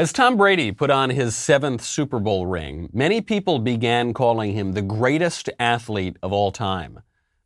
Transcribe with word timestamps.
As 0.00 0.14
Tom 0.14 0.38
Brady 0.38 0.72
put 0.72 0.88
on 0.88 1.10
his 1.10 1.36
seventh 1.36 1.84
Super 1.84 2.20
Bowl 2.20 2.46
ring, 2.46 2.88
many 2.90 3.20
people 3.20 3.58
began 3.58 4.14
calling 4.14 4.54
him 4.54 4.72
the 4.72 4.80
greatest 4.80 5.50
athlete 5.58 6.16
of 6.22 6.32
all 6.32 6.50
time. 6.50 7.00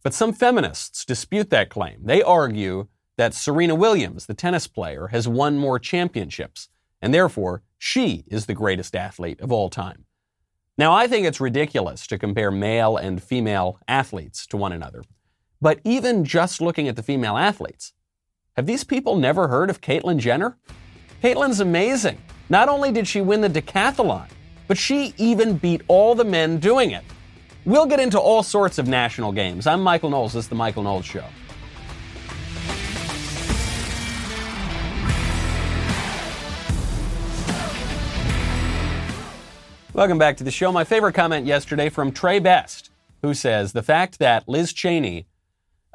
But 0.05 0.15
some 0.15 0.33
feminists 0.33 1.05
dispute 1.05 1.51
that 1.51 1.69
claim. 1.69 2.05
They 2.05 2.23
argue 2.23 2.87
that 3.17 3.35
Serena 3.35 3.75
Williams, 3.75 4.27
the 4.27 4.35
tennis 4.35 4.69
player, 4.69 5.09
has 5.09 5.27
won 5.27 5.59
more 5.59 5.81
championships, 5.81 6.69
and 7.03 7.13
therefore 7.13 7.65
she 7.77 8.23
is 8.29 8.47
the 8.47 8.55
greatest 8.55 8.95
athlete 8.95 9.41
of 9.41 9.51
all 9.51 9.69
time. 9.69 10.05
Now, 10.79 10.93
I 10.93 11.09
think 11.09 11.27
it's 11.27 11.41
ridiculous 11.41 12.07
to 12.07 12.19
compare 12.19 12.53
male 12.53 12.97
and 12.97 13.21
female 13.21 13.81
athletes 13.89 14.47
to 14.47 14.57
one 14.57 14.71
another. 14.71 15.03
But 15.61 15.81
even 15.83 16.25
just 16.25 16.61
looking 16.61 16.87
at 16.87 16.95
the 16.95 17.03
female 17.03 17.37
athletes, 17.37 17.95
have 18.53 18.67
these 18.67 18.85
people 18.85 19.17
never 19.17 19.49
heard 19.49 19.71
of 19.71 19.81
Caitlyn 19.81 20.19
Jenner? 20.19 20.57
Caitlyn's 21.25 21.61
amazing. 21.61 22.21
Not 22.51 22.69
only 22.69 22.93
did 22.93 23.09
she 23.09 23.23
win 23.23 23.41
the 23.41 23.49
decathlon, 23.49 24.29
but 24.69 24.77
she 24.77 25.15
even 25.17 25.57
beat 25.57 25.81
all 25.89 26.15
the 26.15 26.23
men 26.23 26.59
doing 26.59 26.91
it. 26.91 27.03
We'll 27.65 27.87
get 27.87 27.99
into 27.99 28.21
all 28.21 28.43
sorts 28.43 28.77
of 28.77 28.89
national 28.89 29.33
games. 29.33 29.67
I'm 29.67 29.81
Michael 29.81 30.11
Knowles. 30.11 30.35
This 30.35 30.45
is 30.45 30.49
The 30.51 30.55
Michael 30.55 30.83
Knowles 30.83 31.07
Show. 31.07 31.25
Welcome 39.95 40.19
back 40.19 40.37
to 40.37 40.45
the 40.45 40.51
show. 40.51 40.71
My 40.71 40.85
favorite 40.85 41.15
comment 41.15 41.47
yesterday 41.47 41.89
from 41.89 42.13
Trey 42.13 42.39
Best, 42.39 42.91
who 43.23 43.33
says 43.33 43.73
the 43.73 43.83
fact 43.83 44.19
that 44.19 44.47
Liz 44.47 44.75
Cheney 44.75 45.27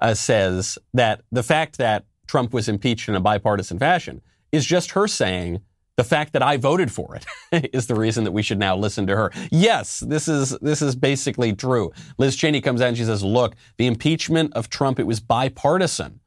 uh, 0.01 0.15
says 0.15 0.79
that 0.95 1.21
the 1.31 1.43
fact 1.43 1.77
that 1.77 2.05
Trump 2.25 2.51
was 2.51 2.67
impeached 2.67 3.07
in 3.07 3.13
a 3.13 3.19
bipartisan 3.19 3.77
fashion 3.77 4.23
is 4.51 4.65
just 4.65 4.91
her 4.91 5.07
saying 5.07 5.61
the 5.95 6.03
fact 6.05 6.31
that 6.31 6.41
I 6.41 6.55
voted 6.55 6.91
for 6.91 7.17
it 7.17 7.25
is 7.73 7.87
the 7.87 7.95
reason 7.95 8.23
that 8.23 8.31
we 8.31 8.41
should 8.41 8.57
now 8.57 8.75
listen 8.75 9.05
to 9.07 9.15
her. 9.17 9.31
Yes, 9.51 9.99
this 9.99 10.29
is 10.29 10.51
this 10.59 10.81
is 10.81 10.95
basically 10.95 11.53
true. 11.53 11.91
Liz 12.17 12.37
Cheney 12.37 12.61
comes 12.61 12.81
out 12.81 12.87
and 12.87 12.97
she 12.97 13.03
says, 13.03 13.23
"Look, 13.23 13.55
the 13.77 13.85
impeachment 13.85 14.53
of 14.53 14.69
Trump 14.69 14.99
it 14.99 15.07
was 15.07 15.19
bipartisan." 15.19 16.21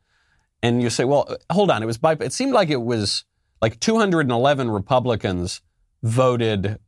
And 0.62 0.82
you 0.82 0.90
say, 0.90 1.04
"Well, 1.04 1.36
hold 1.50 1.70
on, 1.70 1.82
it 1.82 1.86
was 1.86 1.96
bi 1.98 2.16
it 2.20 2.34
seemed 2.34 2.52
like 2.52 2.68
it 2.68 2.82
was 2.82 3.24
like 3.62 3.80
211 3.80 4.70
Republicans 4.70 5.62
voted 6.02 6.78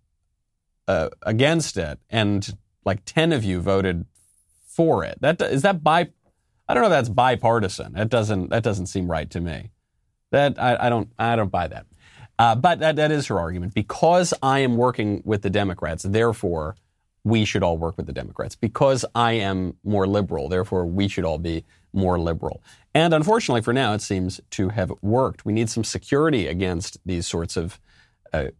uh, 0.86 1.08
against 1.22 1.76
it 1.76 1.98
and 2.10 2.56
like 2.84 3.04
10 3.06 3.32
of 3.32 3.44
you 3.44 3.60
voted 3.60 4.04
for 4.66 5.04
it. 5.04 5.18
That 5.20 5.40
is 5.40 5.62
that 5.62 5.82
bi 5.82 6.08
I 6.68 6.74
don't 6.74 6.82
know 6.82 6.88
if 6.88 6.92
that's 6.92 7.08
bipartisan. 7.08 7.92
That 7.94 8.08
doesn't 8.08 8.50
that 8.50 8.62
doesn't 8.62 8.86
seem 8.86 9.10
right 9.10 9.30
to 9.30 9.40
me. 9.40 9.70
That 10.34 10.60
I, 10.60 10.86
I 10.86 10.88
don't 10.88 11.08
I 11.16 11.36
don't 11.36 11.52
buy 11.52 11.68
that. 11.68 11.86
Uh, 12.40 12.56
but 12.56 12.80
that, 12.80 12.96
that 12.96 13.12
is 13.12 13.28
her 13.28 13.38
argument. 13.38 13.72
Because 13.72 14.34
I 14.42 14.58
am 14.58 14.76
working 14.76 15.22
with 15.24 15.42
the 15.42 15.50
Democrats, 15.50 16.02
therefore, 16.02 16.74
we 17.22 17.44
should 17.44 17.62
all 17.62 17.78
work 17.78 17.96
with 17.96 18.06
the 18.06 18.12
Democrats. 18.12 18.56
Because 18.56 19.04
I 19.14 19.34
am 19.34 19.76
more 19.84 20.08
liberal, 20.08 20.48
therefore, 20.48 20.86
we 20.86 21.06
should 21.06 21.24
all 21.24 21.38
be 21.38 21.64
more 21.92 22.18
liberal. 22.18 22.60
And 22.94 23.14
unfortunately, 23.14 23.62
for 23.62 23.72
now, 23.72 23.92
it 23.92 24.02
seems 24.02 24.40
to 24.50 24.70
have 24.70 24.92
worked. 25.02 25.44
We 25.44 25.52
need 25.52 25.70
some 25.70 25.84
security 25.84 26.48
against 26.48 26.98
these 27.06 27.28
sorts 27.28 27.56
of 27.56 27.78
uh, 28.34 28.50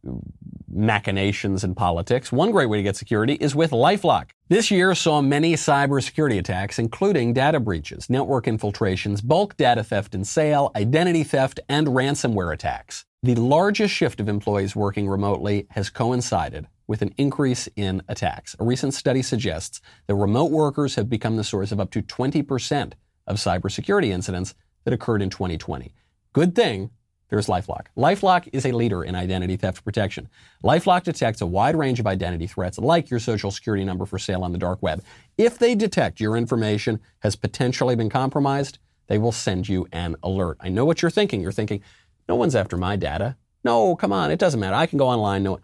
machinations 0.68 1.64
in 1.64 1.74
politics. 1.74 2.30
One 2.30 2.50
great 2.50 2.66
way 2.66 2.78
to 2.78 2.82
get 2.82 2.96
security 2.96 3.34
is 3.34 3.54
with 3.54 3.70
Lifelock. 3.70 4.30
This 4.48 4.70
year 4.70 4.94
saw 4.94 5.20
many 5.20 5.54
cybersecurity 5.54 6.38
attacks, 6.38 6.78
including 6.78 7.32
data 7.32 7.60
breaches, 7.60 8.08
network 8.08 8.46
infiltrations, 8.46 9.20
bulk 9.20 9.56
data 9.56 9.82
theft 9.82 10.14
and 10.14 10.26
sale, 10.26 10.70
identity 10.76 11.24
theft, 11.24 11.60
and 11.68 11.88
ransomware 11.88 12.52
attacks. 12.52 13.04
The 13.22 13.34
largest 13.34 13.94
shift 13.94 14.20
of 14.20 14.28
employees 14.28 14.76
working 14.76 15.08
remotely 15.08 15.66
has 15.70 15.90
coincided 15.90 16.66
with 16.86 17.02
an 17.02 17.14
increase 17.16 17.68
in 17.76 18.02
attacks. 18.08 18.54
A 18.60 18.64
recent 18.64 18.94
study 18.94 19.22
suggests 19.22 19.80
that 20.06 20.14
remote 20.14 20.50
workers 20.50 20.94
have 20.96 21.08
become 21.08 21.36
the 21.36 21.44
source 21.44 21.72
of 21.72 21.80
up 21.80 21.90
to 21.92 22.02
20% 22.02 22.92
of 23.26 23.36
cybersecurity 23.36 24.08
incidents 24.08 24.54
that 24.84 24.92
occurred 24.92 25.22
in 25.22 25.30
2020. 25.30 25.94
Good 26.32 26.54
thing 26.54 26.90
there's 27.30 27.46
Lifelock. 27.46 27.86
Lifelock 27.96 28.48
is 28.52 28.66
a 28.66 28.72
leader 28.72 29.02
in 29.02 29.14
identity 29.14 29.56
theft 29.56 29.84
protection. 29.84 30.28
Lifelock 30.62 31.02
detects 31.04 31.40
a 31.40 31.46
wide 31.46 31.76
range 31.76 32.00
of 32.00 32.06
identity 32.06 32.46
threats 32.46 32.78
like 32.78 33.10
your 33.10 33.20
social 33.20 33.50
security 33.50 33.84
number 33.84 34.06
for 34.06 34.18
sale 34.18 34.44
on 34.44 34.52
the 34.52 34.58
dark 34.58 34.82
web. 34.82 35.02
If 35.38 35.58
they 35.58 35.74
detect 35.74 36.20
your 36.20 36.36
information 36.36 37.00
has 37.20 37.36
potentially 37.36 37.96
been 37.96 38.10
compromised, 38.10 38.78
they 39.06 39.18
will 39.18 39.32
send 39.32 39.68
you 39.68 39.86
an 39.92 40.16
alert. 40.22 40.58
I 40.60 40.68
know 40.68 40.84
what 40.84 41.02
you're 41.02 41.10
thinking. 41.10 41.40
You're 41.40 41.52
thinking, 41.52 41.82
no 42.28 42.36
one's 42.36 42.54
after 42.54 42.76
my 42.76 42.96
data. 42.96 43.36
No, 43.64 43.96
come 43.96 44.12
on, 44.12 44.30
it 44.30 44.38
doesn't 44.38 44.60
matter. 44.60 44.76
I 44.76 44.86
can 44.86 44.98
go 44.98 45.08
online. 45.08 45.42
No, 45.42 45.58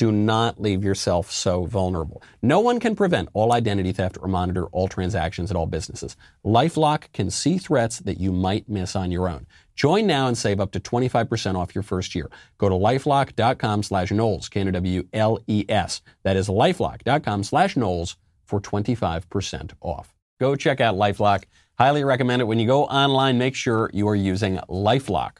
do 0.00 0.10
not 0.10 0.58
leave 0.58 0.82
yourself 0.82 1.30
so 1.30 1.66
vulnerable. 1.66 2.22
No 2.40 2.60
one 2.60 2.80
can 2.80 2.96
prevent 2.96 3.28
all 3.34 3.52
identity 3.52 3.92
theft 3.92 4.16
or 4.22 4.28
monitor 4.28 4.64
all 4.68 4.88
transactions 4.88 5.50
at 5.50 5.56
all 5.58 5.66
businesses. 5.66 6.16
Lifelock 6.42 7.12
can 7.12 7.30
see 7.30 7.58
threats 7.58 7.98
that 7.98 8.18
you 8.18 8.32
might 8.32 8.66
miss 8.66 8.96
on 8.96 9.10
your 9.10 9.28
own. 9.28 9.46
Join 9.74 10.06
now 10.06 10.26
and 10.26 10.36
save 10.36 10.60
up 10.60 10.72
to 10.72 10.80
25% 10.80 11.56
off 11.56 11.74
your 11.74 11.82
first 11.82 12.14
year. 12.14 12.30
Go 12.58 12.68
to 12.68 12.74
lifelock.com 12.74 13.82
slash 13.82 14.10
Knowles, 14.10 14.48
K-N-W-L-E-S. 14.48 16.02
That 16.22 16.36
is 16.36 16.48
lifelock.com 16.48 17.44
slash 17.44 17.76
Knowles 17.76 18.16
for 18.44 18.60
25% 18.60 19.72
off. 19.80 20.14
Go 20.40 20.56
check 20.56 20.80
out 20.80 20.96
LifeLock. 20.96 21.44
Highly 21.78 22.04
recommend 22.04 22.42
it. 22.42 22.46
When 22.46 22.58
you 22.58 22.66
go 22.66 22.84
online, 22.84 23.38
make 23.38 23.54
sure 23.54 23.90
you 23.92 24.08
are 24.08 24.16
using 24.16 24.56
LifeLock. 24.68 25.38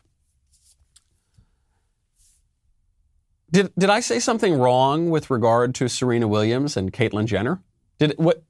Did, 3.53 3.73
did 3.77 3.91
I 3.91 4.01
say 4.01 4.21
something 4.21 4.55
wrong 4.55 5.11
with 5.11 5.29
regard 5.29 5.75
to 5.77 5.89
Serena 5.89 6.29
Williams 6.29 6.77
and 6.77 6.93
Caitlyn 6.93 7.27
Jenner? 7.27 7.63
Did 7.99 8.15
what 8.17 8.43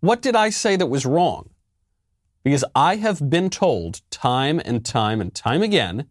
what 0.00 0.20
did 0.20 0.36
I 0.36 0.50
say 0.50 0.76
that 0.76 0.86
was 0.86 1.06
wrong? 1.06 1.48
Because 2.44 2.64
I 2.74 2.96
have 2.96 3.30
been 3.30 3.48
told 3.48 4.02
time 4.10 4.60
and 4.64 4.84
time 4.84 5.20
and 5.20 5.34
time 5.34 5.62
again, 5.62 6.06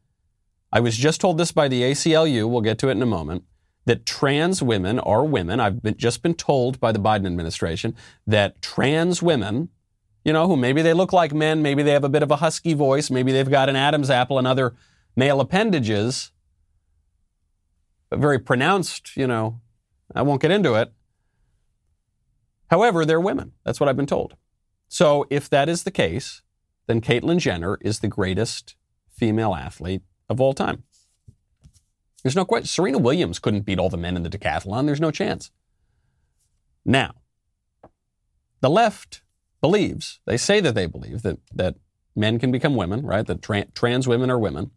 I 0.71 0.79
was 0.79 0.97
just 0.97 1.21
told 1.21 1.37
this 1.37 1.51
by 1.51 1.67
the 1.67 1.83
ACLU, 1.83 2.49
we'll 2.49 2.61
get 2.61 2.79
to 2.79 2.89
it 2.89 2.93
in 2.93 3.01
a 3.03 3.05
moment, 3.05 3.43
that 3.85 4.07
trans 4.07 4.63
women 4.63 4.99
are 4.99 5.23
women. 5.23 5.59
I've 5.59 5.83
been, 5.83 5.95
just 5.95 6.23
been 6.23 6.33
told 6.33 6.79
by 6.79 6.91
the 6.91 6.99
Biden 6.99 7.27
administration 7.27 7.95
that 8.25 8.61
trans 8.63 9.21
women, 9.21 9.69
you 10.25 10.33
know, 10.33 10.47
who 10.47 10.57
maybe 10.57 10.81
they 10.81 10.93
look 10.93 11.13
like 11.13 11.33
men, 11.33 11.61
maybe 11.61 11.83
they 11.83 11.91
have 11.91 12.03
a 12.03 12.09
bit 12.09 12.23
of 12.23 12.31
a 12.31 12.37
husky 12.37 12.73
voice, 12.73 13.11
maybe 13.11 13.31
they've 13.31 13.49
got 13.49 13.69
an 13.69 13.75
Adam's 13.75 14.09
apple 14.09 14.39
and 14.39 14.47
other 14.47 14.73
male 15.15 15.39
appendages, 15.39 16.31
very 18.11 18.39
pronounced, 18.39 19.15
you 19.15 19.27
know, 19.27 19.61
I 20.15 20.23
won't 20.23 20.41
get 20.41 20.51
into 20.51 20.73
it. 20.73 20.91
However, 22.71 23.05
they're 23.05 23.19
women. 23.19 23.51
That's 23.63 23.79
what 23.79 23.87
I've 23.87 23.97
been 23.97 24.07
told. 24.07 24.35
So 24.93 25.25
if 25.31 25.49
that 25.49 25.69
is 25.69 25.85
the 25.85 25.91
case, 25.91 26.43
then 26.85 27.01
Caitlyn 27.01 27.39
Jenner 27.39 27.79
is 27.81 28.01
the 28.01 28.07
greatest 28.07 28.75
female 29.09 29.55
athlete 29.55 30.03
of 30.29 30.39
all 30.39 30.53
time. 30.53 30.83
There's 32.21 32.35
no 32.35 32.45
question. 32.45 32.67
Serena 32.67 32.99
Williams 32.99 33.39
couldn't 33.39 33.65
beat 33.65 33.79
all 33.79 33.89
the 33.89 33.97
men 33.97 34.15
in 34.15 34.21
the 34.21 34.29
decathlon. 34.29 34.85
There's 34.85 35.01
no 35.01 35.09
chance. 35.09 35.49
Now, 36.85 37.15
the 38.61 38.69
left 38.69 39.23
believes, 39.61 40.19
they 40.27 40.37
say 40.37 40.59
that 40.59 40.75
they 40.75 40.85
believe 40.85 41.23
that, 41.23 41.39
that 41.55 41.73
men 42.15 42.37
can 42.37 42.51
become 42.51 42.75
women, 42.75 43.03
right? 43.03 43.25
That 43.25 43.41
tra- 43.41 43.65
trans 43.73 44.07
women 44.07 44.29
are 44.29 44.37
women. 44.37 44.69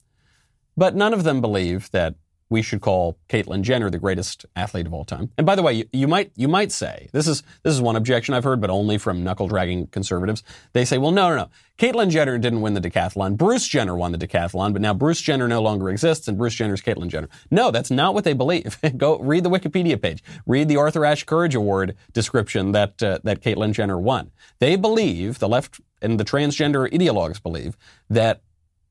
But 0.79 0.97
none 0.97 1.13
of 1.13 1.25
them 1.25 1.43
believe 1.43 1.91
that 1.91 2.15
we 2.49 2.63
should 2.63 2.81
call 2.81 3.19
Caitlyn 3.29 3.63
Jenner 3.63 3.91
the 3.91 3.99
greatest 3.99 4.47
athlete 4.55 4.87
of 4.87 4.95
all 4.95 5.05
time. 5.05 5.31
And 5.37 5.47
by 5.47 5.55
the 5.55 5.63
way, 5.63 5.73
you, 5.73 5.85
you, 5.93 6.09
might 6.09 6.31
you 6.37 6.49
might 6.49 6.71
say 6.71 7.09
this 7.13 7.27
is 7.27 7.43
this 7.63 7.75
is 7.75 7.81
one 7.81 7.97
objection 7.97 8.35
I've 8.35 8.45
heard, 8.45 8.61
but 8.61 8.71
only 8.71 8.99
from 8.99 9.25
knuckle 9.25 9.49
dragging 9.49 9.89
conservatives. 9.89 10.43
They 10.73 10.85
say, 10.85 10.99
well, 10.99 11.11
no, 11.11 11.29
no, 11.29 11.37
no. 11.37 11.49
Caitlyn 11.79 12.09
Jenner 12.09 12.39
didn't 12.39 12.63
win 12.63 12.75
the 12.75 12.81
decathlon. 12.81 13.37
Bruce 13.37 13.67
Jenner 13.67 13.97
won 13.97 14.13
the 14.13 14.19
decathlon, 14.19 14.73
but 14.73 14.81
now 14.81 14.95
Bruce 14.95 15.21
Jenner 15.21 15.47
no 15.47 15.61
longer 15.61 15.91
exists, 15.91 16.27
and 16.27 16.39
Bruce 16.39 16.55
Jenner's 16.55 16.81
Caitlyn 16.81 17.09
Jenner. 17.09 17.29
No, 17.51 17.71
that's 17.71 17.91
not 17.91 18.15
what 18.15 18.25
they 18.25 18.33
believe. 18.33 18.79
Go 18.97 19.19
read 19.19 19.45
the 19.45 19.51
Wikipedia 19.51 20.01
page. 20.01 20.23
Read 20.47 20.69
the 20.69 20.77
Arthur 20.77 21.05
Ashe 21.05 21.25
Courage 21.25 21.55
Award 21.55 21.97
description 22.13 22.73
that 22.73 23.03
uh, 23.03 23.19
that 23.25 23.43
Caitlyn 23.43 23.73
Jenner 23.73 23.99
won. 23.99 24.31
They 24.59 24.77
believe 24.77 25.39
the 25.39 25.49
left 25.49 25.81
and 26.01 26.21
the 26.21 26.25
transgender 26.25 26.91
ideologues 26.91 27.43
believe 27.43 27.77
that 28.09 28.43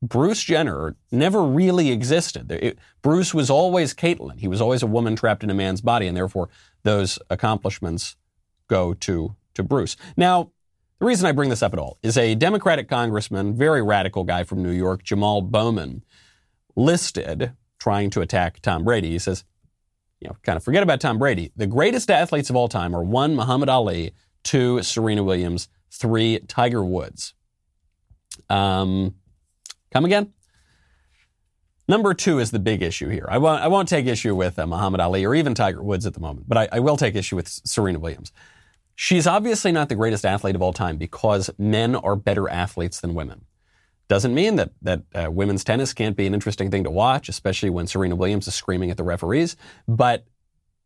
Bruce 0.08 0.42
Jenner 0.42 0.96
never 1.10 1.42
really 1.42 1.90
existed. 1.90 2.50
It, 2.52 2.78
Bruce 3.02 3.34
was 3.34 3.50
always 3.50 3.94
Caitlyn. 3.94 4.38
He 4.38 4.48
was 4.48 4.60
always 4.60 4.82
a 4.82 4.86
woman 4.86 5.16
trapped 5.16 5.42
in 5.42 5.50
a 5.50 5.54
man's 5.54 5.80
body, 5.80 6.06
and 6.06 6.16
therefore 6.16 6.48
those 6.82 7.18
accomplishments 7.30 8.16
go 8.68 8.94
to, 8.94 9.34
to 9.54 9.62
Bruce. 9.62 9.96
Now, 10.16 10.50
the 10.98 11.06
reason 11.06 11.26
I 11.26 11.32
bring 11.32 11.50
this 11.50 11.62
up 11.62 11.72
at 11.72 11.78
all 11.78 11.98
is 12.02 12.16
a 12.16 12.34
Democratic 12.34 12.88
congressman, 12.88 13.56
very 13.56 13.82
radical 13.82 14.24
guy 14.24 14.44
from 14.44 14.62
New 14.62 14.70
York, 14.70 15.02
Jamal 15.02 15.42
Bowman, 15.42 16.04
listed 16.74 17.52
trying 17.78 18.10
to 18.10 18.20
attack 18.20 18.60
Tom 18.60 18.84
Brady. 18.84 19.10
He 19.10 19.18
says, 19.18 19.44
you 20.20 20.28
know, 20.28 20.36
kind 20.42 20.56
of 20.56 20.64
forget 20.64 20.82
about 20.82 21.00
Tom 21.00 21.18
Brady. 21.18 21.52
The 21.56 21.66
greatest 21.66 22.10
athletes 22.10 22.48
of 22.48 22.56
all 22.56 22.68
time 22.68 22.94
are 22.94 23.02
one, 23.02 23.34
Muhammad 23.34 23.68
Ali, 23.68 24.12
two, 24.42 24.82
Serena 24.82 25.22
Williams, 25.22 25.68
three, 25.90 26.38
Tiger 26.48 26.84
Woods. 26.84 27.34
Um, 28.48 29.14
Come 29.92 30.04
again? 30.04 30.32
Number 31.88 32.14
two 32.14 32.40
is 32.40 32.50
the 32.50 32.58
big 32.58 32.82
issue 32.82 33.08
here. 33.08 33.26
I 33.30 33.38
won't, 33.38 33.62
I 33.62 33.68
won't 33.68 33.88
take 33.88 34.06
issue 34.06 34.34
with 34.34 34.58
uh, 34.58 34.66
Muhammad 34.66 35.00
Ali 35.00 35.24
or 35.24 35.34
even 35.34 35.54
Tiger 35.54 35.82
Woods 35.82 36.04
at 36.04 36.14
the 36.14 36.20
moment, 36.20 36.48
but 36.48 36.58
I, 36.58 36.68
I 36.72 36.80
will 36.80 36.96
take 36.96 37.14
issue 37.14 37.36
with 37.36 37.48
Serena 37.48 38.00
Williams. 38.00 38.32
She's 38.96 39.26
obviously 39.26 39.72
not 39.72 39.88
the 39.88 39.94
greatest 39.94 40.24
athlete 40.24 40.56
of 40.56 40.62
all 40.62 40.72
time 40.72 40.96
because 40.96 41.50
men 41.58 41.94
are 41.94 42.16
better 42.16 42.48
athletes 42.48 43.00
than 43.00 43.14
women. 43.14 43.44
Doesn't 44.08 44.34
mean 44.34 44.56
that 44.56 44.70
that 44.82 45.02
uh, 45.14 45.30
women's 45.30 45.64
tennis 45.64 45.92
can't 45.92 46.16
be 46.16 46.26
an 46.26 46.34
interesting 46.34 46.70
thing 46.70 46.84
to 46.84 46.90
watch, 46.90 47.28
especially 47.28 47.70
when 47.70 47.86
Serena 47.86 48.16
Williams 48.16 48.48
is 48.48 48.54
screaming 48.54 48.90
at 48.90 48.96
the 48.96 49.02
referees. 49.04 49.56
But 49.86 50.26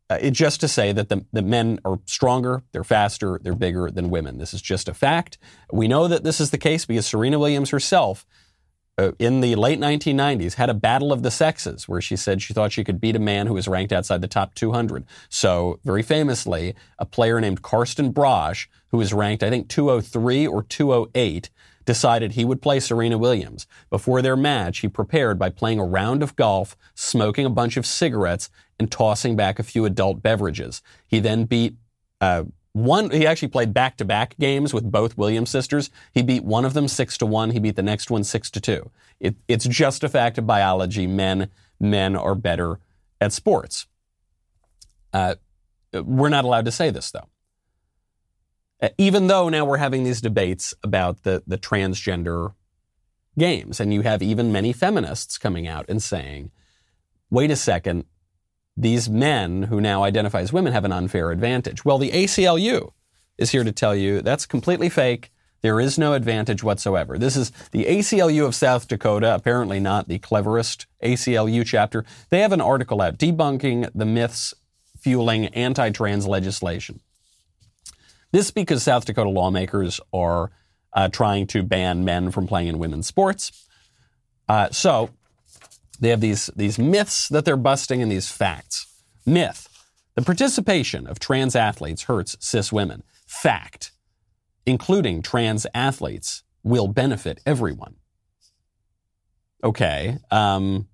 uh, 0.09 0.17
it's 0.19 0.37
just 0.37 0.59
to 0.59 0.67
say 0.67 0.91
that 0.91 1.07
the, 1.09 1.25
the 1.31 1.41
men 1.41 1.79
are 1.85 1.99
stronger, 2.05 2.63
they're 2.73 2.83
faster, 2.83 3.39
they're 3.41 3.55
bigger 3.55 3.89
than 3.89 4.09
women. 4.09 4.39
This 4.39 4.53
is 4.53 4.61
just 4.61 4.89
a 4.89 4.93
fact. 4.93 5.37
We 5.71 5.87
know 5.87 6.07
that 6.07 6.23
this 6.23 6.41
is 6.41 6.49
the 6.49 6.57
case 6.57 6.85
because 6.85 7.05
Serena 7.05 7.39
Williams 7.39 7.69
herself 7.69 8.25
uh, 8.97 9.11
in 9.19 9.41
the 9.41 9.55
late 9.55 9.79
1990s 9.79 10.55
had 10.55 10.69
a 10.69 10.73
battle 10.73 11.11
of 11.11 11.23
the 11.23 11.31
sexes 11.31 11.87
where 11.87 12.01
she 12.01 12.15
said 12.15 12.41
she 12.41 12.53
thought 12.53 12.71
she 12.71 12.83
could 12.83 12.99
beat 12.99 13.15
a 13.15 13.19
man 13.19 13.47
who 13.47 13.53
was 13.53 13.67
ranked 13.67 13.93
outside 13.93 14.21
the 14.21 14.27
top 14.27 14.53
200. 14.53 15.05
So, 15.29 15.79
very 15.83 16.03
famously, 16.03 16.75
a 16.99 17.05
player 17.05 17.39
named 17.39 17.61
Karsten 17.61 18.13
Braasch, 18.13 18.67
who 18.89 18.97
was 18.97 19.13
ranked, 19.13 19.43
I 19.43 19.49
think, 19.49 19.69
203 19.69 20.45
or 20.45 20.63
208, 20.63 21.49
decided 21.85 22.33
he 22.33 22.45
would 22.45 22.61
play 22.61 22.79
Serena 22.79 23.17
Williams. 23.17 23.65
Before 23.89 24.21
their 24.21 24.35
match, 24.35 24.79
he 24.79 24.87
prepared 24.87 25.39
by 25.39 25.49
playing 25.49 25.79
a 25.79 25.85
round 25.85 26.21
of 26.21 26.35
golf, 26.35 26.77
smoking 26.93 27.45
a 27.45 27.49
bunch 27.49 27.77
of 27.77 27.85
cigarettes, 27.85 28.49
and 28.77 28.91
tossing 28.91 29.35
back 29.35 29.57
a 29.57 29.63
few 29.63 29.85
adult 29.85 30.21
beverages. 30.21 30.81
He 31.07 31.19
then 31.19 31.45
beat 31.45 31.75
uh, 32.19 32.43
one, 32.73 33.09
he 33.11 33.27
actually 33.27 33.49
played 33.49 33.73
back 33.73 33.97
to 33.97 34.05
back 34.05 34.37
games 34.39 34.73
with 34.73 34.89
both 34.89 35.17
Williams 35.17 35.49
sisters. 35.49 35.89
He 36.13 36.23
beat 36.23 36.43
one 36.43 36.63
of 36.63 36.73
them 36.73 36.87
six 36.87 37.17
to 37.17 37.25
one. 37.25 37.51
He 37.51 37.59
beat 37.59 37.75
the 37.75 37.83
next 37.83 38.09
one 38.09 38.23
six 38.23 38.49
to 38.51 38.61
two. 38.61 38.89
It, 39.19 39.35
it's 39.47 39.65
just 39.65 40.03
a 40.03 40.09
fact 40.09 40.37
of 40.37 40.47
biology. 40.47 41.05
Men, 41.05 41.49
men 41.79 42.15
are 42.15 42.35
better 42.35 42.79
at 43.19 43.33
sports. 43.33 43.87
Uh, 45.13 45.35
we're 45.93 46.29
not 46.29 46.45
allowed 46.45 46.65
to 46.65 46.71
say 46.71 46.89
this 46.89 47.11
though. 47.11 47.27
Uh, 48.81 48.89
even 48.97 49.27
though 49.27 49.49
now 49.49 49.65
we're 49.65 49.77
having 49.77 50.03
these 50.03 50.21
debates 50.21 50.73
about 50.83 51.23
the, 51.23 51.43
the 51.45 51.57
transgender 51.57 52.53
games, 53.37 53.79
and 53.79 53.93
you 53.93 54.01
have 54.01 54.23
even 54.23 54.51
many 54.51 54.73
feminists 54.73 55.37
coming 55.37 55.67
out 55.67 55.85
and 55.87 56.01
saying, 56.01 56.51
wait 57.29 57.51
a 57.51 57.55
second, 57.55 58.05
these 58.81 59.07
men 59.07 59.63
who 59.63 59.79
now 59.79 60.03
identify 60.03 60.41
as 60.41 60.51
women 60.51 60.73
have 60.73 60.85
an 60.85 60.91
unfair 60.91 61.29
advantage. 61.29 61.85
Well, 61.85 61.99
the 61.99 62.09
ACLU 62.09 62.91
is 63.37 63.51
here 63.51 63.63
to 63.63 63.71
tell 63.71 63.95
you 63.95 64.21
that's 64.21 64.47
completely 64.47 64.89
fake. 64.89 65.31
There 65.61 65.79
is 65.79 65.99
no 65.99 66.13
advantage 66.13 66.63
whatsoever. 66.63 67.19
This 67.19 67.35
is 67.35 67.51
the 67.71 67.85
ACLU 67.85 68.43
of 68.43 68.55
South 68.55 68.87
Dakota, 68.87 69.35
apparently 69.35 69.79
not 69.79 70.07
the 70.07 70.17
cleverest 70.17 70.87
ACLU 71.03 71.63
chapter. 71.63 72.03
They 72.31 72.39
have 72.39 72.53
an 72.53 72.61
article 72.61 73.03
out 73.03 73.19
debunking 73.19 73.91
the 73.93 74.05
myths 74.05 74.55
fueling 74.99 75.45
anti 75.47 75.91
trans 75.91 76.25
legislation. 76.25 77.01
This 78.31 78.49
because 78.49 78.81
South 78.81 79.05
Dakota 79.05 79.29
lawmakers 79.29 80.01
are 80.11 80.49
uh, 80.93 81.09
trying 81.09 81.45
to 81.47 81.61
ban 81.61 82.03
men 82.03 82.31
from 82.31 82.47
playing 82.47 82.67
in 82.67 82.79
women's 82.79 83.05
sports. 83.05 83.67
Uh, 84.49 84.69
so 84.71 85.11
they 86.01 86.09
have 86.09 86.19
these, 86.19 86.49
these 86.55 86.77
myths 86.77 87.29
that 87.29 87.45
they're 87.45 87.55
busting 87.55 88.01
and 88.01 88.11
these 88.11 88.29
facts. 88.29 88.87
Myth. 89.25 89.67
The 90.15 90.23
participation 90.23 91.07
of 91.07 91.19
trans 91.19 91.55
athletes 91.55 92.03
hurts 92.03 92.35
cis 92.39 92.73
women. 92.73 93.03
Fact. 93.25 93.91
Including 94.65 95.21
trans 95.21 95.65
athletes 95.73 96.43
will 96.63 96.87
benefit 96.87 97.39
everyone. 97.45 97.95
Okay. 99.63 100.17
Um, 100.29 100.87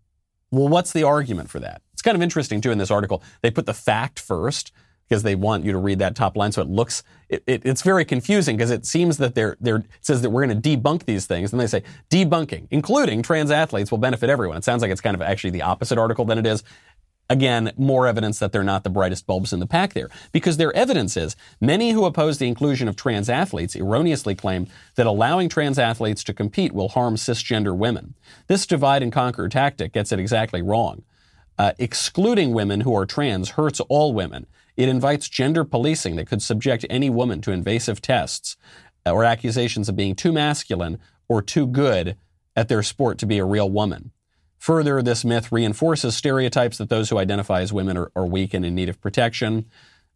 well, 0.51 0.67
what's 0.67 0.93
the 0.93 1.03
argument 1.03 1.49
for 1.49 1.59
that? 1.61 1.81
It's 1.93 2.01
kind 2.01 2.15
of 2.15 2.21
interesting, 2.21 2.61
too, 2.61 2.71
in 2.71 2.77
this 2.77 2.91
article. 2.91 3.23
They 3.41 3.49
put 3.49 3.65
the 3.65 3.73
fact 3.73 4.19
first 4.19 4.71
because 5.07 5.23
they 5.23 5.35
want 5.35 5.63
you 5.63 5.71
to 5.71 5.77
read 5.77 5.99
that 5.99 6.15
top 6.15 6.35
line. 6.35 6.51
So 6.51 6.61
it 6.61 6.67
looks, 6.67 7.03
it, 7.29 7.43
it, 7.47 7.65
it's 7.65 7.81
very 7.81 8.05
confusing 8.05 8.57
because 8.57 8.71
it 8.71 8.85
seems 8.85 9.17
that 9.17 9.35
they're, 9.35 9.55
they're, 9.61 9.83
says 10.01 10.21
that 10.21 10.29
we're 10.29 10.45
going 10.45 10.61
to 10.61 10.77
debunk 10.77 11.05
these 11.05 11.25
things. 11.25 11.53
And 11.53 11.59
they 11.59 11.67
say 11.67 11.83
debunking, 12.09 12.67
including 12.71 13.23
trans 13.23 13.51
athletes 13.51 13.91
will 13.91 13.97
benefit 13.99 14.29
everyone. 14.29 14.57
It 14.57 14.63
sounds 14.63 14.81
like 14.81 14.91
it's 14.91 15.01
kind 15.01 15.15
of 15.15 15.21
actually 15.21 15.51
the 15.51 15.61
opposite 15.61 15.97
article 15.97 16.25
than 16.25 16.37
it 16.37 16.45
is. 16.45 16.63
Again, 17.29 17.73
more 17.75 18.07
evidence 18.07 18.39
that 18.39 18.53
they're 18.53 18.63
not 18.63 18.85
the 18.85 18.89
brightest 18.89 19.27
bulbs 19.27 19.51
in 19.51 19.59
the 19.59 19.67
pack 19.67 19.93
there. 19.93 20.09
Because 20.31 20.55
their 20.55 20.73
evidence 20.73 21.17
is 21.17 21.35
many 21.59 21.91
who 21.91 22.05
oppose 22.05 22.37
the 22.37 22.47
inclusion 22.47 22.87
of 22.87 22.95
trans 22.95 23.29
athletes 23.29 23.75
erroneously 23.75 24.33
claim 24.33 24.67
that 24.95 25.07
allowing 25.07 25.49
trans 25.49 25.77
athletes 25.77 26.23
to 26.23 26.33
compete 26.33 26.71
will 26.71 26.89
harm 26.89 27.15
cisgender 27.15 27.75
women. 27.75 28.13
This 28.47 28.65
divide 28.65 29.03
and 29.03 29.11
conquer 29.11 29.49
tactic 29.49 29.91
gets 29.91 30.13
it 30.13 30.19
exactly 30.19 30.61
wrong. 30.61 31.03
Uh, 31.57 31.73
excluding 31.79 32.53
women 32.53 32.81
who 32.81 32.95
are 32.95 33.05
trans 33.05 33.51
hurts 33.51 33.81
all 33.81 34.13
women. 34.13 34.45
It 34.77 34.87
invites 34.87 35.27
gender 35.27 35.65
policing 35.65 36.15
that 36.15 36.27
could 36.27 36.41
subject 36.41 36.85
any 36.89 37.09
woman 37.09 37.41
to 37.41 37.51
invasive 37.51 38.01
tests 38.01 38.55
or 39.05 39.23
accusations 39.23 39.89
of 39.89 39.95
being 39.95 40.15
too 40.15 40.31
masculine 40.31 40.99
or 41.27 41.41
too 41.41 41.65
good 41.65 42.15
at 42.55 42.69
their 42.69 42.83
sport 42.83 43.17
to 43.19 43.25
be 43.25 43.39
a 43.39 43.45
real 43.45 43.69
woman. 43.69 44.11
Further, 44.59 45.01
this 45.01 45.25
myth 45.25 45.51
reinforces 45.51 46.15
stereotypes 46.15 46.77
that 46.77 46.89
those 46.89 47.09
who 47.09 47.17
identify 47.17 47.61
as 47.61 47.73
women 47.73 47.97
are, 47.97 48.11
are 48.15 48.25
weak 48.25 48.53
and 48.53 48.65
in 48.65 48.75
need 48.75 48.89
of 48.89 49.01
protection. 49.01 49.65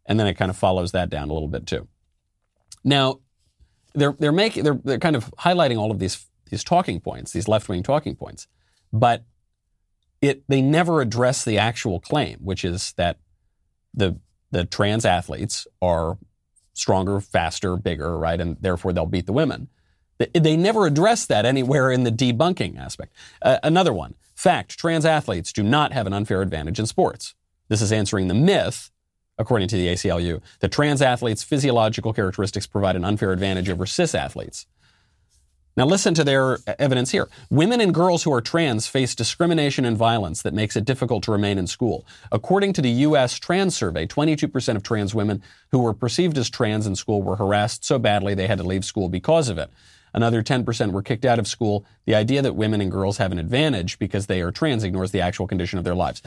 And 0.06 0.18
then 0.18 0.26
it 0.26 0.34
kind 0.34 0.50
of 0.50 0.56
follows 0.56 0.92
that 0.92 1.10
down 1.10 1.30
a 1.30 1.32
little 1.32 1.48
bit 1.48 1.66
too. 1.66 1.88
Now, 2.84 3.20
they're, 3.94 4.14
they're 4.18 4.32
making, 4.32 4.64
they're, 4.64 4.80
they're 4.82 4.98
kind 4.98 5.16
of 5.16 5.32
highlighting 5.38 5.78
all 5.78 5.90
of 5.90 5.98
these, 5.98 6.26
these 6.50 6.64
talking 6.64 7.00
points, 7.00 7.32
these 7.32 7.46
left 7.46 7.68
wing 7.68 7.82
talking 7.82 8.16
points. 8.16 8.48
But 8.92 9.24
it, 10.20 10.42
they 10.48 10.60
never 10.60 11.00
address 11.00 11.44
the 11.44 11.58
actual 11.58 12.00
claim, 12.00 12.38
which 12.40 12.64
is 12.64 12.92
that 12.96 13.18
the 13.94 14.18
the 14.52 14.64
trans 14.64 15.04
athletes 15.04 15.66
are 15.80 16.18
stronger, 16.74 17.20
faster, 17.20 17.76
bigger, 17.76 18.16
right? 18.16 18.40
And 18.40 18.56
therefore 18.60 18.92
they'll 18.92 19.06
beat 19.06 19.26
the 19.26 19.32
women. 19.32 19.68
They 20.34 20.56
never 20.56 20.86
address 20.86 21.26
that 21.26 21.44
anywhere 21.44 21.90
in 21.90 22.04
the 22.04 22.12
debunking 22.12 22.78
aspect. 22.78 23.12
Uh, 23.40 23.58
another 23.64 23.92
one 23.92 24.14
fact 24.36 24.78
trans 24.78 25.04
athletes 25.04 25.52
do 25.52 25.62
not 25.62 25.92
have 25.92 26.06
an 26.06 26.12
unfair 26.12 26.42
advantage 26.42 26.78
in 26.78 26.86
sports. 26.86 27.34
This 27.68 27.82
is 27.82 27.92
answering 27.92 28.28
the 28.28 28.34
myth, 28.34 28.90
according 29.38 29.68
to 29.68 29.76
the 29.76 29.88
ACLU, 29.88 30.40
that 30.60 30.70
trans 30.70 31.02
athletes' 31.02 31.42
physiological 31.42 32.12
characteristics 32.12 32.66
provide 32.66 32.96
an 32.96 33.04
unfair 33.04 33.32
advantage 33.32 33.68
over 33.68 33.86
cis 33.86 34.14
athletes. 34.14 34.66
Now, 35.74 35.86
listen 35.86 36.12
to 36.14 36.24
their 36.24 36.58
evidence 36.78 37.12
here. 37.12 37.28
Women 37.48 37.80
and 37.80 37.94
girls 37.94 38.24
who 38.24 38.32
are 38.32 38.42
trans 38.42 38.86
face 38.86 39.14
discrimination 39.14 39.86
and 39.86 39.96
violence 39.96 40.42
that 40.42 40.52
makes 40.52 40.76
it 40.76 40.84
difficult 40.84 41.22
to 41.24 41.32
remain 41.32 41.56
in 41.56 41.66
school. 41.66 42.04
According 42.30 42.74
to 42.74 42.82
the 42.82 42.90
U.S. 42.90 43.38
Trans 43.38 43.74
Survey, 43.74 44.06
22% 44.06 44.76
of 44.76 44.82
trans 44.82 45.14
women 45.14 45.42
who 45.70 45.78
were 45.78 45.94
perceived 45.94 46.36
as 46.36 46.50
trans 46.50 46.86
in 46.86 46.94
school 46.94 47.22
were 47.22 47.36
harassed 47.36 47.84
so 47.84 47.98
badly 47.98 48.34
they 48.34 48.48
had 48.48 48.58
to 48.58 48.64
leave 48.64 48.84
school 48.84 49.08
because 49.08 49.48
of 49.48 49.56
it. 49.56 49.70
Another 50.12 50.42
10% 50.42 50.92
were 50.92 51.02
kicked 51.02 51.24
out 51.24 51.38
of 51.38 51.46
school. 51.46 51.86
The 52.04 52.14
idea 52.14 52.42
that 52.42 52.54
women 52.54 52.82
and 52.82 52.90
girls 52.90 53.16
have 53.16 53.32
an 53.32 53.38
advantage 53.38 53.98
because 53.98 54.26
they 54.26 54.42
are 54.42 54.50
trans 54.50 54.84
ignores 54.84 55.10
the 55.10 55.22
actual 55.22 55.46
condition 55.46 55.78
of 55.78 55.84
their 55.84 55.94
lives. 55.94 56.20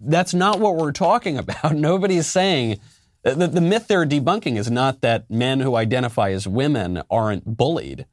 That's 0.00 0.34
not 0.34 0.60
what 0.60 0.76
we're 0.76 0.92
talking 0.92 1.38
about. 1.44 1.74
Nobody's 1.74 2.26
saying 2.26 2.78
the, 3.22 3.46
the 3.46 3.62
myth 3.62 3.88
they're 3.88 4.04
debunking 4.04 4.58
is 4.58 4.70
not 4.70 5.00
that 5.00 5.30
men 5.30 5.60
who 5.60 5.76
identify 5.76 6.30
as 6.30 6.46
women 6.46 7.02
aren't 7.10 7.56
bullied. 7.56 8.04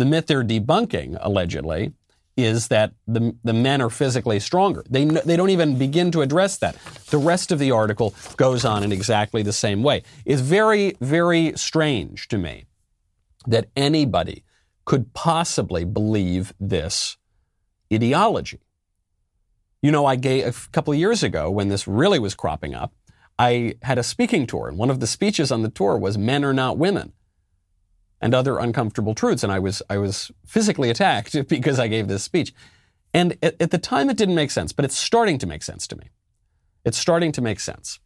The 0.00 0.06
myth 0.06 0.28
they're 0.28 0.42
debunking, 0.42 1.18
allegedly, 1.20 1.92
is 2.34 2.68
that 2.68 2.94
the, 3.06 3.36
the 3.44 3.52
men 3.52 3.82
are 3.82 3.90
physically 3.90 4.40
stronger. 4.40 4.82
They, 4.88 5.04
they 5.04 5.36
don't 5.36 5.50
even 5.50 5.76
begin 5.76 6.10
to 6.12 6.22
address 6.22 6.56
that. 6.56 6.74
The 7.10 7.18
rest 7.18 7.52
of 7.52 7.58
the 7.58 7.70
article 7.70 8.14
goes 8.38 8.64
on 8.64 8.82
in 8.82 8.92
exactly 8.92 9.42
the 9.42 9.52
same 9.52 9.82
way. 9.82 10.02
It's 10.24 10.40
very, 10.40 10.96
very 11.02 11.52
strange 11.54 12.28
to 12.28 12.38
me 12.38 12.64
that 13.46 13.68
anybody 13.76 14.42
could 14.86 15.12
possibly 15.12 15.84
believe 15.84 16.54
this 16.58 17.18
ideology. 17.92 18.60
You 19.82 19.92
know, 19.92 20.06
I 20.06 20.16
gave 20.16 20.46
a 20.46 20.70
couple 20.70 20.94
of 20.94 20.98
years 20.98 21.22
ago 21.22 21.50
when 21.50 21.68
this 21.68 21.86
really 21.86 22.18
was 22.18 22.34
cropping 22.34 22.74
up, 22.74 22.94
I 23.38 23.74
had 23.82 23.98
a 23.98 24.02
speaking 24.02 24.46
tour, 24.46 24.66
and 24.66 24.78
one 24.78 24.88
of 24.88 25.00
the 25.00 25.06
speeches 25.06 25.52
on 25.52 25.60
the 25.60 25.68
tour 25.68 25.98
was 25.98 26.16
Men 26.16 26.42
Are 26.42 26.54
Not 26.54 26.78
Women 26.78 27.12
and 28.20 28.34
other 28.34 28.58
uncomfortable 28.58 29.14
truths. 29.14 29.42
And 29.42 29.52
I 29.52 29.58
was, 29.58 29.82
I 29.88 29.98
was 29.98 30.30
physically 30.44 30.90
attacked 30.90 31.48
because 31.48 31.78
I 31.78 31.88
gave 31.88 32.08
this 32.08 32.22
speech. 32.22 32.52
And 33.12 33.36
at, 33.42 33.60
at 33.60 33.70
the 33.70 33.78
time, 33.78 34.10
it 34.10 34.16
didn't 34.16 34.34
make 34.34 34.50
sense, 34.50 34.72
but 34.72 34.84
it's 34.84 34.96
starting 34.96 35.38
to 35.38 35.46
make 35.46 35.62
sense 35.62 35.86
to 35.88 35.96
me. 35.96 36.10
It's 36.84 36.98
starting 36.98 37.32
to 37.32 37.42
make 37.42 37.60
sense. 37.60 37.98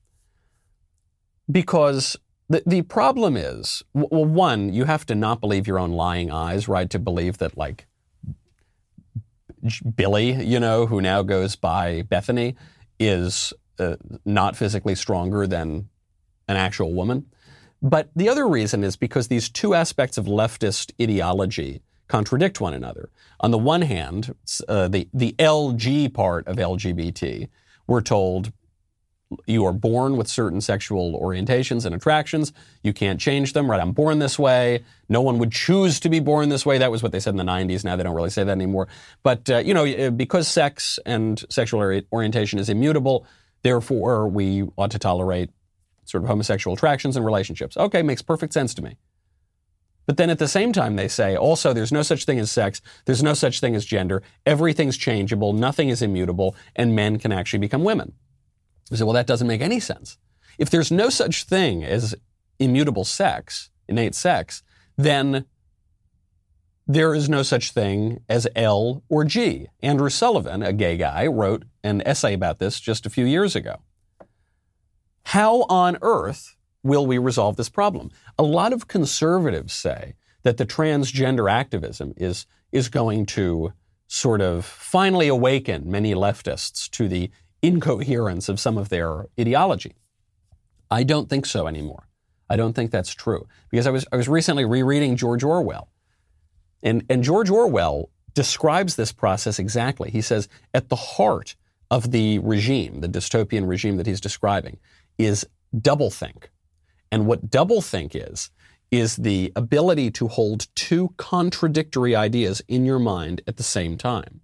Because 1.50 2.16
the, 2.48 2.62
the 2.66 2.82
problem 2.82 3.36
is, 3.36 3.82
well, 3.92 4.24
one, 4.24 4.72
you 4.72 4.84
have 4.84 5.04
to 5.06 5.14
not 5.14 5.40
believe 5.40 5.66
your 5.66 5.78
own 5.78 5.92
lying 5.92 6.30
eyes, 6.30 6.68
right? 6.68 6.88
To 6.90 6.98
believe 6.98 7.38
that, 7.38 7.56
like, 7.56 7.86
Billy, 9.96 10.32
you 10.44 10.60
know, 10.60 10.86
who 10.86 11.00
now 11.00 11.22
goes 11.22 11.56
by 11.56 12.02
Bethany, 12.02 12.54
is 12.98 13.52
uh, 13.78 13.96
not 14.24 14.56
physically 14.56 14.94
stronger 14.94 15.46
than 15.46 15.88
an 16.48 16.56
actual 16.56 16.92
woman. 16.92 17.26
But 17.84 18.08
the 18.16 18.30
other 18.30 18.48
reason 18.48 18.82
is 18.82 18.96
because 18.96 19.28
these 19.28 19.50
two 19.50 19.74
aspects 19.74 20.16
of 20.16 20.24
leftist 20.24 20.90
ideology 21.00 21.82
contradict 22.08 22.58
one 22.58 22.72
another. 22.72 23.10
On 23.40 23.50
the 23.50 23.58
one 23.58 23.82
hand, 23.82 24.34
uh, 24.66 24.88
the, 24.88 25.06
the 25.12 25.34
LG 25.38 26.14
part 26.14 26.48
of 26.48 26.56
LGBT, 26.56 27.50
we're 27.86 28.00
told 28.00 28.52
you 29.46 29.66
are 29.66 29.72
born 29.72 30.16
with 30.16 30.28
certain 30.28 30.62
sexual 30.62 31.20
orientations 31.20 31.84
and 31.84 31.94
attractions. 31.94 32.54
You 32.82 32.94
can't 32.94 33.20
change 33.20 33.52
them, 33.52 33.70
right? 33.70 33.80
I'm 33.80 33.92
born 33.92 34.18
this 34.18 34.38
way. 34.38 34.82
No 35.10 35.20
one 35.20 35.38
would 35.38 35.52
choose 35.52 36.00
to 36.00 36.08
be 36.08 36.20
born 36.20 36.48
this 36.48 36.64
way. 36.64 36.78
That 36.78 36.90
was 36.90 37.02
what 37.02 37.12
they 37.12 37.20
said 37.20 37.34
in 37.34 37.36
the 37.36 37.44
90s. 37.44 37.84
Now 37.84 37.96
they 37.96 38.02
don't 38.02 38.14
really 38.14 38.30
say 38.30 38.44
that 38.44 38.50
anymore. 38.50 38.88
But, 39.22 39.50
uh, 39.50 39.58
you 39.58 39.74
know, 39.74 39.84
uh, 39.84 40.08
because 40.08 40.48
sex 40.48 40.98
and 41.04 41.44
sexual 41.50 42.00
orientation 42.12 42.58
is 42.58 42.70
immutable, 42.70 43.26
therefore 43.62 44.26
we 44.26 44.62
ought 44.78 44.92
to 44.92 44.98
tolerate 44.98 45.50
sort 46.04 46.22
of 46.22 46.28
homosexual 46.28 46.74
attractions 46.74 47.16
and 47.16 47.24
relationships. 47.24 47.76
Okay, 47.76 48.02
makes 48.02 48.22
perfect 48.22 48.52
sense 48.52 48.74
to 48.74 48.82
me. 48.82 48.96
But 50.06 50.18
then 50.18 50.30
at 50.30 50.38
the 50.38 50.48
same 50.48 50.72
time, 50.72 50.96
they 50.96 51.08
say 51.08 51.36
also 51.36 51.72
there's 51.72 51.92
no 51.92 52.02
such 52.02 52.24
thing 52.24 52.38
as 52.38 52.50
sex, 52.50 52.80
there's 53.06 53.22
no 53.22 53.34
such 53.34 53.60
thing 53.60 53.74
as 53.74 53.84
gender, 53.84 54.22
everything's 54.44 54.98
changeable, 54.98 55.52
nothing 55.52 55.88
is 55.88 56.02
immutable, 56.02 56.54
and 56.76 56.94
men 56.94 57.18
can 57.18 57.32
actually 57.32 57.60
become 57.60 57.84
women. 57.84 58.12
You 58.90 58.98
say, 58.98 59.04
well, 59.04 59.14
that 59.14 59.26
doesn't 59.26 59.46
make 59.46 59.62
any 59.62 59.80
sense. 59.80 60.18
If 60.58 60.68
there's 60.70 60.92
no 60.92 61.08
such 61.08 61.44
thing 61.44 61.82
as 61.84 62.14
immutable 62.58 63.04
sex, 63.04 63.70
innate 63.88 64.14
sex, 64.14 64.62
then 64.96 65.46
there 66.86 67.14
is 67.14 67.28
no 67.28 67.42
such 67.42 67.70
thing 67.70 68.20
as 68.28 68.46
L 68.54 69.02
or 69.08 69.24
G. 69.24 69.68
Andrew 69.82 70.10
Sullivan, 70.10 70.62
a 70.62 70.72
gay 70.72 70.98
guy, 70.98 71.26
wrote 71.26 71.64
an 71.82 72.02
essay 72.06 72.34
about 72.34 72.58
this 72.58 72.78
just 72.78 73.06
a 73.06 73.10
few 73.10 73.24
years 73.24 73.56
ago. 73.56 73.76
How 75.24 75.62
on 75.64 75.98
earth 76.02 76.56
will 76.82 77.06
we 77.06 77.18
resolve 77.18 77.56
this 77.56 77.68
problem? 77.68 78.10
A 78.38 78.42
lot 78.42 78.72
of 78.72 78.88
conservatives 78.88 79.72
say 79.72 80.14
that 80.42 80.58
the 80.58 80.66
transgender 80.66 81.50
activism 81.50 82.14
is, 82.16 82.46
is 82.70 82.88
going 82.88 83.26
to 83.26 83.72
sort 84.06 84.40
of 84.40 84.64
finally 84.64 85.28
awaken 85.28 85.90
many 85.90 86.14
leftists 86.14 86.88
to 86.90 87.08
the 87.08 87.30
incoherence 87.62 88.48
of 88.48 88.60
some 88.60 88.76
of 88.76 88.90
their 88.90 89.26
ideology. 89.40 89.94
I 90.90 91.02
don't 91.02 91.28
think 91.30 91.46
so 91.46 91.66
anymore. 91.66 92.08
I 92.48 92.56
don't 92.56 92.74
think 92.74 92.90
that's 92.90 93.14
true. 93.14 93.48
Because 93.70 93.86
I 93.86 93.90
was, 93.90 94.06
I 94.12 94.16
was 94.16 94.28
recently 94.28 94.66
rereading 94.66 95.16
George 95.16 95.42
Orwell. 95.42 95.88
And, 96.82 97.04
and 97.08 97.24
George 97.24 97.48
Orwell 97.48 98.10
describes 98.34 98.96
this 98.96 99.12
process 99.12 99.58
exactly. 99.58 100.10
He 100.10 100.20
says, 100.20 100.48
at 100.74 100.90
the 100.90 100.96
heart 100.96 101.56
of 101.90 102.10
the 102.10 102.38
regime, 102.40 103.00
the 103.00 103.08
dystopian 103.08 103.66
regime 103.66 103.96
that 103.96 104.06
he's 104.06 104.20
describing, 104.20 104.78
is 105.18 105.46
doublethink. 105.74 106.44
And 107.10 107.26
what 107.26 107.50
doublethink 107.50 108.10
is, 108.14 108.50
is 108.90 109.16
the 109.16 109.52
ability 109.56 110.10
to 110.12 110.28
hold 110.28 110.66
two 110.74 111.12
contradictory 111.16 112.14
ideas 112.14 112.62
in 112.68 112.84
your 112.84 112.98
mind 112.98 113.40
at 113.46 113.56
the 113.56 113.62
same 113.62 113.96
time. 113.96 114.40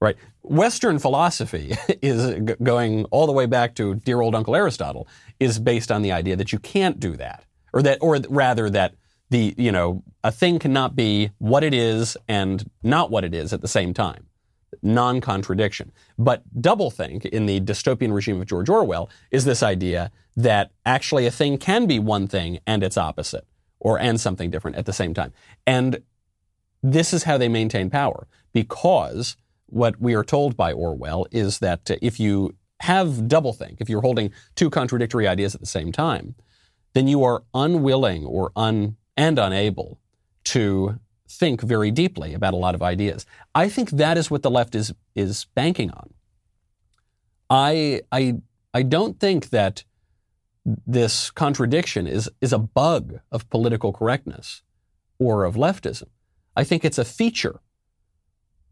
Right? 0.00 0.16
Western 0.42 0.98
philosophy 0.98 1.76
is 2.02 2.54
going 2.62 3.04
all 3.06 3.26
the 3.26 3.32
way 3.32 3.46
back 3.46 3.74
to 3.76 3.96
dear 3.96 4.20
old 4.20 4.34
Uncle 4.34 4.56
Aristotle, 4.56 5.08
is 5.38 5.58
based 5.58 5.90
on 5.90 6.02
the 6.02 6.12
idea 6.12 6.36
that 6.36 6.52
you 6.52 6.58
can't 6.58 6.98
do 6.98 7.16
that. 7.16 7.44
Or 7.72 7.82
that, 7.82 7.98
or 8.00 8.18
rather 8.28 8.70
that 8.70 8.94
the, 9.30 9.54
you 9.58 9.70
know, 9.70 10.02
a 10.24 10.32
thing 10.32 10.58
cannot 10.58 10.96
be 10.96 11.30
what 11.38 11.62
it 11.62 11.74
is 11.74 12.16
and 12.26 12.68
not 12.82 13.10
what 13.10 13.24
it 13.24 13.34
is 13.34 13.52
at 13.52 13.60
the 13.60 13.68
same 13.68 13.92
time. 13.92 14.27
Non 14.82 15.20
contradiction. 15.20 15.92
But 16.18 16.42
doublethink 16.60 17.26
in 17.26 17.46
the 17.46 17.60
dystopian 17.60 18.12
regime 18.12 18.40
of 18.40 18.46
George 18.46 18.68
Orwell 18.68 19.10
is 19.30 19.44
this 19.44 19.62
idea 19.62 20.10
that 20.36 20.70
actually 20.86 21.26
a 21.26 21.30
thing 21.30 21.58
can 21.58 21.86
be 21.86 21.98
one 21.98 22.28
thing 22.28 22.60
and 22.66 22.82
its 22.82 22.96
opposite, 22.96 23.46
or 23.80 23.98
and 23.98 24.20
something 24.20 24.50
different 24.50 24.76
at 24.76 24.86
the 24.86 24.92
same 24.92 25.14
time. 25.14 25.32
And 25.66 26.02
this 26.82 27.12
is 27.12 27.24
how 27.24 27.38
they 27.38 27.48
maintain 27.48 27.90
power 27.90 28.28
because 28.52 29.36
what 29.66 30.00
we 30.00 30.14
are 30.14 30.24
told 30.24 30.56
by 30.56 30.72
Orwell 30.72 31.26
is 31.30 31.58
that 31.58 31.90
if 32.00 32.18
you 32.20 32.54
have 32.80 33.08
doublethink, 33.08 33.80
if 33.80 33.88
you're 33.88 34.00
holding 34.00 34.32
two 34.54 34.70
contradictory 34.70 35.26
ideas 35.26 35.54
at 35.54 35.60
the 35.60 35.66
same 35.66 35.92
time, 35.92 36.34
then 36.94 37.08
you 37.08 37.24
are 37.24 37.42
unwilling 37.52 38.24
or 38.24 38.52
un 38.56 38.96
and 39.16 39.38
unable 39.38 40.00
to 40.44 40.98
think 41.28 41.60
very 41.60 41.90
deeply 41.90 42.34
about 42.34 42.54
a 42.54 42.56
lot 42.56 42.74
of 42.74 42.82
ideas. 42.82 43.26
I 43.54 43.68
think 43.68 43.90
that 43.90 44.16
is 44.16 44.30
what 44.30 44.42
the 44.42 44.50
left 44.50 44.74
is 44.74 44.94
is 45.14 45.46
banking 45.54 45.90
on. 45.90 46.14
I 47.50 48.02
I 48.12 48.40
I 48.74 48.82
don't 48.82 49.18
think 49.18 49.50
that 49.50 49.84
this 50.86 51.30
contradiction 51.30 52.06
is 52.06 52.30
is 52.40 52.52
a 52.52 52.58
bug 52.58 53.20
of 53.30 53.48
political 53.50 53.92
correctness 53.92 54.62
or 55.18 55.44
of 55.44 55.54
leftism. 55.54 56.08
I 56.56 56.64
think 56.64 56.84
it's 56.84 56.98
a 56.98 57.04
feature 57.04 57.60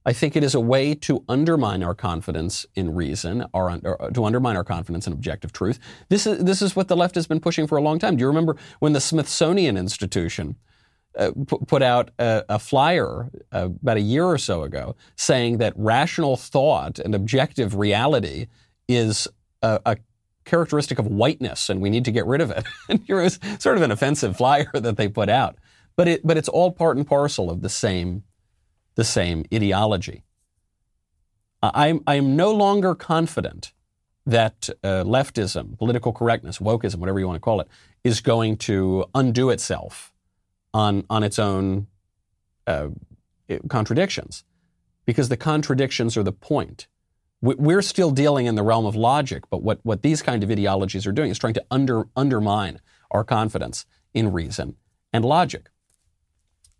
I 0.06 0.12
think 0.12 0.36
it 0.36 0.44
is 0.44 0.54
a 0.54 0.60
way 0.60 0.94
to 0.94 1.24
undermine 1.28 1.82
our 1.82 1.94
confidence 1.94 2.64
in 2.76 2.94
reason, 2.94 3.44
or, 3.52 3.80
or, 3.82 4.10
to 4.12 4.24
undermine 4.24 4.54
our 4.54 4.62
confidence 4.62 5.08
in 5.08 5.12
objective 5.12 5.52
truth. 5.52 5.80
This 6.08 6.28
is 6.28 6.44
this 6.44 6.62
is 6.62 6.76
what 6.76 6.86
the 6.86 6.96
left 6.96 7.16
has 7.16 7.26
been 7.26 7.40
pushing 7.40 7.66
for 7.66 7.76
a 7.76 7.82
long 7.82 7.98
time. 7.98 8.16
Do 8.16 8.20
you 8.20 8.28
remember 8.28 8.56
when 8.78 8.92
the 8.92 9.00
Smithsonian 9.00 9.76
Institution 9.76 10.54
uh, 11.16 11.32
put 11.66 11.82
out 11.82 12.10
a, 12.18 12.44
a 12.48 12.58
flyer 12.58 13.30
uh, 13.52 13.68
about 13.82 13.96
a 13.96 14.00
year 14.00 14.24
or 14.24 14.38
so 14.38 14.62
ago 14.62 14.96
saying 15.16 15.58
that 15.58 15.72
rational 15.76 16.36
thought 16.36 16.98
and 16.98 17.14
objective 17.14 17.74
reality 17.74 18.46
is 18.88 19.26
a, 19.62 19.80
a 19.86 19.96
characteristic 20.44 20.98
of 20.98 21.06
whiteness, 21.06 21.68
and 21.68 21.80
we 21.80 21.90
need 21.90 22.04
to 22.04 22.12
get 22.12 22.26
rid 22.26 22.40
of 22.40 22.50
it. 22.50 22.64
and 22.88 23.02
it 23.06 23.14
was 23.14 23.38
sort 23.58 23.76
of 23.76 23.82
an 23.82 23.90
offensive 23.90 24.36
flyer 24.36 24.70
that 24.74 24.96
they 24.96 25.08
put 25.08 25.28
out, 25.28 25.56
but 25.96 26.08
it 26.08 26.26
but 26.26 26.36
it's 26.36 26.48
all 26.48 26.70
part 26.70 26.96
and 26.96 27.06
parcel 27.06 27.50
of 27.50 27.62
the 27.62 27.68
same 27.68 28.22
the 28.94 29.04
same 29.04 29.44
ideology. 29.52 30.22
I'm, 31.62 32.00
I'm 32.06 32.36
no 32.36 32.52
longer 32.52 32.94
confident 32.94 33.72
that 34.24 34.68
uh, 34.82 35.04
leftism, 35.04 35.78
political 35.78 36.12
correctness, 36.12 36.58
wokeism, 36.58 36.96
whatever 36.96 37.18
you 37.18 37.26
want 37.26 37.36
to 37.36 37.40
call 37.40 37.60
it, 37.60 37.68
is 38.04 38.20
going 38.20 38.56
to 38.56 39.04
undo 39.14 39.50
itself 39.50 40.12
on, 40.76 41.04
on 41.08 41.22
its 41.22 41.38
own 41.38 41.86
uh, 42.66 42.88
contradictions. 43.68 44.44
Because 45.06 45.30
the 45.30 45.36
contradictions 45.36 46.16
are 46.16 46.22
the 46.22 46.32
point. 46.32 46.86
We're 47.40 47.82
still 47.82 48.10
dealing 48.10 48.46
in 48.46 48.56
the 48.56 48.62
realm 48.62 48.86
of 48.86 48.96
logic, 48.96 49.44
but 49.50 49.62
what, 49.62 49.78
what 49.84 50.02
these 50.02 50.20
kind 50.20 50.42
of 50.42 50.50
ideologies 50.50 51.06
are 51.06 51.12
doing 51.12 51.30
is 51.30 51.38
trying 51.38 51.54
to 51.54 51.64
under, 51.70 52.08
undermine 52.16 52.80
our 53.10 53.24
confidence 53.24 53.86
in 54.14 54.32
reason 54.32 54.76
and 55.12 55.24
logic 55.24 55.70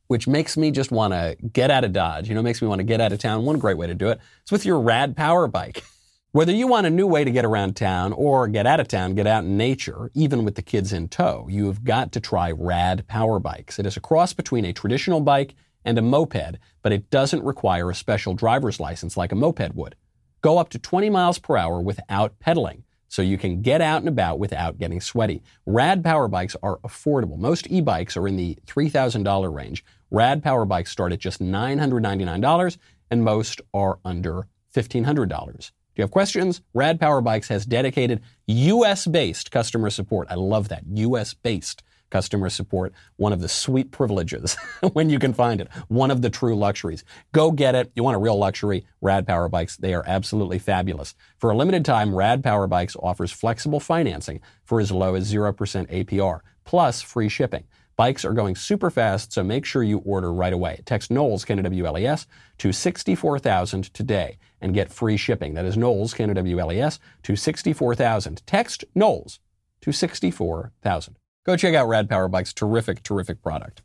which 0.09 0.29
makes 0.29 0.57
me 0.57 0.71
just 0.71 0.93
want 0.93 1.13
to 1.13 1.37
get 1.53 1.69
out 1.69 1.83
of 1.83 1.93
Dodge. 1.93 2.29
You 2.29 2.37
know, 2.37 2.43
makes 2.43 2.63
me 2.63 2.69
want 2.69 2.79
to 2.79 2.85
get 2.85 3.01
out 3.01 3.13
of 3.13 3.19
town. 3.19 3.45
One 3.45 3.59
great 3.59 3.77
way 3.77 3.89
to 3.89 3.95
do 3.95 4.09
it 4.09 4.21
is 4.45 4.53
with 4.53 4.65
your 4.65 4.79
rad 4.81 5.17
power 5.17 5.49
bike. 5.49 5.83
Whether 6.37 6.53
you 6.53 6.67
want 6.67 6.87
a 6.87 6.91
new 6.91 7.07
way 7.07 7.25
to 7.25 7.31
get 7.31 7.47
around 7.47 7.77
town 7.77 8.13
or 8.13 8.47
get 8.47 8.67
out 8.67 8.79
of 8.79 8.89
town, 8.89 9.15
get 9.15 9.27
out 9.27 9.45
in 9.45 9.57
nature, 9.57 10.11
even 10.13 10.45
with 10.45 10.55
the 10.55 10.61
kids 10.61 10.93
in 10.93 11.09
tow, 11.09 11.47
you 11.49 11.65
have 11.69 11.83
got 11.83 12.13
to 12.13 12.21
try 12.21 12.51
Rad 12.51 13.07
Power 13.09 13.39
Bikes. 13.39 13.79
It 13.79 13.87
is 13.87 13.97
a 13.97 14.03
cross 14.03 14.35
between 14.35 14.67
a 14.67 14.75
traditional 14.75 15.23
bike 15.23 15.55
and 15.83 15.97
a 15.97 16.03
moped, 16.03 16.59
but 16.83 16.93
it 16.93 17.09
doesn't 17.09 17.43
require 17.43 17.89
a 17.89 17.95
special 17.95 18.35
driver's 18.35 18.79
license 18.79 19.17
like 19.17 19.33
a 19.33 19.35
moped 19.35 19.75
would. 19.75 19.95
Go 20.43 20.59
up 20.59 20.69
to 20.69 20.79
20 20.79 21.09
miles 21.09 21.39
per 21.39 21.57
hour 21.57 21.81
without 21.81 22.39
pedaling 22.39 22.85
so 23.09 23.23
you 23.23 23.39
can 23.39 23.63
get 23.63 23.81
out 23.81 24.03
and 24.03 24.09
about 24.11 24.39
without 24.39 24.77
getting 24.77 25.01
sweaty. 25.01 25.43
Rad 25.65 26.05
power 26.05 26.29
bikes 26.29 26.55
are 26.63 26.77
affordable. 26.81 27.39
Most 27.39 27.67
e-bikes 27.71 28.15
are 28.15 28.29
in 28.29 28.37
the 28.37 28.59
$3,000 28.67 29.55
range. 29.55 29.83
Rad 30.11 30.43
power 30.43 30.67
bikes 30.67 30.93
start 30.93 31.15
at 31.15 31.19
just 31.19 31.41
$999 31.41 32.77
and 33.11 33.25
most 33.25 33.63
are 33.73 34.01
under 34.05 34.49
$1,500. 34.75 35.71
Do 35.97 36.03
you 36.03 36.05
have 36.05 36.11
questions? 36.11 36.61
Rad 36.75 37.01
Power 37.01 37.23
Bikes 37.23 37.49
has 37.49 37.65
dedicated 37.65 38.21
US 38.49 39.07
based 39.07 39.51
customer 39.51 39.89
support. 39.89 40.29
I 40.31 40.35
love 40.35 40.69
that. 40.69 40.83
US 40.93 41.33
based 41.33 41.83
customer 42.11 42.51
support. 42.51 42.93
One 43.17 43.33
of 43.33 43.41
the 43.41 43.49
sweet 43.49 43.93
privileges 43.93 44.59
when 44.93 45.09
you 45.09 45.19
can 45.19 45.33
find 45.33 45.59
it. 45.59 45.69
One 45.89 46.11
of 46.11 46.21
the 46.21 46.29
true 46.29 46.55
luxuries. 46.55 47.03
Go 47.33 47.51
get 47.51 47.75
it. 47.75 47.93
You 47.95 48.05
want 48.05 48.15
a 48.15 48.19
real 48.19 48.37
luxury? 48.37 48.87
Rad 49.01 49.27
Power 49.27 49.49
Bikes. 49.49 49.79
They 49.79 49.95
are 49.95 50.05
absolutely 50.07 50.59
fabulous. 50.59 51.15
For 51.39 51.51
a 51.51 51.57
limited 51.57 51.83
time, 51.87 52.15
Rad 52.15 52.45
Power 52.45 52.67
Bikes 52.67 52.97
offers 52.97 53.33
flexible 53.33 53.81
financing 53.81 54.43
for 54.65 54.81
as 54.81 54.93
low 54.93 55.15
as 55.15 55.33
0% 55.33 55.55
APR, 55.55 56.41
plus 56.65 57.01
free 57.01 57.31
shipping. 57.31 57.65
Bikes 57.97 58.27
are 58.27 58.35
going 58.35 58.55
super 58.55 58.91
fast, 58.91 59.33
so 59.33 59.43
make 59.43 59.65
sure 59.65 59.83
you 59.83 60.03
order 60.05 60.31
right 60.31 60.53
away. 60.53 60.83
Text 60.85 61.11
Knowles, 61.11 61.47
K-N-O-W-L-E-S, 61.47 62.27
to 62.59 62.71
64000 62.71 63.95
today 63.95 64.37
and 64.61 64.75
get 64.75 64.93
free 64.93 65.17
shipping. 65.17 65.55
That 65.55 65.65
is 65.65 65.77
Knowles, 65.77 66.15
K-N-O-W-L-E-S, 66.15 66.99
to 67.25 67.37
64000. 67.37 68.43
Text 68.47 68.85
Knowles 68.95 69.41
to 69.81 69.93
64000. 69.93 71.17
Go 71.45 71.57
check 71.57 71.75
out 71.75 71.89
Rad 71.89 72.09
Power 72.09 72.29
Bike's 72.29 72.53
terrific, 72.53 73.03
terrific 73.03 73.43
product. 73.43 73.83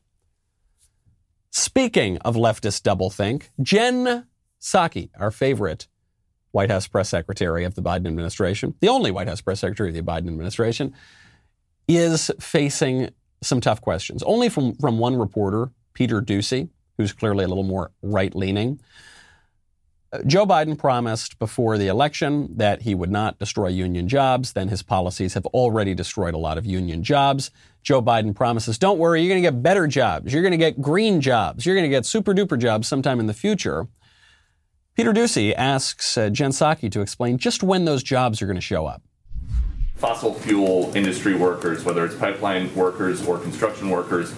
Speaking 1.51 2.17
of 2.19 2.35
leftist 2.35 2.81
doublethink, 2.83 3.49
Jen 3.61 4.25
Psaki, 4.61 5.09
our 5.19 5.31
favorite 5.31 5.87
White 6.51 6.71
House 6.71 6.87
press 6.87 7.09
secretary 7.09 7.63
of 7.65 7.75
the 7.75 7.81
Biden 7.81 8.07
administration, 8.07 8.73
the 8.79 8.89
only 8.89 9.11
White 9.11 9.27
House 9.27 9.41
press 9.41 9.59
secretary 9.59 9.89
of 9.89 9.95
the 9.95 10.01
Biden 10.01 10.27
administration, 10.27 10.93
is 11.87 12.31
facing 12.39 13.09
some 13.41 13.59
tough 13.59 13.81
questions. 13.81 14.23
Only 14.23 14.49
from, 14.49 14.75
from 14.75 14.97
one 14.97 15.17
reporter 15.17 15.71
Peter 15.93 16.21
Doocy, 16.21 16.69
who's 16.97 17.13
clearly 17.13 17.43
a 17.43 17.47
little 17.47 17.63
more 17.63 17.91
right 18.01 18.33
leaning. 18.35 18.79
Joe 20.25 20.45
Biden 20.45 20.77
promised 20.77 21.39
before 21.39 21.77
the 21.77 21.87
election 21.87 22.49
that 22.57 22.81
he 22.81 22.93
would 22.93 23.11
not 23.11 23.39
destroy 23.39 23.69
union 23.69 24.09
jobs. 24.09 24.51
Then 24.51 24.67
his 24.67 24.83
policies 24.83 25.35
have 25.35 25.45
already 25.47 25.93
destroyed 25.93 26.33
a 26.33 26.37
lot 26.37 26.57
of 26.57 26.65
union 26.65 27.01
jobs. 27.01 27.49
Joe 27.81 28.01
Biden 28.01 28.35
promises, 28.35 28.77
don't 28.77 28.99
worry, 28.99 29.21
you're 29.21 29.29
going 29.29 29.41
to 29.41 29.49
get 29.49 29.63
better 29.63 29.87
jobs. 29.87 30.33
You're 30.33 30.43
going 30.43 30.51
to 30.51 30.57
get 30.57 30.81
green 30.81 31.21
jobs. 31.21 31.65
You're 31.65 31.75
going 31.75 31.89
to 31.89 31.89
get 31.89 32.05
super 32.05 32.33
duper 32.33 32.59
jobs 32.59 32.89
sometime 32.89 33.21
in 33.21 33.27
the 33.27 33.33
future. 33.33 33.87
Peter 34.95 35.13
Doocy 35.13 35.53
asks 35.55 36.17
uh, 36.17 36.29
Jen 36.29 36.51
Psaki 36.51 36.91
to 36.91 36.99
explain 36.99 37.37
just 37.37 37.63
when 37.63 37.85
those 37.85 38.03
jobs 38.03 38.41
are 38.41 38.45
going 38.45 38.55
to 38.55 38.61
show 38.61 38.85
up. 38.85 39.01
Fossil 39.95 40.33
fuel 40.33 40.91
industry 40.93 41.35
workers, 41.35 41.85
whether 41.85 42.03
it's 42.03 42.15
pipeline 42.15 42.73
workers 42.75 43.25
or 43.25 43.37
construction 43.37 43.89
workers, 43.89 44.33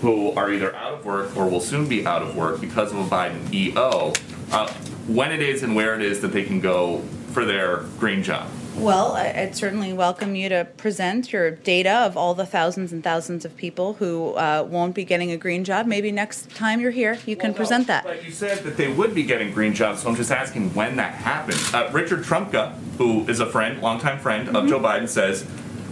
who 0.00 0.30
are 0.32 0.52
either 0.52 0.74
out 0.76 0.94
of 0.94 1.04
work 1.04 1.36
or 1.36 1.48
will 1.48 1.60
soon 1.60 1.88
be 1.88 2.06
out 2.06 2.22
of 2.22 2.36
work 2.36 2.60
because 2.60 2.92
of 2.92 2.98
a 2.98 3.04
Biden 3.04 3.52
EO, 3.52 4.12
uh, 4.52 4.72
when 5.06 5.32
it 5.32 5.40
is 5.40 5.62
and 5.62 5.74
where 5.74 5.94
it 5.94 6.02
is 6.02 6.20
that 6.20 6.32
they 6.32 6.42
can 6.42 6.60
go 6.60 7.00
for 7.32 7.44
their 7.44 7.78
green 7.98 8.22
job. 8.22 8.48
Well, 8.76 9.12
I'd 9.12 9.56
certainly 9.56 9.94
welcome 9.94 10.34
you 10.34 10.50
to 10.50 10.66
present 10.76 11.32
your 11.32 11.50
data 11.50 11.90
of 11.90 12.14
all 12.14 12.34
the 12.34 12.44
thousands 12.44 12.92
and 12.92 13.02
thousands 13.02 13.46
of 13.46 13.56
people 13.56 13.94
who 13.94 14.34
uh, 14.34 14.66
won't 14.68 14.94
be 14.94 15.04
getting 15.04 15.30
a 15.30 15.38
green 15.38 15.64
job. 15.64 15.86
Maybe 15.86 16.12
next 16.12 16.50
time 16.50 16.80
you're 16.80 16.90
here, 16.90 17.18
you 17.24 17.36
can 17.36 17.52
well, 17.52 17.56
present 17.56 17.88
no, 17.88 17.94
that. 17.94 18.04
But 18.04 18.22
you 18.22 18.30
said 18.30 18.58
that 18.64 18.76
they 18.76 18.92
would 18.92 19.14
be 19.14 19.22
getting 19.22 19.50
green 19.50 19.72
jobs, 19.72 20.02
so 20.02 20.10
I'm 20.10 20.14
just 20.14 20.30
asking 20.30 20.74
when 20.74 20.96
that 20.96 21.14
happens. 21.14 21.72
Uh, 21.72 21.88
Richard 21.90 22.20
Trumka, 22.20 22.74
who 22.98 23.26
is 23.28 23.40
a 23.40 23.46
friend, 23.46 23.80
longtime 23.80 24.18
friend 24.18 24.46
mm-hmm. 24.46 24.56
of 24.56 24.68
Joe 24.68 24.78
Biden, 24.78 25.08
says 25.08 25.46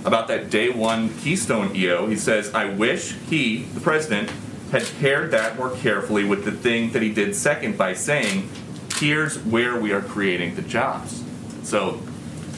about 0.04 0.28
that 0.28 0.50
day 0.50 0.68
one 0.68 1.08
Keystone 1.20 1.74
EO, 1.74 2.06
he 2.06 2.16
says, 2.16 2.52
I 2.52 2.66
wish 2.66 3.14
he, 3.30 3.62
the 3.62 3.80
president, 3.80 4.30
had 4.74 4.90
paired 4.98 5.30
that 5.30 5.56
more 5.56 5.70
carefully 5.70 6.24
with 6.24 6.44
the 6.44 6.50
thing 6.50 6.90
that 6.90 7.00
he 7.00 7.12
did 7.12 7.36
second 7.36 7.78
by 7.78 7.94
saying, 7.94 8.48
here's 8.96 9.38
where 9.44 9.78
we 9.78 9.92
are 9.92 10.02
creating 10.02 10.56
the 10.56 10.62
jobs. 10.62 11.22
So 11.62 12.00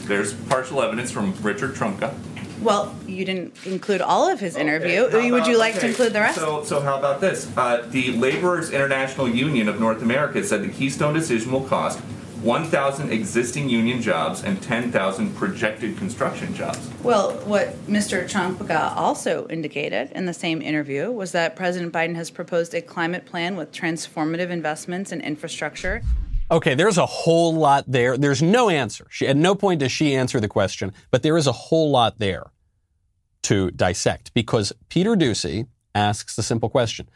there's 0.05 0.33
partial 0.33 0.81
evidence 0.81 1.11
from 1.11 1.35
Richard 1.43 1.75
Trumka. 1.75 2.11
Well, 2.59 2.95
you 3.05 3.23
didn't 3.23 3.55
include 3.67 4.01
all 4.01 4.27
of 4.27 4.39
his 4.39 4.55
okay. 4.55 4.63
interview. 4.63 5.05
About, 5.05 5.31
Would 5.31 5.45
you 5.45 5.59
like 5.59 5.73
okay. 5.73 5.81
to 5.81 5.87
include 5.89 6.13
the 6.13 6.21
rest? 6.21 6.39
So, 6.39 6.63
so 6.63 6.81
how 6.81 6.97
about 6.97 7.21
this? 7.21 7.55
Uh, 7.55 7.85
the 7.87 8.17
Laborers 8.17 8.71
International 8.71 9.29
Union 9.29 9.69
of 9.69 9.79
North 9.79 10.01
America 10.01 10.43
said 10.43 10.63
the 10.63 10.69
Keystone 10.69 11.13
decision 11.13 11.51
will 11.51 11.65
cost 11.65 12.01
1,000 12.41 13.11
existing 13.11 13.67
union 13.69 14.01
jobs 14.01 14.43
and 14.43 14.61
10,000 14.61 15.35
projected 15.35 15.97
construction 15.97 16.53
jobs. 16.53 16.79
Well, 17.03 17.31
what 17.45 17.73
Mr. 17.87 18.25
Trumka 18.25 18.95
also 18.95 19.47
indicated 19.47 20.11
in 20.11 20.25
the 20.25 20.33
same 20.33 20.61
interview 20.61 21.11
was 21.11 21.31
that 21.31 21.55
President 21.55 21.91
Biden 21.93 22.15
has 22.15 22.29
proposed 22.29 22.73
a 22.73 22.81
climate 22.81 23.25
plan 23.25 23.55
with 23.55 23.71
transformative 23.71 24.49
investments 24.49 25.11
in 25.11 25.21
infrastructure. 25.21 26.01
Okay, 26.49 26.75
there's 26.75 26.97
a 26.97 27.05
whole 27.05 27.53
lot 27.53 27.83
there. 27.87 28.17
There's 28.17 28.41
no 28.41 28.69
answer. 28.69 29.07
She, 29.09 29.27
at 29.27 29.35
no 29.35 29.53
point 29.53 29.81
does 29.81 29.91
she 29.91 30.15
answer 30.15 30.39
the 30.39 30.47
question, 30.47 30.93
but 31.11 31.23
there 31.23 31.37
is 31.37 31.47
a 31.47 31.51
whole 31.51 31.91
lot 31.91 32.19
there 32.19 32.51
to 33.43 33.71
dissect 33.71 34.33
because 34.33 34.71
Peter 34.89 35.15
Doocy 35.15 35.67
asks 35.93 36.35
the 36.35 36.43
simple 36.43 36.69
question. 36.69 37.09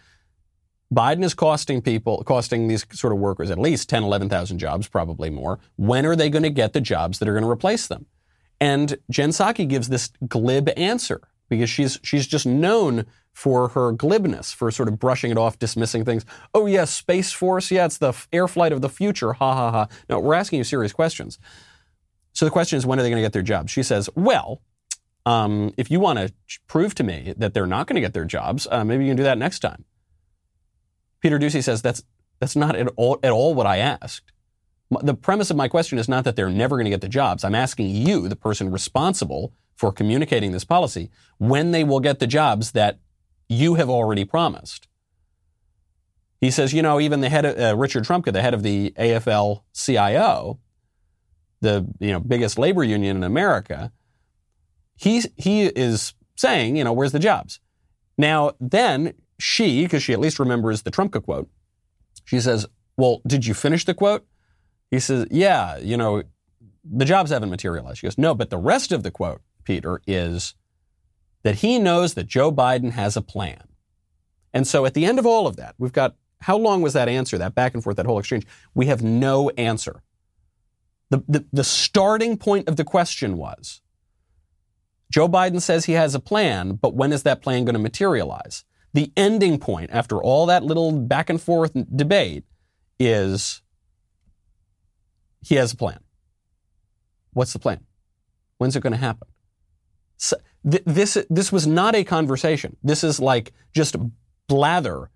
Biden 0.94 1.24
is 1.24 1.34
costing 1.34 1.82
people, 1.82 2.24
costing 2.26 2.68
these 2.68 2.86
sort 2.92 3.14
of 3.14 3.20
workers 3.20 3.50
at 3.50 3.58
least 3.58 3.90
10, 3.90 4.04
11,000 4.04 4.60
jobs, 4.60 4.88
probably 4.88 5.30
more. 5.30 5.60
When 5.78 6.06
are 6.06 6.16
they 6.16 6.30
going 6.30 6.44
to 6.44 6.50
get 6.50 6.74
the 6.74 6.82
jobs 6.82 7.20
that 7.20 7.30
are 7.30 7.34
going 7.34 7.44
to 7.44 7.50
replace 7.50 7.88
them? 7.88 8.08
And 8.60 8.98
Jen 9.10 9.30
Psaki 9.30 9.68
gives 9.68 9.90
this 9.90 10.12
glib 10.28 10.70
answer 10.78 11.22
because 11.50 11.70
she's, 11.70 12.00
she's 12.04 12.28
just 12.28 12.46
known 12.46 13.06
for 13.34 13.70
her 13.70 13.94
glibness, 13.94 14.54
for 14.54 14.70
sort 14.70 14.90
of 14.90 15.00
brushing 15.00 15.32
it 15.32 15.38
off, 15.38 15.58
dismissing 15.58 16.04
things. 16.04 16.26
Oh, 16.54 16.66
yes, 16.66 16.92
Space 16.92 17.32
Force. 17.32 17.72
Yeah, 17.72 17.86
it's 17.86 17.98
the 17.98 18.14
air 18.34 18.48
flight 18.48 18.74
of 18.74 18.82
the 18.82 18.90
future. 18.90 19.34
Ha 19.34 19.54
ha 19.54 19.72
ha. 19.72 19.88
No, 20.10 20.20
we're 20.20 20.34
asking 20.34 20.58
you 20.58 20.64
serious 20.64 20.92
questions. 20.92 21.40
So 22.34 22.46
the 22.46 22.52
question 22.52 22.78
is, 22.78 22.86
when 22.86 23.00
are 23.00 23.04
they 23.04 23.10
going 23.10 23.22
to 23.22 23.26
get 23.26 23.34
their 23.34 23.42
jobs? 23.42 23.72
She 23.72 23.84
says, 23.84 24.10
well, 24.16 24.62
um, 25.26 25.74
if 25.78 25.90
you 25.90 26.00
want 26.00 26.20
to 26.20 26.34
prove 26.68 26.96
to 26.96 27.04
me 27.04 27.34
that 27.38 27.54
they're 27.54 27.68
not 27.68 27.88
going 27.88 27.96
to 27.96 28.02
get 28.02 28.14
their 28.14 28.26
jobs, 28.26 28.68
uh, 28.70 28.84
maybe 28.84 29.06
you 29.06 29.10
can 29.12 29.18
do 29.18 29.24
that 29.24 29.38
next 29.38 29.60
time. 29.60 29.86
Peter 31.22 31.40
Doocy 31.40 31.64
says 31.64 31.82
that's 31.82 32.04
that's 32.40 32.56
not 32.56 32.76
at 32.76 32.88
all, 32.96 33.20
at 33.24 33.32
all 33.32 33.54
what 33.54 33.68
I 33.68 33.78
asked. 33.78 34.32
The 35.02 35.14
premise 35.14 35.50
of 35.50 35.56
my 35.56 35.68
question 35.68 35.98
is 36.00 36.10
not 36.10 36.26
that 36.26 36.36
they're 36.36 36.50
never 36.50 36.76
going 36.76 36.86
to 36.86 36.90
get 36.90 37.02
the 37.02 37.08
jobs. 37.08 37.44
I'm 37.44 37.56
asking 37.56 37.90
you, 37.90 38.28
the 38.28 38.36
person 38.36 38.72
responsible 38.72 39.54
for 39.76 39.92
communicating 39.92 40.52
this 40.52 40.66
policy, 40.66 41.10
when 41.38 41.72
they 41.72 41.84
will 41.84 42.02
get 42.02 42.20
the 42.20 42.28
jobs 42.28 42.72
that 42.72 43.00
you 43.48 43.76
have 43.76 43.90
already 43.90 44.26
promised. 44.26 44.88
He 46.42 46.52
says, 46.52 46.74
you 46.74 46.82
know, 46.82 47.00
even 47.00 47.22
the 47.22 47.30
head 47.30 47.46
of, 47.46 47.58
uh, 47.58 47.78
Richard 47.78 48.04
Trumka, 48.04 48.34
the 48.34 48.42
head 48.42 48.54
of 48.54 48.64
the 48.64 48.94
AFL-CIO, 48.98 50.60
the 51.62 51.88
you 52.00 52.12
know 52.12 52.20
biggest 52.20 52.58
labor 52.58 52.84
union 52.84 53.18
in 53.18 53.24
America, 53.24 53.92
he's 54.96 55.28
he 55.38 55.66
is 55.68 56.16
saying, 56.36 56.76
you 56.76 56.84
know, 56.84 56.94
where's 56.94 57.12
the 57.12 57.20
jobs? 57.20 57.60
Now, 58.18 58.54
then 58.60 59.14
she, 59.42 59.84
because 59.84 60.04
she 60.04 60.14
at 60.14 60.20
least 60.20 60.40
remembers 60.40 60.84
the 60.84 60.92
Trumka 60.92 61.24
quote, 61.24 61.50
she 62.26 62.40
says, 62.40 62.68
well, 62.98 63.22
did 63.26 63.46
you 63.46 63.54
finish 63.54 63.86
the 63.86 63.94
quote? 63.94 64.26
He 64.90 65.00
says, 65.00 65.28
yeah, 65.32 65.78
you 65.78 65.98
know, 65.98 66.24
the 66.84 67.06
jobs 67.06 67.32
haven't 67.32 67.50
materialized. 67.50 68.00
She 68.00 68.08
goes, 68.08 68.18
no, 68.18 68.36
but 68.36 68.50
the 68.50 68.58
rest 68.58 68.92
of 68.92 69.04
the 69.04 69.12
quote, 69.12 69.42
Peter, 69.64 70.02
is 70.06 70.56
that 71.44 71.56
he 71.56 71.80
knows 71.80 72.14
that 72.14 72.28
Joe 72.28 72.52
Biden 72.52 72.92
has 72.92 73.18
a 73.18 73.22
plan. 73.22 73.64
And 74.54 74.68
so 74.68 74.86
at 74.86 74.94
the 74.94 75.06
end 75.06 75.18
of 75.18 75.26
all 75.26 75.48
of 75.48 75.56
that, 75.56 75.76
we've 75.78 75.94
got 75.94 76.16
how 76.42 76.58
long 76.58 76.82
was 76.82 76.94
that 76.94 77.08
answer, 77.08 77.38
that 77.38 77.56
back 77.56 77.74
and 77.74 77.84
forth, 77.84 77.98
that 77.98 78.06
whole 78.06 78.20
exchange? 78.20 78.46
We 78.74 78.88
have 78.88 79.02
no 79.02 79.50
answer. 79.52 80.04
The, 81.10 81.24
the, 81.28 81.46
the 81.52 81.64
starting 81.64 82.38
point 82.38 82.68
of 82.68 82.76
the 82.76 82.84
question 82.84 83.38
was 83.38 83.82
Joe 85.12 85.28
Biden 85.28 85.62
says 85.62 85.86
he 85.86 85.94
has 85.94 86.16
a 86.16 86.20
plan, 86.20 86.74
but 86.74 86.96
when 86.96 87.12
is 87.12 87.24
that 87.24 87.42
plan 87.42 87.66
going 87.66 87.74
to 87.74 87.80
materialize? 87.80 88.64
The 88.94 89.12
ending 89.16 89.58
point, 89.58 89.90
after 89.92 90.22
all 90.22 90.46
that 90.48 90.64
little 90.64 90.92
back 90.92 91.30
and 91.30 91.42
forth 91.42 91.72
debate, 91.96 92.44
is 93.00 93.62
he 95.42 95.56
has 95.56 95.74
a 95.74 95.78
plan. 95.78 96.00
What's 97.34 97.54
the 97.54 97.60
plan? 97.60 97.86
When's 98.58 98.76
it 98.76 98.82
going 98.82 98.94
to 98.94 99.00
happen? 99.00 99.28
So, 100.18 100.38
th- 100.70 100.84
this, 100.86 101.18
this 101.30 101.52
was 101.52 101.66
not 101.66 101.96
a 101.96 102.04
conversation. 102.04 102.78
This 102.84 103.04
is 103.04 103.20
like 103.20 103.54
just 103.74 103.96
blather 104.48 105.10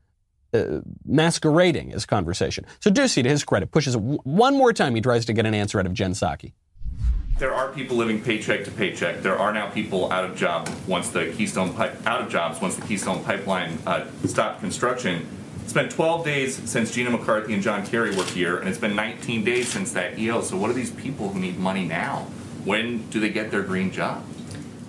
uh, 0.53 0.79
masquerading 1.05 1.93
as 1.93 2.05
conversation. 2.05 2.65
So 2.79 2.89
Doocy, 2.89 3.23
to 3.23 3.29
his 3.29 3.43
credit, 3.43 3.71
pushes 3.71 3.95
w- 3.95 4.19
one 4.23 4.57
more 4.57 4.71
time. 4.71 4.95
He 4.95 5.01
tries 5.01 5.25
to 5.25 5.33
get 5.33 5.45
an 5.45 5.53
answer 5.53 5.79
out 5.79 5.85
of 5.85 5.93
Jen 5.93 6.13
Psaki. 6.13 6.53
There 7.37 7.53
are 7.53 7.67
people 7.67 7.97
living 7.97 8.21
paycheck 8.21 8.63
to 8.63 8.71
paycheck. 8.71 9.21
There 9.21 9.37
are 9.37 9.53
now 9.53 9.69
people 9.69 10.09
out 10.11 10.23
of 10.23 10.37
job 10.37 10.69
once 10.87 11.09
the 11.09 11.33
Keystone 11.35 11.73
pipe 11.73 11.95
out 12.07 12.21
of 12.21 12.29
jobs 12.29 12.61
once 12.61 12.77
the 12.77 12.81
Keystone 12.83 13.23
Pipeline 13.25 13.77
uh, 13.85 14.05
stopped 14.25 14.61
construction. 14.61 15.27
It's 15.61 15.73
been 15.73 15.89
12 15.89 16.23
days 16.23 16.69
since 16.69 16.91
Gina 16.91 17.09
McCarthy 17.09 17.53
and 17.53 17.61
John 17.61 17.85
Kerry 17.85 18.15
were 18.15 18.23
here, 18.23 18.57
and 18.57 18.69
it's 18.69 18.77
been 18.77 18.95
19 18.95 19.43
days 19.43 19.67
since 19.67 19.91
that 19.93 20.17
EO. 20.17 20.41
So, 20.41 20.55
what 20.55 20.69
are 20.69 20.73
these 20.73 20.91
people 20.91 21.27
who 21.29 21.39
need 21.39 21.59
money 21.59 21.85
now? 21.85 22.27
When 22.63 23.09
do 23.09 23.19
they 23.19 23.29
get 23.29 23.51
their 23.51 23.63
green 23.63 23.91
job? 23.91 24.23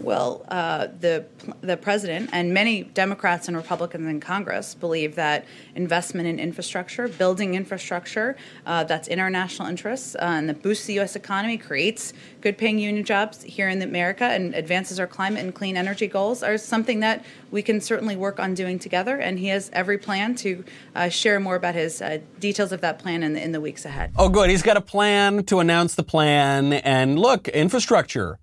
Well, 0.07 0.45
uh, 0.47 0.87
the 1.01 1.27
the 1.63 1.77
president 1.77 2.31
and 2.33 2.55
many 2.55 2.85
Democrats 2.85 3.49
and 3.49 3.57
Republicans 3.57 4.07
in 4.07 4.21
Congress 4.21 4.73
believe 4.73 5.17
that 5.17 5.47
investment 5.75 6.29
in 6.29 6.39
infrastructure, 6.39 7.09
building 7.09 7.57
infrastructure 7.57 8.37
uh, 8.67 8.85
that's 8.85 9.09
international 9.09 9.67
interests, 9.67 10.15
uh, 10.15 10.19
and 10.21 10.49
that 10.49 10.63
boosts 10.63 10.87
the 10.87 10.93
U.S. 10.95 11.17
economy, 11.17 11.59
creates 11.59 12.13
good-paying 12.41 12.79
union 12.79 13.05
jobs 13.05 13.43
here 13.43 13.69
in 13.69 13.83
America, 13.83 14.23
and 14.23 14.55
advances 14.55 15.01
our 15.01 15.09
climate 15.09 15.43
and 15.43 15.53
clean 15.57 15.77
energy 15.77 16.07
goals, 16.07 16.45
are 16.45 16.57
something 16.57 17.01
that 17.01 17.25
we 17.51 17.61
can 17.61 17.81
certainly 17.81 18.15
work 18.15 18.39
on 18.39 18.55
doing 18.55 18.79
together. 18.79 19.19
And 19.19 19.41
he 19.41 19.49
has 19.49 19.71
every 19.73 19.99
plan 19.99 20.37
to 20.37 20.65
uh, 20.95 21.09
share 21.09 21.41
more 21.41 21.57
about 21.57 21.75
his 21.75 22.01
uh, 22.01 22.19
details 22.39 22.71
of 22.71 22.81
that 22.83 23.01
plan 23.01 23.25
in 23.25 23.33
the, 23.33 23.43
in 23.43 23.51
the 23.51 23.61
weeks 23.61 23.85
ahead. 23.85 24.13
Oh, 24.17 24.29
good. 24.29 24.51
He's 24.51 24.63
got 24.63 24.77
a 24.77 24.81
plan 24.81 25.43
to 25.47 25.59
announce 25.59 25.97
the 25.97 26.05
plan, 26.05 26.75
and 26.75 27.19
look, 27.19 27.49
infrastructure. 27.49 28.39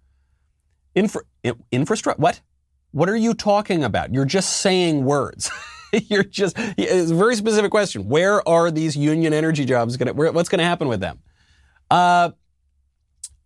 Infra- 0.96 1.24
infrastructure? 1.72 2.22
What? 2.22 2.42
What 2.92 3.10
are 3.10 3.16
you 3.16 3.34
talking 3.34 3.84
about? 3.84 4.14
You're 4.14 4.26
just 4.26 4.58
saying 4.58 5.04
words. 5.04 5.50
You're 5.94 6.24
just, 6.24 6.56
it's 6.58 7.12
a 7.12 7.16
very 7.16 7.36
specific 7.36 7.72
question. 7.72 8.08
Where 8.08 8.48
are 8.48 8.70
these 8.72 8.96
union 8.96 9.34
energy 9.34 9.66
jobs 9.66 9.98
going 9.98 10.16
to, 10.16 10.32
what's 10.32 10.50
going 10.50 10.60
to 10.60 10.66
happen 10.66 10.88
with 10.88 11.00
them? 11.00 11.20
Uh, 11.90 12.32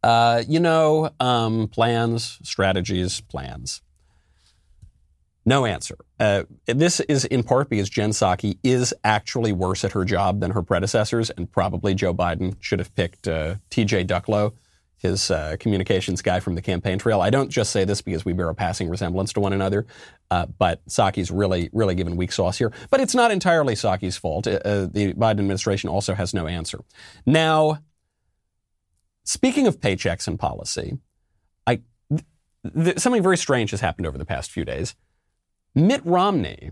uh, 0.04 0.44
you 0.48 0.60
know, 0.60 1.10
um, 1.20 1.68
plans, 1.68 2.40
strategies, 2.44 3.22
plans. 3.22 3.82
No 5.46 5.66
answer. 5.66 5.96
Uh, 6.20 6.44
this 6.66 7.00
is 7.00 7.24
in 7.24 7.42
part 7.42 7.70
because 7.70 7.90
Jen 7.90 8.10
Psaki 8.10 8.58
is 8.64 8.94
actually 9.06 9.54
worse 9.54 9.86
at 9.86 9.94
her 9.94 10.04
job 10.04 10.42
than 10.42 10.52
her 10.52 10.62
predecessors, 10.62 11.30
and 11.30 11.50
probably 11.50 11.96
Joe 11.96 12.14
Biden 12.14 12.58
should 12.60 12.80
have 12.80 12.94
picked 12.96 13.30
uh, 13.30 13.56
T.J. 13.70 14.06
Ducklo 14.06 14.54
his 15.08 15.32
uh, 15.32 15.56
communications 15.60 16.22
guy 16.22 16.40
from 16.40 16.56
the 16.56 16.62
campaign 16.62 17.00
trail. 17.00 17.22
I 17.22 17.30
don't 17.30 17.50
just 17.50 17.72
say 17.72 17.86
this 17.86 18.02
because 18.02 18.26
we 18.26 18.34
bear 18.34 18.50
a 18.50 18.56
passing 18.56 18.90
resemblance 18.90 19.34
to 19.34 19.40
one 19.40 19.54
another, 19.54 19.86
uh, 20.30 20.46
but 20.46 20.86
Psaki's 20.88 21.32
really, 21.32 21.70
really 21.74 21.96
given 21.96 22.16
weak 22.16 22.32
sauce 22.32 22.58
here. 22.58 22.72
But 22.90 23.00
it's 23.00 23.16
not 23.16 23.32
entirely 23.32 23.76
Psaki's 23.76 24.18
fault. 24.18 24.48
Uh, 24.48 24.60
uh, 24.64 24.88
the 24.92 25.14
Biden 25.14 25.40
administration 25.40 25.90
also 25.90 26.14
has 26.14 26.34
no 26.34 26.48
answer. 26.48 26.80
Now, 27.26 27.80
speaking 29.24 29.68
of 29.68 29.80
paychecks 29.80 30.28
and 30.28 30.38
policy, 30.38 30.98
I, 31.66 31.82
th- 32.10 32.24
th- 32.76 33.00
something 33.00 33.24
very 33.24 33.38
strange 33.38 33.72
has 33.72 33.82
happened 33.82 34.08
over 34.08 34.18
the 34.18 34.26
past 34.26 34.52
few 34.52 34.66
days. 34.66 34.96
Mitt 35.74 36.02
Romney 36.06 36.72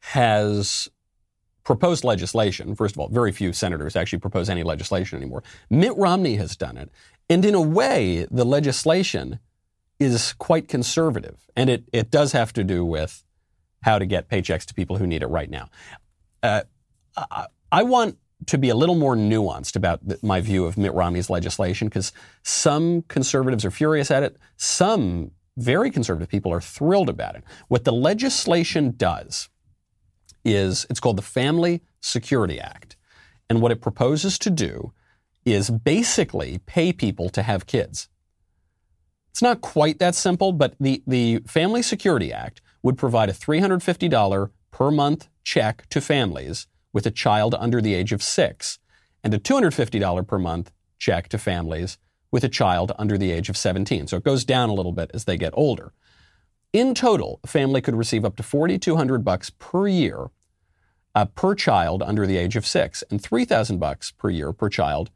has 0.00 0.88
proposed 1.66 2.04
legislation. 2.04 2.76
First 2.76 2.94
of 2.94 3.00
all, 3.00 3.08
very 3.08 3.32
few 3.32 3.52
senators 3.52 3.96
actually 3.96 4.20
propose 4.20 4.48
any 4.48 4.62
legislation 4.62 5.18
anymore. 5.18 5.42
Mitt 5.68 5.96
Romney 5.96 6.36
has 6.36 6.56
done 6.56 6.76
it. 6.76 6.90
And 7.28 7.44
in 7.44 7.54
a 7.54 7.60
way, 7.60 8.26
the 8.30 8.44
legislation 8.44 9.40
is 9.98 10.34
quite 10.34 10.68
conservative. 10.68 11.46
And 11.56 11.70
it, 11.70 11.84
it 11.92 12.10
does 12.10 12.32
have 12.32 12.52
to 12.54 12.64
do 12.64 12.84
with 12.84 13.24
how 13.82 13.98
to 13.98 14.06
get 14.06 14.28
paychecks 14.28 14.64
to 14.66 14.74
people 14.74 14.98
who 14.98 15.06
need 15.06 15.22
it 15.22 15.28
right 15.28 15.50
now. 15.50 15.68
Uh, 16.42 16.62
I, 17.16 17.46
I 17.72 17.82
want 17.82 18.18
to 18.46 18.58
be 18.58 18.68
a 18.68 18.74
little 18.74 18.94
more 18.94 19.16
nuanced 19.16 19.76
about 19.76 20.00
my 20.22 20.40
view 20.40 20.66
of 20.66 20.76
Mitt 20.76 20.92
Romney's 20.92 21.30
legislation 21.30 21.88
because 21.88 22.12
some 22.42 23.02
conservatives 23.02 23.64
are 23.64 23.70
furious 23.70 24.10
at 24.10 24.22
it. 24.22 24.36
Some 24.56 25.32
very 25.56 25.90
conservative 25.90 26.28
people 26.28 26.52
are 26.52 26.60
thrilled 26.60 27.08
about 27.08 27.34
it. 27.34 27.44
What 27.68 27.84
the 27.84 27.92
legislation 27.92 28.94
does 28.96 29.48
is 30.44 30.86
it's 30.90 31.00
called 31.00 31.16
the 31.16 31.22
Family 31.22 31.82
Security 32.00 32.60
Act. 32.60 32.96
And 33.48 33.62
what 33.62 33.72
it 33.72 33.80
proposes 33.80 34.38
to 34.40 34.50
do 34.50 34.92
is 35.46 35.70
basically 35.70 36.58
pay 36.66 36.92
people 36.92 37.30
to 37.30 37.42
have 37.42 37.66
kids. 37.66 38.08
It's 39.30 39.40
not 39.40 39.60
quite 39.60 39.98
that 40.00 40.14
simple, 40.14 40.52
but 40.52 40.74
the, 40.80 41.02
the 41.06 41.38
Family 41.46 41.82
Security 41.82 42.32
Act 42.32 42.60
would 42.82 42.98
provide 42.98 43.30
a 43.30 43.32
$350 43.32 44.50
per 44.72 44.90
month 44.90 45.28
check 45.44 45.88
to 45.90 46.00
families 46.00 46.66
with 46.92 47.06
a 47.06 47.10
child 47.10 47.54
under 47.54 47.80
the 47.80 47.94
age 47.94 48.12
of 48.12 48.22
six 48.22 48.78
and 49.22 49.32
a 49.32 49.38
$250 49.38 50.26
per 50.26 50.38
month 50.38 50.72
check 50.98 51.28
to 51.28 51.38
families 51.38 51.98
with 52.32 52.42
a 52.42 52.48
child 52.48 52.92
under 52.98 53.16
the 53.16 53.30
age 53.30 53.48
of 53.48 53.56
17. 53.56 54.08
So 54.08 54.16
it 54.16 54.24
goes 54.24 54.44
down 54.44 54.68
a 54.68 54.74
little 54.74 54.92
bit 54.92 55.10
as 55.14 55.24
they 55.24 55.36
get 55.36 55.52
older. 55.54 55.92
In 56.72 56.94
total, 56.94 57.40
a 57.44 57.46
family 57.46 57.80
could 57.80 57.94
receive 57.94 58.24
up 58.24 58.36
to 58.36 58.42
4200 58.42 59.24
bucks 59.24 59.50
per 59.50 59.86
year 59.86 60.30
uh, 61.14 61.24
per 61.24 61.54
child 61.54 62.02
under 62.02 62.26
the 62.26 62.36
age 62.36 62.56
of 62.56 62.66
six, 62.66 63.02
and 63.10 63.22
3,000 63.22 63.78
bucks 63.78 64.10
per 64.10 64.28
year 64.28 64.52
per 64.52 64.68
child 64.68 65.10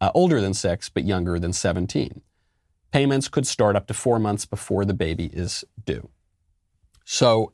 uh, 0.00 0.10
older 0.14 0.40
than 0.40 0.54
six 0.54 0.88
but 0.88 1.04
younger 1.04 1.38
than 1.38 1.52
17. 1.52 2.22
Payments 2.90 3.28
could 3.28 3.46
start 3.46 3.76
up 3.76 3.86
to 3.88 3.94
four 3.94 4.18
months 4.18 4.46
before 4.46 4.84
the 4.84 4.94
baby 4.94 5.26
is 5.26 5.64
due. 5.84 6.08
So, 7.04 7.52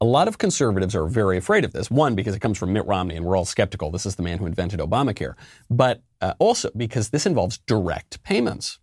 a 0.00 0.04
lot 0.04 0.28
of 0.28 0.38
conservatives 0.38 0.94
are 0.94 1.06
very 1.06 1.38
afraid 1.38 1.64
of 1.64 1.72
this. 1.72 1.90
One, 1.90 2.14
because 2.14 2.34
it 2.34 2.40
comes 2.40 2.58
from 2.58 2.72
Mitt 2.72 2.84
Romney, 2.84 3.16
and 3.16 3.24
we're 3.24 3.36
all 3.36 3.44
skeptical. 3.44 3.90
This 3.90 4.04
is 4.04 4.16
the 4.16 4.22
man 4.22 4.38
who 4.38 4.46
invented 4.46 4.80
Obamacare. 4.80 5.34
But 5.70 6.02
uh, 6.20 6.34
also 6.38 6.70
because 6.76 7.10
this 7.10 7.26
involves 7.26 7.58
direct 7.58 8.22
payments. 8.22 8.78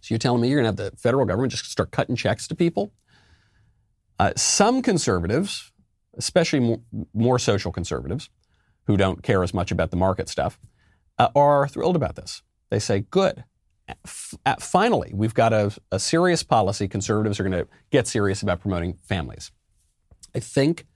So 0.00 0.12
you're 0.12 0.18
telling 0.18 0.42
me 0.42 0.48
you're 0.48 0.60
going 0.60 0.76
to 0.76 0.82
have 0.82 0.92
the 0.92 0.96
federal 0.98 1.24
government 1.24 1.52
just 1.52 1.70
start 1.70 1.92
cutting 1.92 2.16
checks 2.16 2.46
to 2.48 2.54
people? 2.54 2.92
Uh, 4.18 4.32
some 4.36 4.82
conservatives, 4.82 5.72
especially 6.16 6.60
more, 6.60 6.80
more, 7.14 7.38
social 7.38 7.72
conservatives 7.72 8.28
who 8.86 8.96
don't 8.96 9.22
care 9.22 9.42
as 9.42 9.54
much 9.54 9.70
about 9.70 9.90
the 9.90 9.96
market 9.96 10.28
stuff, 10.28 10.58
uh, 11.18 11.28
are 11.34 11.68
thrilled 11.68 11.96
about 11.96 12.16
this. 12.16 12.42
They 12.70 12.78
say, 12.78 13.00
good. 13.10 13.44
F- 14.04 14.34
finally, 14.60 15.10
we've 15.14 15.34
got 15.34 15.52
a, 15.52 15.76
a 15.92 15.98
serious 15.98 16.42
policy. 16.42 16.88
Conservatives 16.88 17.38
are 17.38 17.44
going 17.44 17.64
to 17.64 17.68
get 17.90 18.06
serious 18.06 18.42
about 18.42 18.60
promoting 18.60 18.98
families. 19.02 19.52
I 20.34 20.40
think 20.40 20.86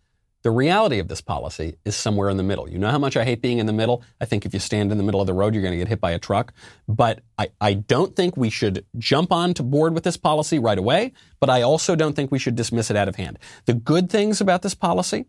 the 0.42 0.50
reality 0.50 0.98
of 0.98 1.08
this 1.08 1.20
policy 1.20 1.76
is 1.84 1.96
somewhere 1.96 2.30
in 2.30 2.36
the 2.36 2.42
middle. 2.42 2.68
You 2.70 2.78
know 2.78 2.90
how 2.90 2.98
much 2.98 3.16
I 3.16 3.24
hate 3.24 3.42
being 3.42 3.58
in 3.58 3.66
the 3.66 3.72
middle? 3.72 4.02
I 4.20 4.24
think 4.24 4.46
if 4.46 4.54
you 4.54 4.60
stand 4.60 4.92
in 4.92 4.98
the 4.98 5.04
middle 5.04 5.20
of 5.20 5.26
the 5.26 5.34
road, 5.34 5.52
you're 5.52 5.62
going 5.62 5.72
to 5.72 5.78
get 5.78 5.88
hit 5.88 6.00
by 6.00 6.12
a 6.12 6.18
truck. 6.18 6.52
But 6.86 7.20
I, 7.36 7.48
I 7.60 7.74
don't 7.74 8.14
think 8.14 8.36
we 8.36 8.48
should 8.48 8.86
jump 8.96 9.32
on 9.32 9.52
to 9.54 9.62
board 9.62 9.94
with 9.94 10.04
this 10.04 10.16
policy 10.16 10.58
right 10.58 10.78
away, 10.78 11.12
but 11.40 11.50
I 11.50 11.62
also 11.62 11.96
don't 11.96 12.14
think 12.14 12.30
we 12.30 12.38
should 12.38 12.54
dismiss 12.54 12.90
it 12.90 12.96
out 12.96 13.08
of 13.08 13.16
hand. 13.16 13.38
The 13.66 13.74
good 13.74 14.10
things 14.10 14.40
about 14.40 14.62
this 14.62 14.74
policy 14.74 15.26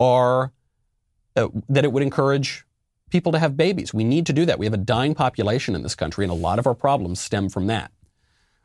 are 0.00 0.52
uh, 1.36 1.48
that 1.68 1.84
it 1.84 1.92
would 1.92 2.02
encourage 2.02 2.66
people 3.10 3.32
to 3.32 3.38
have 3.38 3.56
babies. 3.56 3.94
We 3.94 4.04
need 4.04 4.26
to 4.26 4.32
do 4.32 4.46
that. 4.46 4.58
We 4.58 4.66
have 4.66 4.74
a 4.74 4.78
dying 4.78 5.14
population 5.14 5.74
in 5.74 5.82
this 5.82 5.94
country, 5.94 6.24
and 6.24 6.32
a 6.32 6.34
lot 6.36 6.58
of 6.58 6.66
our 6.66 6.74
problems 6.74 7.20
stem 7.20 7.48
from 7.48 7.66
that. 7.66 7.90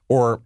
Or 0.10 0.42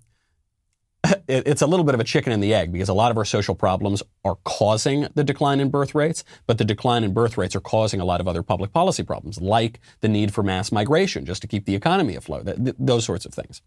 it's 1.27 1.61
a 1.61 1.67
little 1.67 1.85
bit 1.85 1.93
of 1.93 2.01
a 2.01 2.03
chicken 2.03 2.31
and 2.31 2.41
the 2.41 2.53
egg 2.53 2.71
because 2.71 2.89
a 2.89 2.93
lot 2.93 3.11
of 3.11 3.17
our 3.17 3.25
social 3.25 3.55
problems 3.55 4.03
are 4.23 4.37
causing 4.43 5.07
the 5.15 5.23
decline 5.23 5.59
in 5.59 5.69
birth 5.69 5.95
rates, 5.95 6.23
but 6.45 6.57
the 6.57 6.65
decline 6.65 7.03
in 7.03 7.13
birth 7.13 7.37
rates 7.37 7.55
are 7.55 7.61
causing 7.61 7.99
a 7.99 8.05
lot 8.05 8.19
of 8.19 8.27
other 8.27 8.43
public 8.43 8.71
policy 8.73 9.03
problems, 9.03 9.39
like 9.39 9.79
the 10.01 10.07
need 10.07 10.33
for 10.33 10.43
mass 10.43 10.71
migration 10.71 11.25
just 11.25 11.41
to 11.41 11.47
keep 11.47 11.65
the 11.65 11.75
economy 11.75 12.15
afloat, 12.15 12.47
those 12.79 13.05
sorts 13.05 13.25
of 13.25 13.33
things. 13.33 13.61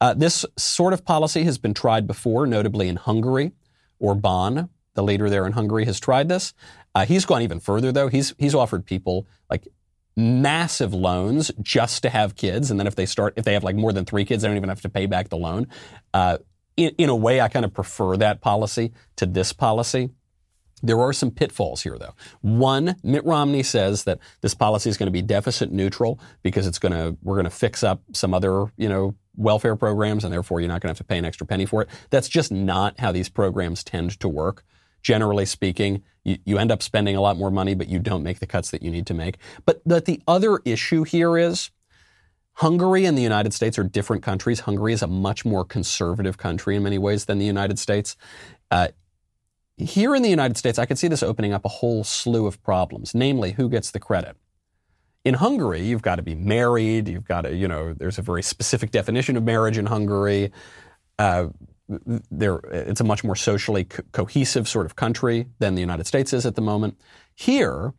Uh, 0.00 0.14
this 0.14 0.46
sort 0.56 0.92
of 0.92 1.04
policy 1.04 1.44
has 1.44 1.58
been 1.58 1.74
tried 1.74 2.06
before, 2.06 2.46
notably 2.46 2.88
in 2.88 2.96
Hungary. 2.96 3.52
Orban, 4.00 4.70
the 4.94 5.02
leader 5.02 5.30
there 5.30 5.46
in 5.46 5.52
Hungary, 5.52 5.84
has 5.84 6.00
tried 6.00 6.28
this. 6.28 6.52
Uh, 6.94 7.04
he's 7.04 7.24
gone 7.24 7.42
even 7.42 7.60
further, 7.60 7.92
though. 7.92 8.08
He's 8.08 8.34
he's 8.38 8.54
offered 8.54 8.84
people 8.84 9.26
like 9.48 9.68
massive 10.16 10.92
loans 10.92 11.50
just 11.62 12.02
to 12.02 12.10
have 12.10 12.36
kids, 12.36 12.70
and 12.70 12.78
then 12.78 12.86
if 12.86 12.96
they 12.96 13.06
start, 13.06 13.34
if 13.36 13.44
they 13.44 13.54
have 13.54 13.64
like 13.64 13.76
more 13.76 13.92
than 13.92 14.04
three 14.04 14.24
kids, 14.24 14.42
they 14.42 14.48
don't 14.48 14.56
even 14.56 14.68
have 14.68 14.82
to 14.82 14.88
pay 14.88 15.06
back 15.06 15.28
the 15.28 15.36
loan. 15.36 15.66
Uh, 16.12 16.38
in, 16.76 16.90
in 16.98 17.08
a 17.08 17.16
way, 17.16 17.40
I 17.40 17.48
kind 17.48 17.64
of 17.64 17.74
prefer 17.74 18.16
that 18.16 18.40
policy 18.40 18.92
to 19.16 19.26
this 19.26 19.52
policy. 19.52 20.10
There 20.82 20.98
are 20.98 21.12
some 21.12 21.30
pitfalls 21.30 21.82
here, 21.82 21.98
though. 21.98 22.14
One, 22.40 22.96
Mitt 23.02 23.24
Romney 23.26 23.62
says 23.62 24.04
that 24.04 24.18
this 24.40 24.54
policy 24.54 24.88
is 24.88 24.96
going 24.96 25.08
to 25.08 25.12
be 25.12 25.20
deficit 25.20 25.70
neutral 25.70 26.18
because 26.42 26.66
it's 26.66 26.78
going 26.78 26.92
to 26.92 27.16
we're 27.22 27.34
going 27.34 27.44
to 27.44 27.50
fix 27.50 27.84
up 27.84 28.02
some 28.12 28.34
other 28.34 28.72
you 28.76 28.88
know 28.88 29.14
welfare 29.36 29.76
programs, 29.76 30.24
and 30.24 30.32
therefore 30.32 30.60
you're 30.60 30.68
not 30.68 30.80
going 30.80 30.88
to 30.88 30.98
have 30.98 30.98
to 30.98 31.04
pay 31.04 31.18
an 31.18 31.24
extra 31.24 31.46
penny 31.46 31.66
for 31.66 31.82
it. 31.82 31.88
That's 32.08 32.28
just 32.28 32.50
not 32.50 32.98
how 32.98 33.12
these 33.12 33.28
programs 33.28 33.84
tend 33.84 34.18
to 34.20 34.28
work 34.28 34.64
generally 35.02 35.46
speaking, 35.46 36.02
you, 36.24 36.38
you, 36.44 36.58
end 36.58 36.70
up 36.70 36.82
spending 36.82 37.16
a 37.16 37.20
lot 37.20 37.36
more 37.36 37.50
money, 37.50 37.74
but 37.74 37.88
you 37.88 37.98
don't 37.98 38.22
make 38.22 38.40
the 38.40 38.46
cuts 38.46 38.70
that 38.70 38.82
you 38.82 38.90
need 38.90 39.06
to 39.06 39.14
make. 39.14 39.38
But, 39.64 39.80
but 39.86 40.04
the 40.04 40.20
other 40.28 40.60
issue 40.64 41.04
here 41.04 41.38
is 41.38 41.70
Hungary 42.54 43.06
and 43.06 43.16
the 43.16 43.22
United 43.22 43.54
States 43.54 43.78
are 43.78 43.84
different 43.84 44.22
countries. 44.22 44.60
Hungary 44.60 44.92
is 44.92 45.02
a 45.02 45.06
much 45.06 45.44
more 45.44 45.64
conservative 45.64 46.36
country 46.36 46.76
in 46.76 46.82
many 46.82 46.98
ways 46.98 47.24
than 47.24 47.38
the 47.38 47.46
United 47.46 47.78
States. 47.78 48.16
Uh, 48.70 48.88
here 49.78 50.14
in 50.14 50.22
the 50.22 50.28
United 50.28 50.56
States, 50.56 50.78
I 50.78 50.84
could 50.84 50.98
see 50.98 51.08
this 51.08 51.22
opening 51.22 51.54
up 51.54 51.64
a 51.64 51.68
whole 51.68 52.04
slew 52.04 52.46
of 52.46 52.62
problems, 52.62 53.14
namely, 53.14 53.52
who 53.52 53.68
gets 53.68 53.90
the 53.90 53.98
credit? 53.98 54.36
In 55.24 55.34
Hungary, 55.34 55.82
you've 55.82 56.02
got 56.02 56.16
to 56.16 56.22
be 56.22 56.34
married. 56.34 57.08
You've 57.08 57.24
got 57.24 57.42
to, 57.42 57.54
you 57.54 57.68
know, 57.68 57.94
there's 57.94 58.18
a 58.18 58.22
very 58.22 58.42
specific 58.42 58.90
definition 58.90 59.36
of 59.36 59.42
marriage 59.42 59.78
in 59.78 59.86
Hungary. 59.86 60.52
Uh, 61.18 61.48
it's 61.90 63.00
a 63.00 63.04
much 63.04 63.24
more 63.24 63.36
socially 63.36 63.84
co- 63.84 64.02
cohesive 64.12 64.68
sort 64.68 64.86
of 64.86 64.96
country 64.96 65.46
than 65.58 65.74
the 65.74 65.80
United 65.80 66.06
States 66.06 66.32
is 66.32 66.46
at 66.46 66.54
the 66.54 66.62
moment. 66.62 67.00
Here, 67.34 67.94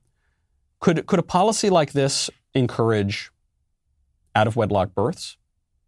could, 0.80 1.06
could 1.06 1.20
a 1.20 1.24
policy 1.24 1.70
like 1.70 1.92
this 1.92 2.30
encourage 2.54 3.32
out 4.36 4.48
of 4.48 4.56
wedlock 4.56 4.94
births? 4.96 5.38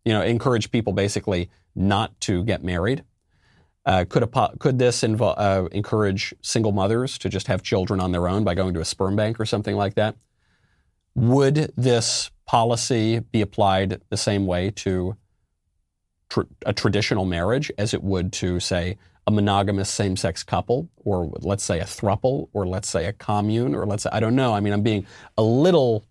You 0.05 0.13
know, 0.13 0.21
encourage 0.21 0.71
people 0.71 0.93
basically 0.93 1.49
not 1.75 2.19
to 2.21 2.43
get 2.43 2.63
married? 2.63 3.03
Uh, 3.85 4.05
could, 4.07 4.23
a, 4.23 4.49
could 4.59 4.79
this 4.79 5.01
invo- 5.01 5.35
uh, 5.37 5.67
encourage 5.71 6.33
single 6.41 6.71
mothers 6.71 7.17
to 7.17 7.29
just 7.29 7.47
have 7.47 7.63
children 7.63 7.99
on 7.99 8.11
their 8.11 8.27
own 8.27 8.43
by 8.43 8.53
going 8.53 8.73
to 8.73 8.79
a 8.79 8.85
sperm 8.85 9.15
bank 9.15 9.39
or 9.39 9.45
something 9.45 9.75
like 9.75 9.95
that? 9.95 10.15
Would 11.15 11.73
this 11.75 12.31
policy 12.45 13.19
be 13.19 13.41
applied 13.41 14.01
the 14.09 14.17
same 14.17 14.45
way 14.45 14.71
to 14.71 15.15
tr- 16.33 16.41
a 16.65 16.73
traditional 16.73 17.25
marriage 17.25 17.71
as 17.77 17.93
it 17.93 18.03
would 18.03 18.33
to, 18.33 18.59
say, 18.59 18.97
a 19.25 19.31
monogamous 19.31 19.89
same 19.89 20.17
sex 20.17 20.43
couple, 20.43 20.89
or 20.97 21.31
let's 21.39 21.63
say 21.63 21.79
a 21.79 21.85
thruple, 21.85 22.49
or 22.53 22.67
let's 22.67 22.89
say 22.89 23.05
a 23.05 23.13
commune, 23.13 23.73
or 23.75 23.85
let's 23.85 24.03
say, 24.03 24.09
I 24.11 24.19
don't 24.19 24.35
know. 24.35 24.53
I 24.53 24.59
mean, 24.59 24.73
I'm 24.73 24.81
being 24.81 25.05
a 25.37 25.43
little 25.43 26.05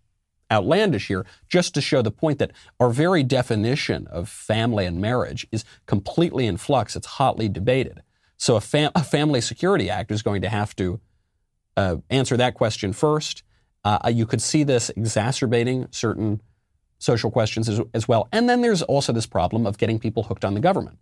outlandish 0.50 1.08
here 1.08 1.26
just 1.48 1.74
to 1.74 1.80
show 1.80 2.02
the 2.02 2.10
point 2.10 2.38
that 2.38 2.52
our 2.78 2.90
very 2.90 3.22
definition 3.22 4.06
of 4.06 4.28
family 4.28 4.86
and 4.86 5.00
marriage 5.00 5.46
is 5.50 5.64
completely 5.86 6.46
in 6.46 6.56
flux. 6.56 6.96
It's 6.96 7.06
hotly 7.06 7.48
debated. 7.48 8.02
So 8.36 8.56
a, 8.56 8.60
fam- 8.60 8.92
a 8.94 9.04
Family 9.04 9.40
Security 9.40 9.90
Act 9.90 10.10
is 10.10 10.22
going 10.22 10.42
to 10.42 10.48
have 10.48 10.74
to 10.76 11.00
uh, 11.76 11.96
answer 12.10 12.36
that 12.36 12.54
question 12.54 12.92
first. 12.92 13.42
Uh, 13.84 14.10
you 14.12 14.26
could 14.26 14.42
see 14.42 14.64
this 14.64 14.90
exacerbating 14.90 15.88
certain 15.90 16.40
social 17.02 17.30
questions 17.30 17.68
as, 17.68 17.80
as 17.94 18.06
well. 18.06 18.28
And 18.32 18.48
then 18.48 18.60
there's 18.60 18.82
also 18.82 19.12
this 19.12 19.26
problem 19.26 19.66
of 19.66 19.76
getting 19.76 19.98
people 19.98 20.22
hooked 20.22 20.44
on 20.44 20.54
the 20.54 20.60
government, 20.60 20.98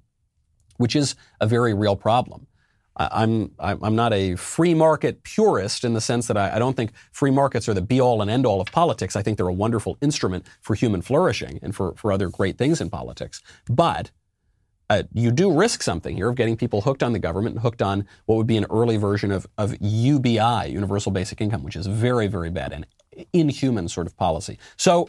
which 0.78 0.96
is 0.96 1.14
a 1.40 1.46
very 1.46 1.74
real 1.74 1.96
problem. 1.96 2.46
I'm, 2.96 3.52
I'm 3.58 3.94
not 3.94 4.12
a 4.12 4.34
free 4.34 4.74
market 4.74 5.22
purist 5.22 5.84
in 5.84 5.94
the 5.94 6.00
sense 6.00 6.26
that 6.26 6.36
I, 6.36 6.56
I, 6.56 6.58
don't 6.58 6.76
think 6.76 6.92
free 7.12 7.30
markets 7.30 7.66
are 7.66 7.72
the 7.72 7.80
be 7.80 7.98
all 7.98 8.20
and 8.20 8.30
end 8.30 8.44
all 8.44 8.60
of 8.60 8.70
politics. 8.72 9.16
I 9.16 9.22
think 9.22 9.38
they're 9.38 9.48
a 9.48 9.52
wonderful 9.52 9.96
instrument 10.02 10.44
for 10.60 10.74
human 10.74 11.00
flourishing 11.00 11.60
and 11.62 11.74
for, 11.74 11.94
for 11.94 12.12
other 12.12 12.28
great 12.28 12.58
things 12.58 12.78
in 12.80 12.90
politics. 12.90 13.40
But 13.66 14.10
uh, 14.90 15.04
you 15.14 15.30
do 15.30 15.52
risk 15.52 15.82
something 15.82 16.16
here 16.16 16.28
of 16.28 16.34
getting 16.34 16.56
people 16.56 16.82
hooked 16.82 17.02
on 17.02 17.12
the 17.12 17.18
government 17.18 17.54
and 17.54 17.62
hooked 17.62 17.80
on 17.80 18.06
what 18.26 18.34
would 18.36 18.48
be 18.48 18.56
an 18.56 18.66
early 18.70 18.96
version 18.96 19.30
of, 19.30 19.46
of 19.56 19.74
UBI, 19.80 20.68
Universal 20.68 21.12
Basic 21.12 21.40
Income, 21.40 21.62
which 21.62 21.76
is 21.76 21.86
very, 21.86 22.26
very 22.26 22.50
bad 22.50 22.72
and 22.72 22.86
inhuman 23.32 23.88
sort 23.88 24.08
of 24.08 24.16
policy. 24.16 24.58
So, 24.76 25.08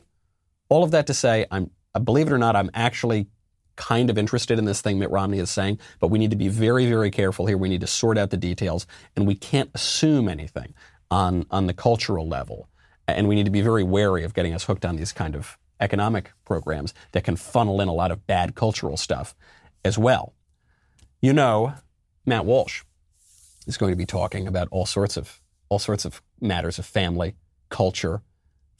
all 0.71 0.85
of 0.85 0.91
that 0.91 1.05
to 1.07 1.13
say, 1.13 1.45
I'm, 1.51 1.69
uh, 1.93 1.99
believe 1.99 2.27
it 2.27 2.31
or 2.31 2.37
not, 2.37 2.55
I'm 2.55 2.71
actually 2.73 3.27
kind 3.75 4.09
of 4.09 4.17
interested 4.17 4.57
in 4.57 4.63
this 4.63 4.79
thing 4.79 4.99
Mitt 4.99 5.11
Romney 5.11 5.39
is 5.39 5.51
saying, 5.51 5.79
but 5.99 6.07
we 6.07 6.17
need 6.17 6.31
to 6.31 6.37
be 6.37 6.47
very, 6.47 6.85
very 6.85 7.11
careful 7.11 7.45
here. 7.45 7.57
We 7.57 7.67
need 7.67 7.81
to 7.81 7.87
sort 7.87 8.17
out 8.17 8.29
the 8.29 8.37
details, 8.37 8.87
and 9.17 9.27
we 9.27 9.35
can't 9.35 9.69
assume 9.75 10.29
anything 10.29 10.73
on, 11.09 11.45
on 11.51 11.67
the 11.67 11.73
cultural 11.73 12.25
level. 12.25 12.69
And 13.05 13.27
we 13.27 13.35
need 13.35 13.43
to 13.43 13.51
be 13.51 13.59
very 13.59 13.83
wary 13.83 14.23
of 14.23 14.33
getting 14.33 14.53
us 14.53 14.63
hooked 14.63 14.85
on 14.85 14.95
these 14.95 15.11
kind 15.11 15.35
of 15.35 15.57
economic 15.81 16.31
programs 16.45 16.93
that 17.11 17.25
can 17.25 17.35
funnel 17.35 17.81
in 17.81 17.89
a 17.89 17.93
lot 17.93 18.09
of 18.09 18.25
bad 18.25 18.55
cultural 18.55 18.95
stuff 18.95 19.35
as 19.83 19.97
well. 19.97 20.33
You 21.21 21.33
know, 21.33 21.73
Matt 22.25 22.45
Walsh 22.45 22.83
is 23.67 23.75
going 23.75 23.91
to 23.91 23.97
be 23.97 24.05
talking 24.05 24.47
about 24.47 24.69
all 24.71 24.85
sorts 24.85 25.17
of 25.17 25.41
all 25.67 25.79
sorts 25.79 26.05
of 26.05 26.21
matters 26.39 26.79
of 26.79 26.85
family, 26.85 27.35
culture, 27.69 28.21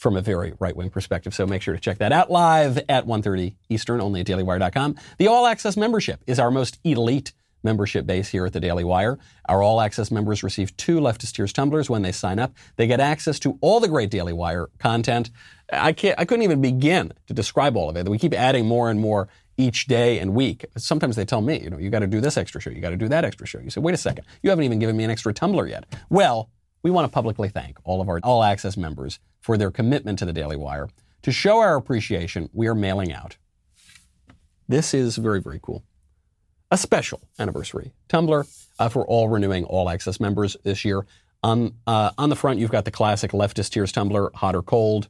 from 0.01 0.17
a 0.17 0.21
very 0.21 0.53
right-wing 0.57 0.89
perspective. 0.89 1.31
So 1.31 1.45
make 1.45 1.61
sure 1.61 1.75
to 1.75 1.79
check 1.79 1.99
that 1.99 2.11
out 2.11 2.31
live 2.31 2.79
at 2.89 3.05
1.30 3.05 3.53
Eastern, 3.69 4.01
only 4.01 4.21
at 4.21 4.25
dailywire.com. 4.25 4.95
The 5.19 5.27
All 5.27 5.45
Access 5.45 5.77
membership 5.77 6.23
is 6.25 6.39
our 6.39 6.49
most 6.49 6.79
elite 6.83 7.33
membership 7.61 8.07
base 8.07 8.29
here 8.29 8.47
at 8.47 8.53
the 8.53 8.59
Daily 8.59 8.83
Wire. 8.83 9.19
Our 9.47 9.61
All 9.61 9.79
Access 9.79 10.09
members 10.09 10.41
receive 10.41 10.75
two 10.75 10.99
Leftist 10.99 11.33
Tears 11.33 11.53
tumblers 11.53 11.87
when 11.87 12.01
they 12.01 12.11
sign 12.11 12.39
up. 12.39 12.51
They 12.77 12.87
get 12.87 12.99
access 12.99 13.37
to 13.41 13.59
all 13.61 13.79
the 13.79 13.87
great 13.87 14.09
Daily 14.09 14.33
Wire 14.33 14.69
content. 14.79 15.29
I 15.71 15.93
can't, 15.93 16.19
I 16.19 16.25
couldn't 16.25 16.43
even 16.43 16.61
begin 16.61 17.13
to 17.27 17.35
describe 17.35 17.77
all 17.77 17.87
of 17.87 17.95
it. 17.95 18.09
We 18.09 18.17
keep 18.17 18.33
adding 18.33 18.65
more 18.65 18.89
and 18.89 18.99
more 18.99 19.29
each 19.55 19.85
day 19.85 20.17
and 20.17 20.33
week. 20.33 20.65
Sometimes 20.77 21.15
they 21.15 21.25
tell 21.25 21.41
me, 21.41 21.59
you 21.59 21.69
know, 21.69 21.77
you 21.77 21.91
got 21.91 21.99
to 21.99 22.07
do 22.07 22.21
this 22.21 22.37
extra 22.37 22.59
show, 22.59 22.71
you 22.71 22.81
got 22.81 22.89
to 22.89 22.97
do 22.97 23.07
that 23.09 23.23
extra 23.23 23.45
show. 23.45 23.59
You 23.59 23.69
say, 23.69 23.81
wait 23.81 23.93
a 23.93 23.97
second, 23.97 24.25
you 24.41 24.49
haven't 24.49 24.65
even 24.65 24.79
given 24.79 24.97
me 24.97 25.03
an 25.03 25.11
extra 25.11 25.31
tumbler 25.31 25.67
yet. 25.67 25.85
Well, 26.09 26.49
we 26.83 26.91
want 26.91 27.05
to 27.05 27.13
publicly 27.13 27.49
thank 27.49 27.77
all 27.83 28.01
of 28.01 28.09
our 28.09 28.19
All 28.23 28.43
Access 28.43 28.77
members 28.77 29.19
for 29.39 29.57
their 29.57 29.71
commitment 29.71 30.19
to 30.19 30.25
the 30.25 30.33
Daily 30.33 30.55
Wire. 30.55 30.89
To 31.23 31.31
show 31.31 31.59
our 31.59 31.75
appreciation, 31.75 32.49
we 32.53 32.67
are 32.67 32.75
mailing 32.75 33.13
out. 33.13 33.37
This 34.67 34.93
is 34.93 35.17
very, 35.17 35.41
very 35.41 35.59
cool. 35.61 35.83
A 36.71 36.77
special 36.77 37.21
anniversary 37.37 37.91
tumbler 38.07 38.45
uh, 38.79 38.89
for 38.89 39.05
all 39.05 39.29
renewing 39.29 39.65
All 39.65 39.89
Access 39.89 40.19
members 40.19 40.57
this 40.63 40.85
year. 40.85 41.05
On, 41.43 41.73
uh, 41.85 42.11
on 42.17 42.29
the 42.29 42.35
front, 42.35 42.59
you've 42.59 42.71
got 42.71 42.85
the 42.85 42.91
classic 42.91 43.31
leftist 43.31 43.71
tears 43.71 43.91
tumbler, 43.91 44.31
hot 44.33 44.55
or 44.55 44.61
cold, 44.61 45.09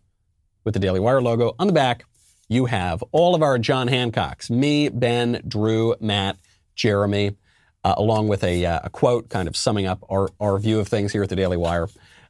with 0.63 0.73
the 0.73 0.79
Daily 0.79 0.99
Wire 0.99 1.21
logo. 1.21 1.55
On 1.59 1.67
the 1.67 1.73
back, 1.73 2.05
you 2.49 2.65
have 2.65 3.03
all 3.11 3.35
of 3.35 3.41
our 3.41 3.57
John 3.57 3.87
Hancocks, 3.87 4.49
me, 4.49 4.89
Ben, 4.89 5.41
Drew, 5.47 5.95
Matt, 5.99 6.37
Jeremy, 6.75 7.35
uh, 7.83 7.95
along 7.97 8.27
with 8.27 8.43
a, 8.43 8.65
uh, 8.65 8.79
a, 8.83 8.89
quote 8.89 9.29
kind 9.29 9.47
of 9.47 9.55
summing 9.55 9.87
up 9.87 10.03
our, 10.09 10.29
our 10.39 10.57
view 10.59 10.79
of 10.79 10.87
things 10.87 11.11
here 11.11 11.23
at 11.23 11.29
the 11.29 11.35
Daily 11.35 11.57
Wire. 11.57 11.87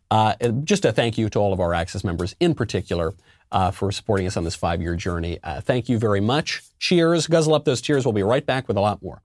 Uh, 0.09 0.33
just 0.63 0.85
a 0.85 0.91
thank 0.91 1.17
you 1.17 1.29
to 1.29 1.39
all 1.39 1.53
of 1.53 1.59
our 1.59 1.73
Access 1.73 2.03
members 2.03 2.35
in 2.39 2.53
particular 2.53 3.13
uh, 3.51 3.71
for 3.71 3.91
supporting 3.91 4.27
us 4.27 4.37
on 4.37 4.43
this 4.43 4.55
five 4.55 4.81
year 4.81 4.95
journey. 4.95 5.39
Uh, 5.43 5.61
thank 5.61 5.89
you 5.89 5.97
very 5.97 6.21
much. 6.21 6.63
Cheers. 6.79 7.27
Guzzle 7.27 7.53
up 7.53 7.65
those 7.65 7.81
tears. 7.81 8.05
We'll 8.05 8.13
be 8.13 8.23
right 8.23 8.45
back 8.45 8.67
with 8.67 8.77
a 8.77 8.81
lot 8.81 9.01
more. 9.01 9.21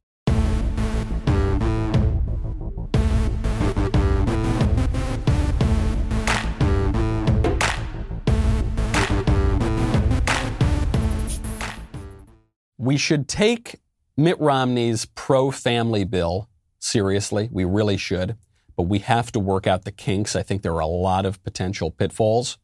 We 12.79 12.97
should 12.97 13.27
take 13.27 13.81
Mitt 14.17 14.41
Romney's 14.41 15.05
pro 15.05 15.51
family 15.51 16.05
bill 16.05 16.49
seriously. 16.79 17.49
We 17.53 17.65
really 17.65 17.97
should. 17.97 18.37
But 18.77 18.85
we 18.85 18.99
have 19.01 19.33
to 19.33 19.41
work 19.41 19.67
out 19.67 19.85
the 19.85 19.93
kinks. 19.93 20.37
I 20.37 20.43
think 20.43 20.63
there 20.63 20.75
are 20.75 20.81
a 20.81 20.87
lot 20.87 21.25
of 21.25 21.43
potential 21.43 21.91
pitfalls 21.91 22.59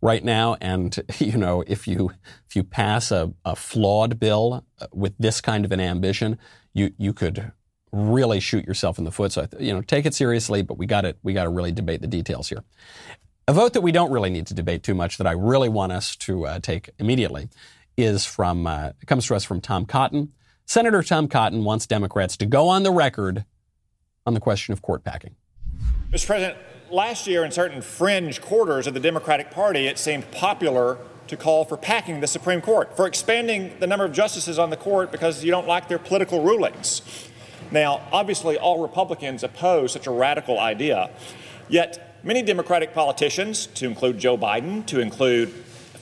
right 0.00 0.24
now. 0.24 0.56
And, 0.60 0.98
you 1.18 1.36
know, 1.36 1.64
if 1.66 1.86
you, 1.88 2.12
if 2.48 2.56
you 2.56 2.62
pass 2.62 3.10
a, 3.10 3.32
a 3.44 3.56
flawed 3.56 4.18
bill 4.18 4.64
uh, 4.80 4.86
with 4.92 5.14
this 5.18 5.40
kind 5.40 5.64
of 5.64 5.72
an 5.72 5.80
ambition, 5.80 6.38
you, 6.72 6.92
you 6.98 7.12
could 7.12 7.52
really 7.92 8.40
shoot 8.40 8.64
yourself 8.64 8.98
in 8.98 9.04
the 9.04 9.12
foot. 9.12 9.32
So, 9.32 9.46
you 9.58 9.72
know, 9.72 9.80
take 9.80 10.06
it 10.06 10.14
seriously, 10.14 10.62
but 10.62 10.78
we 10.78 10.86
got 10.86 11.02
to, 11.02 11.16
we 11.22 11.32
got 11.32 11.44
to 11.44 11.50
really 11.50 11.72
debate 11.72 12.00
the 12.00 12.06
details 12.06 12.48
here. 12.48 12.62
A 13.48 13.52
vote 13.52 13.72
that 13.74 13.80
we 13.80 13.92
don't 13.92 14.10
really 14.10 14.30
need 14.30 14.46
to 14.48 14.54
debate 14.54 14.82
too 14.82 14.94
much 14.94 15.18
that 15.18 15.26
I 15.26 15.32
really 15.32 15.68
want 15.68 15.92
us 15.92 16.16
to 16.16 16.46
uh, 16.46 16.58
take 16.58 16.90
immediately 16.98 17.48
is 17.96 18.24
from, 18.24 18.66
uh, 18.66 18.92
comes 19.06 19.26
to 19.28 19.36
us 19.36 19.44
from 19.44 19.60
Tom 19.60 19.86
Cotton. 19.86 20.32
Senator 20.68 21.00
Tom 21.00 21.28
Cotton 21.28 21.62
wants 21.62 21.86
Democrats 21.86 22.36
to 22.38 22.44
go 22.44 22.68
on 22.68 22.82
the 22.82 22.90
record 22.90 23.44
on 24.26 24.34
the 24.34 24.40
question 24.40 24.72
of 24.72 24.82
court 24.82 25.04
packing. 25.04 25.36
Mr. 26.10 26.26
President, 26.26 26.58
last 26.90 27.28
year 27.28 27.44
in 27.44 27.52
certain 27.52 27.80
fringe 27.80 28.40
quarters 28.40 28.88
of 28.88 28.94
the 28.94 28.98
Democratic 28.98 29.52
Party, 29.52 29.86
it 29.86 29.96
seemed 29.96 30.28
popular 30.32 30.98
to 31.28 31.36
call 31.36 31.64
for 31.64 31.76
packing 31.76 32.18
the 32.18 32.26
Supreme 32.26 32.60
Court, 32.60 32.96
for 32.96 33.06
expanding 33.06 33.72
the 33.78 33.86
number 33.86 34.04
of 34.04 34.12
justices 34.12 34.58
on 34.58 34.70
the 34.70 34.76
court 34.76 35.12
because 35.12 35.44
you 35.44 35.52
don't 35.52 35.68
like 35.68 35.86
their 35.86 36.00
political 36.00 36.42
rulings. 36.42 37.00
Now, 37.70 38.02
obviously, 38.10 38.58
all 38.58 38.82
Republicans 38.82 39.44
oppose 39.44 39.92
such 39.92 40.08
a 40.08 40.10
radical 40.10 40.58
idea. 40.58 41.10
Yet, 41.68 42.18
many 42.24 42.42
Democratic 42.42 42.92
politicians, 42.92 43.68
to 43.68 43.86
include 43.86 44.18
Joe 44.18 44.36
Biden, 44.36 44.84
to 44.86 44.98
include 44.98 45.52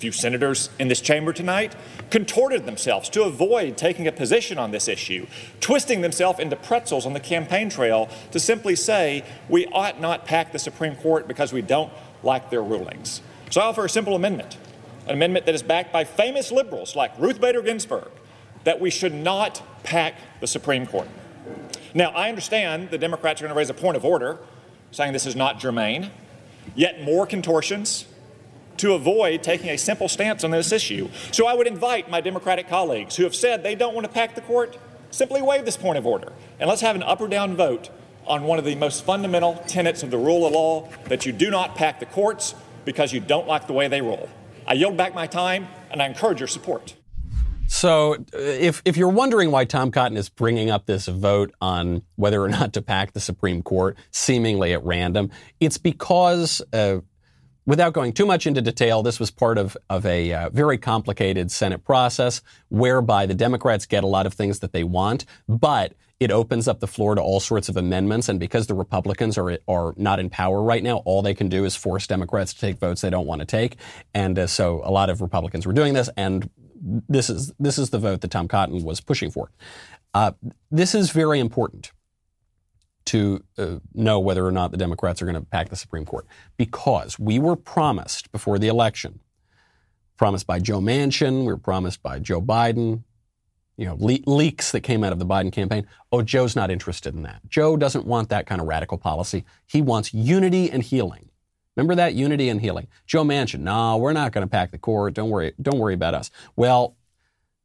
few 0.05 0.13
senators 0.13 0.69
in 0.79 0.89
this 0.89 1.01
chamber 1.01 1.33
tonight, 1.33 1.75
contorted 2.11 2.67
themselves 2.67 3.09
to 3.09 3.23
avoid 3.23 3.75
taking 3.79 4.07
a 4.07 4.13
position 4.13 4.59
on 4.59 4.71
this 4.71 4.87
issue, 4.87 5.27
twisting 5.61 6.03
themselves 6.03 6.39
into 6.39 6.55
pretzels 6.55 7.07
on 7.07 7.15
the 7.15 7.21
campaign 7.21 7.71
trail 7.71 8.11
to 8.31 8.39
simply 8.39 8.77
say 8.77 9.25
we 9.49 9.65
ought 9.69 9.99
not 10.03 10.27
pack 10.27 10.53
the 10.53 10.59
Supreme 10.59 10.95
Court 10.95 11.27
because 11.27 11.55
we 11.55 11.63
don't 11.63 11.91
like 12.23 12.51
their 12.51 12.63
rulings. 12.63 13.23
So 13.49 13.63
I 13.63 13.65
offer 13.65 13.87
a 13.87 13.89
simple 13.89 14.15
amendment, 14.15 14.59
an 15.07 15.15
amendment 15.15 15.47
that 15.47 15.55
is 15.55 15.63
backed 15.63 15.91
by 15.91 16.05
famous 16.05 16.53
liberals 16.53 16.95
like 16.95 17.19
Ruth 17.19 17.41
Bader 17.41 17.63
Ginsburg, 17.63 18.11
that 18.65 18.79
we 18.81 18.91
should 18.91 19.15
not 19.15 19.63
pack 19.85 20.17
the 20.41 20.47
Supreme 20.47 20.87
Court. 20.87 21.09
Now, 21.95 22.11
I 22.11 22.29
understand 22.29 22.91
the 22.91 22.99
Democrats 22.99 23.41
are 23.41 23.45
going 23.45 23.55
to 23.55 23.59
raise 23.59 23.71
a 23.71 23.75
point 23.75 23.97
of 23.97 24.05
order 24.05 24.39
saying 24.91 25.15
this 25.15 25.25
is 25.25 25.35
not 25.35 25.59
germane, 25.59 26.11
yet 26.75 27.01
more 27.01 27.27
contortions, 27.27 28.05
to 28.79 28.95
avoid 28.95 29.43
taking 29.43 29.71
a 29.71 29.79
simple 29.79 30.09
stance 30.09 30.45
on 30.45 30.51
this 30.51 30.73
issue. 30.73 31.09
So 31.33 31.47
I 31.47 31.55
would 31.55 31.67
invite 31.67 32.11
my 32.11 32.21
Democratic 32.21 32.69
colleagues 32.69 33.17
who 33.17 33.25
have 33.25 33.35
said 33.35 33.63
they 33.63 33.75
don't 33.75 33.95
want 33.95 34.07
to 34.07 34.13
pack 34.13 34.35
the 34.35 34.41
court, 34.41 34.79
simply 35.11 35.43
waive 35.43 35.65
this 35.65 35.77
point 35.77 35.99
of 35.99 36.07
order. 36.07 36.33
And 36.59 36.69
let's 36.69 36.83
have 36.83 36.97
an 36.97 37.03
up 37.03 37.21
or 37.21 37.29
down 37.29 37.57
vote 37.57 37.91
on 38.27 38.45
one 38.45 38.59
of 38.59 38.65
the 38.65 38.75
most 38.75 39.05
fundamental 39.05 39.55
tenets 39.67 40.03
of 40.03 40.11
the 40.11 40.19
rule 40.19 40.47
of 40.47 40.53
law 40.53 40.89
that 41.05 41.27
you 41.27 41.33
do 41.33 41.51
not 41.51 41.77
pack 41.77 42.01
the 42.01 42.07
courts 42.07 42.55
because 42.85 43.13
you 43.13 43.21
don't 43.21 43.47
like 43.47 43.67
the 43.67 43.73
way 43.73 43.89
they 43.89 44.01
rule. 44.01 44.29
I 44.67 44.75
yield 44.75 44.97
back 44.97 45.15
my 45.15 45.27
time 45.27 45.69
and 45.91 46.03
I 46.03 46.07
encourage 46.07 46.41
your 46.41 46.49
support. 46.49 46.95
So, 47.67 48.15
uh, 48.15 48.39
if, 48.39 48.83
if 48.85 48.97
you're 48.97 49.09
wondering 49.09 49.51
why 49.51 49.65
Tom 49.65 49.91
Cotton 49.91 50.17
is 50.17 50.29
bringing 50.29 50.71
up 50.71 50.87
this 50.87 51.07
vote 51.07 51.55
on 51.61 52.03
whether 52.17 52.43
or 52.43 52.49
not 52.49 52.75
to 52.75 52.83
pack 52.83 53.13
the 53.13 53.21
Supreme 53.21 53.63
Court 53.63 53.97
seemingly 54.11 54.73
at 54.73 54.85
random, 54.85 55.31
it's 55.61 55.79
because 55.79 56.63
uh, 56.73 56.99
Without 57.67 57.95
going 57.95 58.13
too 58.13 58.27
much 58.27 58.47
into 58.47 58.61
detail, 58.61 59.03
this 59.03 59.19
was 59.19 59.31
part 59.31 59.57
of, 59.57 59.75
of 59.89 60.05
a 60.05 60.33
uh, 60.33 60.51
very 60.51 60.77
complicated 60.77 61.51
Senate 61.51 61.83
process 61.83 62.43
whereby 62.69 63.25
the 63.25 63.35
Democrats 63.35 63.87
get 63.87 64.05
a 64.05 64.07
lot 64.07 64.27
of 64.27 64.35
things 64.35 64.59
that 64.59 64.73
they 64.73 64.85
want, 64.85 65.25
but 65.49 65.95
it 66.21 66.31
opens 66.31 66.69
up 66.69 66.81
the 66.81 66.87
floor 66.87 67.15
to 67.15 67.23
all 67.23 67.41
sorts 67.41 67.71
of 67.71 67.77
amendments. 67.79 68.29
And 68.29 68.39
because 68.39 68.67
the 68.67 68.75
Republicans 68.75 69.39
are, 69.39 69.59
are 69.67 69.95
not 69.97 70.21
in 70.21 70.29
power 70.29 70.63
right 70.63 70.83
now, 70.83 70.99
all 71.07 71.23
they 71.23 71.35
can 71.35 71.49
do 71.49 71.65
is 71.65 71.75
force 71.75 72.07
Democrats 72.07 72.53
to 72.53 72.61
take 72.61 72.79
votes 72.79 73.01
they 73.01 73.09
don't 73.09 73.27
want 73.27 73.41
to 73.41 73.47
take. 73.47 73.77
And 74.13 74.39
uh, 74.39 74.47
so 74.47 74.83
a 74.85 74.91
lot 74.91 75.09
of 75.09 75.23
Republicans 75.23 75.67
were 75.67 75.73
doing 75.73 75.95
this, 75.95 76.11
and 76.19 76.51
this 77.09 77.31
is, 77.31 77.51
this 77.59 77.79
is 77.79 77.89
the 77.89 77.99
vote 77.99 78.21
that 78.21 78.31
Tom 78.31 78.47
Cotton 78.47 78.83
was 78.85 79.01
pushing 79.01 79.31
for. 79.31 79.51
Uh, 80.13 80.33
this 80.71 80.95
is 80.95 81.13
very 81.13 81.41
important 81.41 81.93
to 83.07 83.45
uh, 83.59 83.77
know 83.93 84.19
whether 84.19 84.47
or 84.47 84.53
not 84.53 84.71
the 84.71 84.77
Democrats 84.77 85.21
are 85.21 85.27
going 85.27 85.35
to 85.35 85.43
pack 85.43 85.69
the 85.69 85.77
Supreme 85.77 86.05
Court 86.05 86.27
because 86.57 87.19
we 87.19 87.39
were 87.39 87.57
promised 87.57 88.33
before 88.33 88.59
the 88.59 88.69
election, 88.69 89.21
promised 90.17 90.47
by 90.47 90.59
Joe 90.59 90.81
Manchin, 90.81 91.41
we 91.41 91.47
were 91.47 91.57
promised 91.57 92.03
by 92.03 92.19
Joe 92.19 92.41
Biden, 92.41 93.03
you 93.77 93.87
know, 93.87 93.97
le- 93.99 94.19
leaks 94.27 94.71
that 94.73 94.81
came 94.81 95.05
out 95.05 95.13
of 95.13 95.19
the 95.19 95.27
Biden 95.27 95.53
campaign. 95.53 95.87
Oh, 96.13 96.23
Joe's 96.23 96.57
not 96.57 96.71
interested 96.71 97.15
in 97.15 97.23
that. 97.23 97.43
Joe 97.49 97.77
doesn't 97.77 98.07
want 98.07 98.29
that 98.31 98.47
kind 98.47 98.61
of 98.61 98.67
radical 98.67 98.99
policy. 98.99 99.45
He 99.67 99.83
wants 99.83 100.15
unity 100.15 100.71
and 100.71 100.83
healing. 100.83 101.31
Remember 101.77 101.97
that 101.97 102.15
unity 102.15 102.49
and 102.49 102.61
healing. 102.61 102.87
Joe 103.05 103.25
Manchin, 103.25 103.61
no, 103.61 103.97
we're 103.97 104.13
not 104.13 104.33
going 104.33 104.47
to 104.47 104.51
pack 104.51 104.71
the 104.71 104.79
court. 104.79 105.15
Don't 105.15 105.31
worry, 105.31 105.53
don't 105.61 105.79
worry 105.79 105.95
about 105.95 106.15
us. 106.15 106.31
Well, 106.55 106.97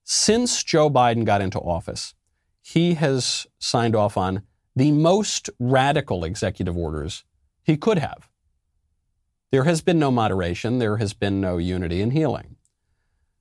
since 0.04 0.63
Joe 0.63 0.89
Biden 0.89 1.23
got 1.23 1.41
into 1.41 1.60
office, 1.60 2.15
he 2.62 2.95
has 2.95 3.45
signed 3.60 3.95
off 3.95 4.17
on 4.17 4.41
the 4.75 4.91
most 4.91 5.49
radical 5.60 6.23
executive 6.23 6.77
orders 6.77 7.23
he 7.63 7.77
could 7.77 7.99
have. 7.99 8.29
There 9.51 9.63
has 9.63 9.82
been 9.82 9.99
no 9.99 10.12
moderation, 10.12 10.79
there 10.79 10.97
has 10.97 11.13
been 11.13 11.41
no 11.41 11.58
unity 11.58 12.01
and 12.01 12.13
healing. 12.13 12.55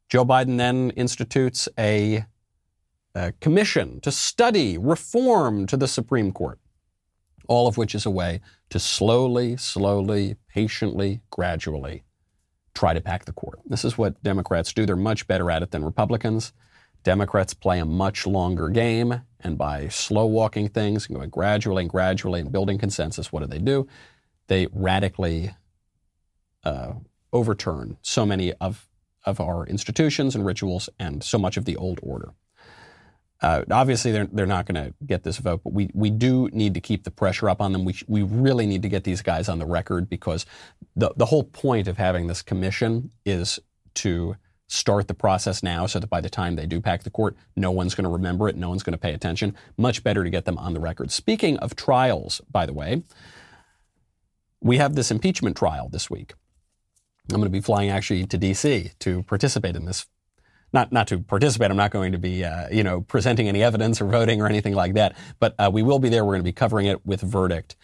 Joe 0.08 0.24
Biden 0.24 0.56
then 0.56 0.90
institutes 0.90 1.68
a, 1.78 2.24
a, 3.14 3.32
commission 3.40 4.00
to 4.00 4.10
study 4.10 4.78
reform 4.78 5.66
to 5.66 5.76
the 5.76 5.86
Supreme 5.86 6.32
Court, 6.32 6.58
all 7.46 7.68
of 7.68 7.76
which 7.76 7.94
is 7.94 8.06
a 8.06 8.10
way 8.10 8.40
to 8.70 8.78
slowly, 8.78 9.58
slowly, 9.58 10.36
patiently, 10.48 11.20
gradually 11.30 12.04
try 12.78 12.94
to 12.94 13.00
pack 13.00 13.24
the 13.24 13.32
court. 13.32 13.58
This 13.66 13.84
is 13.84 13.98
what 13.98 14.22
Democrats 14.22 14.72
do. 14.72 14.86
They're 14.86 14.94
much 14.94 15.26
better 15.26 15.50
at 15.50 15.62
it 15.62 15.72
than 15.72 15.84
Republicans. 15.84 16.52
Democrats 17.02 17.54
play 17.54 17.78
a 17.78 17.84
much 17.84 18.26
longer 18.26 18.68
game, 18.68 19.22
and 19.40 19.56
by 19.56 19.88
slow 19.88 20.26
walking 20.26 20.68
things, 20.68 21.06
and 21.06 21.16
going 21.16 21.30
gradually 21.30 21.82
and 21.82 21.90
gradually 21.90 22.40
and 22.40 22.52
building 22.52 22.78
consensus, 22.78 23.32
what 23.32 23.40
do 23.40 23.46
they 23.46 23.58
do? 23.58 23.86
They 24.48 24.66
radically 24.72 25.54
uh, 26.64 26.94
overturn 27.32 27.98
so 28.02 28.26
many 28.26 28.52
of, 28.54 28.88
of 29.24 29.40
our 29.40 29.66
institutions 29.66 30.34
and 30.34 30.44
rituals 30.44 30.88
and 30.98 31.22
so 31.22 31.38
much 31.38 31.56
of 31.56 31.64
the 31.64 31.76
old 31.76 32.00
order. 32.02 32.32
Uh, 33.40 33.62
obviously, 33.70 34.10
they're, 34.10 34.26
they're 34.32 34.46
not 34.46 34.66
going 34.66 34.84
to 34.84 34.92
get 35.06 35.22
this 35.22 35.38
vote, 35.38 35.60
but 35.62 35.72
we, 35.72 35.88
we 35.94 36.10
do 36.10 36.48
need 36.52 36.74
to 36.74 36.80
keep 36.80 37.04
the 37.04 37.10
pressure 37.10 37.48
up 37.48 37.60
on 37.60 37.72
them. 37.72 37.84
We, 37.84 37.94
we 38.08 38.22
really 38.22 38.66
need 38.66 38.82
to 38.82 38.88
get 38.88 39.04
these 39.04 39.22
guys 39.22 39.48
on 39.48 39.60
the 39.60 39.66
record 39.66 40.08
because 40.08 40.44
the, 40.96 41.12
the 41.16 41.26
whole 41.26 41.44
point 41.44 41.86
of 41.86 41.96
having 41.96 42.26
this 42.26 42.42
commission 42.42 43.12
is 43.24 43.60
to 43.94 44.36
start 44.68 45.08
the 45.08 45.14
process 45.14 45.62
now 45.62 45.86
so 45.86 45.98
that 45.98 46.08
by 46.08 46.20
the 46.20 46.30
time 46.30 46.54
they 46.54 46.66
do 46.66 46.80
pack 46.80 47.02
the 47.02 47.10
court, 47.10 47.34
no 47.56 47.70
one's 47.70 47.94
going 47.94 48.04
to 48.04 48.10
remember 48.10 48.48
it, 48.48 48.56
no 48.56 48.68
one's 48.68 48.82
going 48.82 48.92
to 48.92 48.98
pay 48.98 49.14
attention. 49.14 49.56
Much 49.76 50.04
better 50.04 50.22
to 50.22 50.30
get 50.30 50.44
them 50.44 50.58
on 50.58 50.74
the 50.74 50.80
record. 50.80 51.10
Speaking 51.10 51.56
of 51.58 51.74
trials, 51.74 52.40
by 52.50 52.66
the 52.66 52.74
way, 52.74 53.02
we 54.60 54.76
have 54.76 54.94
this 54.94 55.10
impeachment 55.10 55.56
trial 55.56 55.88
this 55.88 56.10
week. 56.10 56.34
I'm 57.30 57.36
going 57.36 57.44
to 57.44 57.50
be 57.50 57.60
flying 57.60 57.90
actually 57.90 58.26
to 58.26 58.38
D.C. 58.38 58.92
to 59.00 59.22
participate 59.24 59.76
in 59.76 59.84
this. 59.84 60.06
Not, 60.72 60.92
not 60.92 61.08
to 61.08 61.18
participate. 61.18 61.70
I'm 61.70 61.76
not 61.78 61.90
going 61.90 62.12
to 62.12 62.18
be, 62.18 62.44
uh, 62.44 62.68
you 62.70 62.82
know, 62.82 63.00
presenting 63.00 63.48
any 63.48 63.62
evidence 63.62 64.02
or 64.02 64.06
voting 64.06 64.42
or 64.42 64.46
anything 64.46 64.74
like 64.74 64.94
that. 64.94 65.16
But 65.38 65.54
uh, 65.58 65.70
we 65.72 65.82
will 65.82 65.98
be 65.98 66.10
there. 66.10 66.24
We're 66.24 66.34
going 66.34 66.42
to 66.42 66.48
be 66.48 66.52
covering 66.52 66.86
it 66.86 67.06
with 67.06 67.22
verdict, 67.22 67.76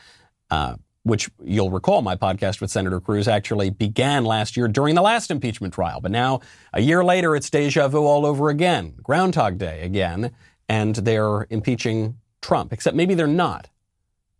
uh, 0.50 0.76
which 1.04 1.30
you'll 1.42 1.70
recall 1.70 2.02
my 2.02 2.16
podcast 2.16 2.60
with 2.60 2.70
Senator 2.70 3.00
Cruz 3.00 3.28
actually 3.28 3.70
began 3.70 4.24
last 4.24 4.56
year 4.56 4.68
during 4.68 4.94
the 4.94 5.02
last 5.02 5.30
impeachment 5.30 5.72
trial. 5.72 6.00
But 6.00 6.10
now, 6.10 6.40
a 6.72 6.80
year 6.80 7.04
later, 7.04 7.36
it's 7.36 7.48
deja 7.50 7.88
vu 7.88 8.04
all 8.04 8.26
over 8.26 8.48
again. 8.48 8.94
Groundhog 9.02 9.58
Day 9.58 9.82
again. 9.82 10.32
And 10.68 10.96
they're 10.96 11.46
impeaching 11.50 12.16
Trump, 12.40 12.72
except 12.72 12.96
maybe 12.96 13.14
they're 13.14 13.26
not. 13.26 13.68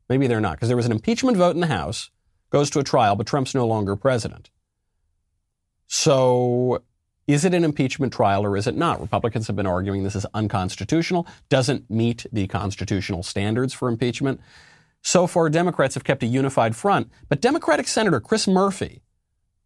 Maybe 0.09 0.27
they're 0.27 0.41
not, 0.41 0.57
because 0.57 0.69
there 0.69 0.77
was 0.77 0.87
an 0.87 0.93
impeachment 0.93 1.37
vote 1.37 1.55
in 1.55 1.61
the 1.61 1.67
House, 1.67 2.11
goes 2.51 2.71
to 2.71 2.79
a 2.79 2.85
trial, 2.85 3.15
but 3.15 3.27
Trump's 3.27 3.55
no 3.55 3.67
longer 3.67 3.95
president. 3.95 4.51
So 5.87 6.83
is 7.27 7.45
it 7.45 7.55
an 7.55 7.65
impeachment 7.65 8.13
trial 8.13 8.45
or 8.45 8.57
is 8.57 8.67
it 8.67 8.77
not? 8.77 9.01
Republicans 9.01 9.47
have 9.47 9.57
been 9.57 9.67
arguing 9.67 10.03
this 10.03 10.17
is 10.17 10.27
unconstitutional, 10.35 11.27
doesn't 11.49 11.91
meet 11.91 12.27
the 12.33 12.47
constitutional 12.47 13.23
standards 13.23 13.73
for 13.73 13.89
impeachment. 13.89 14.41
So 15.07 15.27
far, 15.27 15.51
Democrats 15.51 15.95
have 15.95 16.03
kept 16.03 16.23
a 16.23 16.27
unified 16.27 16.75
front, 16.75 17.11
but 17.29 17.43
Democratic 17.43 17.87
Senator 17.87 18.21
Chris 18.21 18.49
Murphy, 18.49 19.03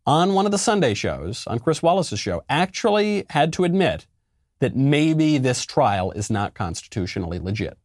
on 0.04 0.34
one 0.34 0.46
of 0.46 0.50
the 0.52 0.58
Sunday 0.58 0.94
shows, 0.94 1.46
on 1.46 1.60
Chris 1.60 1.80
Wallace's 1.80 2.18
show, 2.18 2.42
actually 2.48 3.24
had 3.30 3.52
to 3.52 3.62
admit 3.62 4.08
that 4.58 4.74
maybe 4.74 5.38
this 5.38 5.64
trial 5.64 6.10
is 6.10 6.28
not 6.28 6.54
constitutionally 6.54 7.38
legit. 7.38 7.78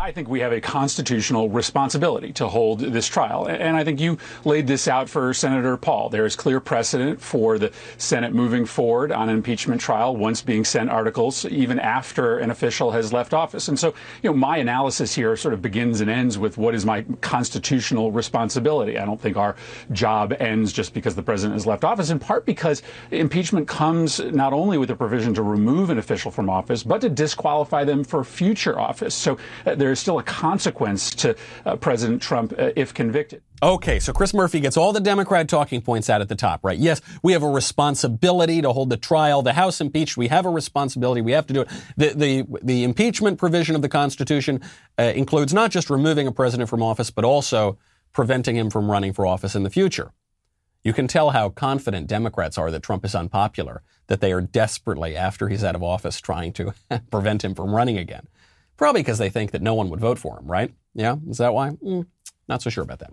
I 0.00 0.12
think 0.12 0.28
we 0.28 0.38
have 0.40 0.52
a 0.52 0.60
constitutional 0.60 1.48
responsibility 1.48 2.32
to 2.34 2.46
hold 2.46 2.78
this 2.78 3.08
trial. 3.08 3.46
And 3.46 3.76
I 3.76 3.82
think 3.82 3.98
you 3.98 4.16
laid 4.44 4.68
this 4.68 4.86
out 4.86 5.10
for 5.10 5.34
Senator 5.34 5.76
Paul. 5.76 6.08
There 6.08 6.24
is 6.24 6.36
clear 6.36 6.60
precedent 6.60 7.20
for 7.20 7.58
the 7.58 7.72
Senate 7.96 8.32
moving 8.32 8.64
forward 8.64 9.10
on 9.10 9.28
an 9.28 9.34
impeachment 9.34 9.80
trial 9.80 10.16
once 10.16 10.40
being 10.40 10.64
sent 10.64 10.88
articles, 10.88 11.44
even 11.46 11.80
after 11.80 12.38
an 12.38 12.52
official 12.52 12.92
has 12.92 13.12
left 13.12 13.34
office. 13.34 13.66
And 13.66 13.76
so, 13.76 13.92
you 14.22 14.30
know, 14.30 14.36
my 14.36 14.58
analysis 14.58 15.16
here 15.16 15.36
sort 15.36 15.52
of 15.52 15.60
begins 15.60 16.00
and 16.00 16.08
ends 16.08 16.38
with 16.38 16.58
what 16.58 16.76
is 16.76 16.86
my 16.86 17.04
constitutional 17.20 18.12
responsibility. 18.12 18.98
I 18.98 19.04
don't 19.04 19.20
think 19.20 19.36
our 19.36 19.56
job 19.90 20.32
ends 20.38 20.72
just 20.72 20.94
because 20.94 21.16
the 21.16 21.24
president 21.24 21.54
has 21.54 21.66
left 21.66 21.82
office, 21.82 22.10
in 22.10 22.20
part 22.20 22.46
because 22.46 22.84
impeachment 23.10 23.66
comes 23.66 24.20
not 24.20 24.52
only 24.52 24.78
with 24.78 24.92
a 24.92 24.96
provision 24.96 25.34
to 25.34 25.42
remove 25.42 25.90
an 25.90 25.98
official 25.98 26.30
from 26.30 26.48
office, 26.48 26.84
but 26.84 27.00
to 27.00 27.08
disqualify 27.08 27.82
them 27.82 28.04
for 28.04 28.22
future 28.22 28.78
office. 28.78 29.12
So 29.12 29.38
uh, 29.66 29.74
there 29.74 29.87
is 29.92 30.00
still 30.00 30.18
a 30.18 30.22
consequence 30.22 31.10
to 31.16 31.36
uh, 31.64 31.76
President 31.76 32.22
Trump 32.22 32.52
uh, 32.58 32.70
if 32.76 32.94
convicted. 32.94 33.42
Okay, 33.62 33.98
so 33.98 34.12
Chris 34.12 34.32
Murphy 34.32 34.60
gets 34.60 34.76
all 34.76 34.92
the 34.92 35.00
Democrat 35.00 35.48
talking 35.48 35.80
points 35.80 36.08
out 36.08 36.20
at 36.20 36.28
the 36.28 36.36
top, 36.36 36.64
right? 36.64 36.78
Yes, 36.78 37.00
we 37.22 37.32
have 37.32 37.42
a 37.42 37.48
responsibility 37.48 38.62
to 38.62 38.72
hold 38.72 38.90
the 38.90 38.96
trial. 38.96 39.42
The 39.42 39.54
House 39.54 39.80
impeached. 39.80 40.16
We 40.16 40.28
have 40.28 40.46
a 40.46 40.50
responsibility. 40.50 41.22
We 41.22 41.32
have 41.32 41.46
to 41.48 41.54
do 41.54 41.60
it. 41.62 41.68
The, 41.96 42.14
the, 42.14 42.58
the 42.62 42.84
impeachment 42.84 43.38
provision 43.38 43.74
of 43.74 43.82
the 43.82 43.88
Constitution 43.88 44.60
uh, 44.98 45.12
includes 45.14 45.52
not 45.52 45.72
just 45.72 45.90
removing 45.90 46.28
a 46.28 46.32
president 46.32 46.70
from 46.70 46.82
office, 46.82 47.10
but 47.10 47.24
also 47.24 47.78
preventing 48.12 48.56
him 48.56 48.70
from 48.70 48.90
running 48.90 49.12
for 49.12 49.26
office 49.26 49.54
in 49.56 49.64
the 49.64 49.70
future. 49.70 50.12
You 50.84 50.92
can 50.92 51.08
tell 51.08 51.30
how 51.30 51.48
confident 51.48 52.06
Democrats 52.06 52.56
are 52.56 52.70
that 52.70 52.82
Trump 52.82 53.04
is 53.04 53.14
unpopular, 53.14 53.82
that 54.06 54.20
they 54.20 54.32
are 54.32 54.40
desperately, 54.40 55.16
after 55.16 55.48
he's 55.48 55.64
out 55.64 55.74
of 55.74 55.82
office, 55.82 56.20
trying 56.20 56.52
to 56.54 56.72
prevent 57.10 57.44
him 57.44 57.54
from 57.54 57.74
running 57.74 57.98
again. 57.98 58.28
Probably 58.78 59.02
because 59.02 59.18
they 59.18 59.28
think 59.28 59.50
that 59.50 59.60
no 59.60 59.74
one 59.74 59.90
would 59.90 60.00
vote 60.00 60.18
for 60.18 60.38
him, 60.38 60.46
right? 60.46 60.72
Yeah, 60.94 61.16
is 61.28 61.38
that 61.38 61.52
why? 61.52 61.70
Mm, 61.70 62.06
not 62.48 62.62
so 62.62 62.70
sure 62.70 62.84
about 62.84 63.00
that. 63.00 63.12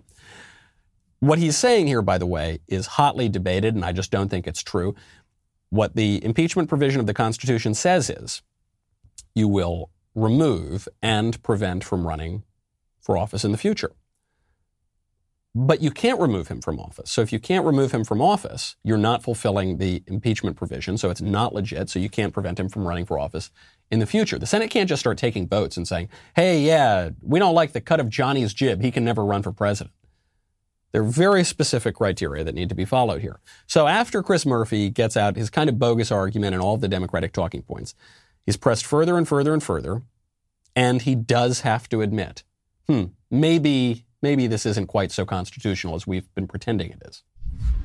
What 1.20 1.38
he's 1.38 1.56
saying 1.56 1.88
here, 1.88 2.02
by 2.02 2.18
the 2.18 2.26
way, 2.26 2.60
is 2.68 2.86
hotly 2.86 3.28
debated, 3.28 3.74
and 3.74 3.84
I 3.84 3.92
just 3.92 4.12
don't 4.12 4.28
think 4.28 4.46
it's 4.46 4.62
true. 4.62 4.94
What 5.70 5.96
the 5.96 6.24
impeachment 6.24 6.68
provision 6.68 7.00
of 7.00 7.06
the 7.06 7.14
Constitution 7.14 7.74
says 7.74 8.08
is 8.08 8.42
you 9.34 9.48
will 9.48 9.90
remove 10.14 10.88
and 11.02 11.42
prevent 11.42 11.82
from 11.82 12.06
running 12.06 12.44
for 13.00 13.18
office 13.18 13.44
in 13.44 13.52
the 13.52 13.58
future. 13.58 13.92
But 15.54 15.80
you 15.80 15.90
can't 15.90 16.20
remove 16.20 16.48
him 16.48 16.60
from 16.60 16.78
office. 16.78 17.10
So 17.10 17.22
if 17.22 17.32
you 17.32 17.38
can't 17.38 17.64
remove 17.64 17.90
him 17.90 18.04
from 18.04 18.20
office, 18.20 18.76
you're 18.84 18.98
not 18.98 19.22
fulfilling 19.22 19.78
the 19.78 20.02
impeachment 20.06 20.56
provision. 20.56 20.98
So 20.98 21.10
it's 21.10 21.22
not 21.22 21.54
legit. 21.54 21.88
So 21.88 21.98
you 21.98 22.10
can't 22.10 22.34
prevent 22.34 22.60
him 22.60 22.68
from 22.68 22.86
running 22.86 23.06
for 23.06 23.18
office 23.18 23.50
in 23.90 23.98
the 23.98 24.06
future. 24.06 24.38
The 24.38 24.46
Senate 24.46 24.70
can't 24.70 24.88
just 24.88 25.00
start 25.00 25.18
taking 25.18 25.46
votes 25.48 25.76
and 25.76 25.86
saying, 25.86 26.08
hey, 26.34 26.60
yeah, 26.60 27.10
we 27.22 27.38
don't 27.38 27.54
like 27.54 27.72
the 27.72 27.80
cut 27.80 28.00
of 28.00 28.08
Johnny's 28.08 28.52
jib. 28.52 28.82
He 28.82 28.90
can 28.90 29.04
never 29.04 29.24
run 29.24 29.42
for 29.42 29.52
president. 29.52 29.94
There 30.92 31.02
are 31.02 31.04
very 31.04 31.44
specific 31.44 31.94
criteria 31.94 32.42
that 32.44 32.54
need 32.54 32.68
to 32.70 32.74
be 32.74 32.84
followed 32.84 33.20
here. 33.20 33.40
So 33.66 33.86
after 33.86 34.22
Chris 34.22 34.46
Murphy 34.46 34.88
gets 34.88 35.16
out 35.16 35.36
his 35.36 35.50
kind 35.50 35.68
of 35.68 35.78
bogus 35.78 36.10
argument 36.10 36.54
and 36.54 36.62
all 36.62 36.74
of 36.74 36.80
the 36.80 36.88
Democratic 36.88 37.32
talking 37.32 37.62
points, 37.62 37.94
he's 38.44 38.56
pressed 38.56 38.86
further 38.86 39.18
and 39.18 39.28
further 39.28 39.52
and 39.52 39.62
further, 39.62 40.02
and 40.74 41.02
he 41.02 41.14
does 41.14 41.60
have 41.60 41.88
to 41.90 42.00
admit, 42.00 42.44
hmm, 42.86 43.04
maybe, 43.30 44.04
maybe 44.22 44.46
this 44.46 44.64
isn't 44.64 44.86
quite 44.86 45.12
so 45.12 45.26
constitutional 45.26 45.94
as 45.94 46.06
we've 46.06 46.32
been 46.34 46.46
pretending 46.46 46.90
it 46.90 47.02
is. 47.06 47.22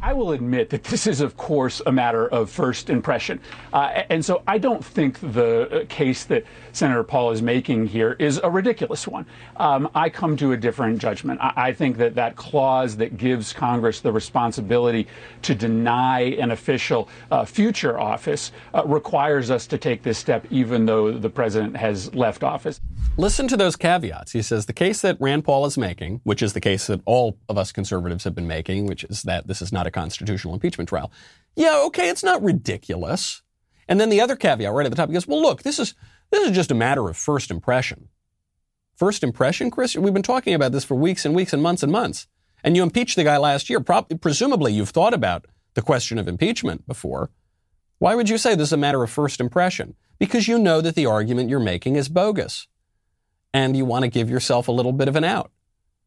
I 0.04 0.14
will 0.14 0.32
admit 0.32 0.72
that 0.72 0.84
this 0.84 1.06
is, 1.06 1.22
of 1.22 1.38
course, 1.38 1.80
a 1.86 1.92
matter 1.92 2.28
of 2.28 2.50
first 2.50 2.90
impression. 2.90 3.40
Uh, 3.72 4.02
and 4.10 4.26
so 4.26 4.42
I 4.48 4.58
don't 4.58 4.84
think 4.84 5.20
the 5.20 5.84
uh, 5.84 5.86
case 5.90 6.24
that 6.26 6.44
Senator 6.74 7.04
Paul 7.04 7.32
is 7.32 7.42
making 7.42 7.86
here 7.86 8.16
is 8.18 8.40
a 8.44 8.50
ridiculous 8.50 9.08
one. 9.08 9.28
Um, 9.58 9.90
I 9.94 10.10
come 10.10 10.36
to 10.38 10.54
a 10.54 10.58
different 10.58 11.00
judgment. 11.00 11.40
I, 11.40 11.54
I, 11.56 11.74
think 11.74 11.98
that 11.98 12.16
that 12.16 12.36
clause 12.36 12.98
that 12.98 13.18
gives 13.18 13.54
Congress 13.54 14.02
the 14.02 14.12
responsibility 14.12 15.08
to 15.44 15.54
deny 15.54 16.22
an 16.22 16.50
official 16.50 17.08
uh, 17.30 17.46
future 17.46 18.00
office 18.00 18.52
uh, 18.74 18.84
requires 18.86 19.52
us 19.52 19.68
to 19.68 19.78
take 19.78 20.02
this 20.02 20.18
step, 20.18 20.48
even 20.50 20.86
though 20.86 21.12
the 21.12 21.30
president 21.30 21.78
has 21.78 22.14
left 22.16 22.44
office. 22.44 22.82
Listen 23.18 23.48
to 23.50 23.58
those 23.58 23.76
caveats. 23.76 24.32
He 24.32 24.42
says 24.42 24.66
the 24.66 24.74
case 24.74 25.02
that 25.02 25.18
Rand 25.20 25.44
Paul 25.44 25.66
is 25.66 25.78
making, 25.78 26.22
which 26.24 26.42
is 26.42 26.54
the 26.54 26.62
case 26.62 26.88
that 26.88 27.02
all 27.06 27.38
of 27.50 27.58
us 27.58 27.74
conservatives 27.74 28.24
have 28.24 28.34
been 28.34 28.48
making, 28.48 28.86
which 28.86 29.04
is 29.04 29.24
that 29.24 29.48
this 29.48 29.62
is 29.62 29.74
not 29.74 29.86
a 29.86 29.92
constitutional 29.92 30.54
impeachment 30.54 30.88
trial. 30.88 31.12
Yeah, 31.56 31.84
okay, 31.88 32.10
it's 32.10 32.24
not 32.24 32.42
ridiculous. 32.42 33.42
And 33.90 34.00
then 34.00 34.10
the 34.10 34.22
other 34.22 34.38
caveat 34.38 34.72
right 34.72 34.86
at 34.86 34.90
the 34.90 34.96
top, 34.96 35.10
he 35.10 35.14
goes, 35.14 35.28
well, 35.28 35.42
look, 35.42 35.64
this 35.64 35.78
is, 35.78 35.94
this 36.30 36.48
is 36.48 36.56
just 36.56 36.72
a 36.72 36.76
matter 36.76 37.10
of 37.10 37.18
first 37.18 37.52
impression. 37.52 38.08
First 38.96 39.24
impression, 39.24 39.72
Chris? 39.72 39.96
We've 39.96 40.14
been 40.14 40.24
talking 40.24 40.54
about 40.54 40.72
this 40.72 40.86
for 40.86 40.96
weeks 40.96 41.26
and 41.26 41.36
weeks 41.36 41.52
and 41.52 41.62
months 41.62 41.84
and 41.84 41.92
months. 41.92 42.28
And 42.64 42.78
you 42.78 42.84
impeached 42.84 43.18
the 43.18 43.26
guy 43.26 43.38
last 43.38 43.70
year. 43.70 43.82
Presumably, 43.82 44.72
you've 44.72 44.90
thought 44.90 45.14
about 45.14 45.48
the 45.74 45.82
question 45.82 46.18
of 46.18 46.30
impeachment 46.30 46.88
before. 46.88 47.30
Why 48.00 48.16
would 48.16 48.30
you 48.30 48.38
say 48.38 48.56
this 48.56 48.70
is 48.70 48.74
a 48.74 48.78
matter 48.78 49.04
of 49.04 49.10
first 49.10 49.42
impression? 49.42 49.96
Because 50.18 50.48
you 50.48 50.58
know 50.58 50.80
that 50.80 50.96
the 50.96 51.08
argument 51.08 51.50
you're 51.50 51.60
making 51.60 51.98
is 51.98 52.08
bogus 52.08 52.68
and 53.54 53.76
you 53.76 53.86
want 53.86 54.04
to 54.04 54.10
give 54.10 54.30
yourself 54.30 54.68
a 54.68 54.72
little 54.72 54.94
bit 54.94 55.08
of 55.08 55.16
an 55.16 55.24
out. 55.24 55.52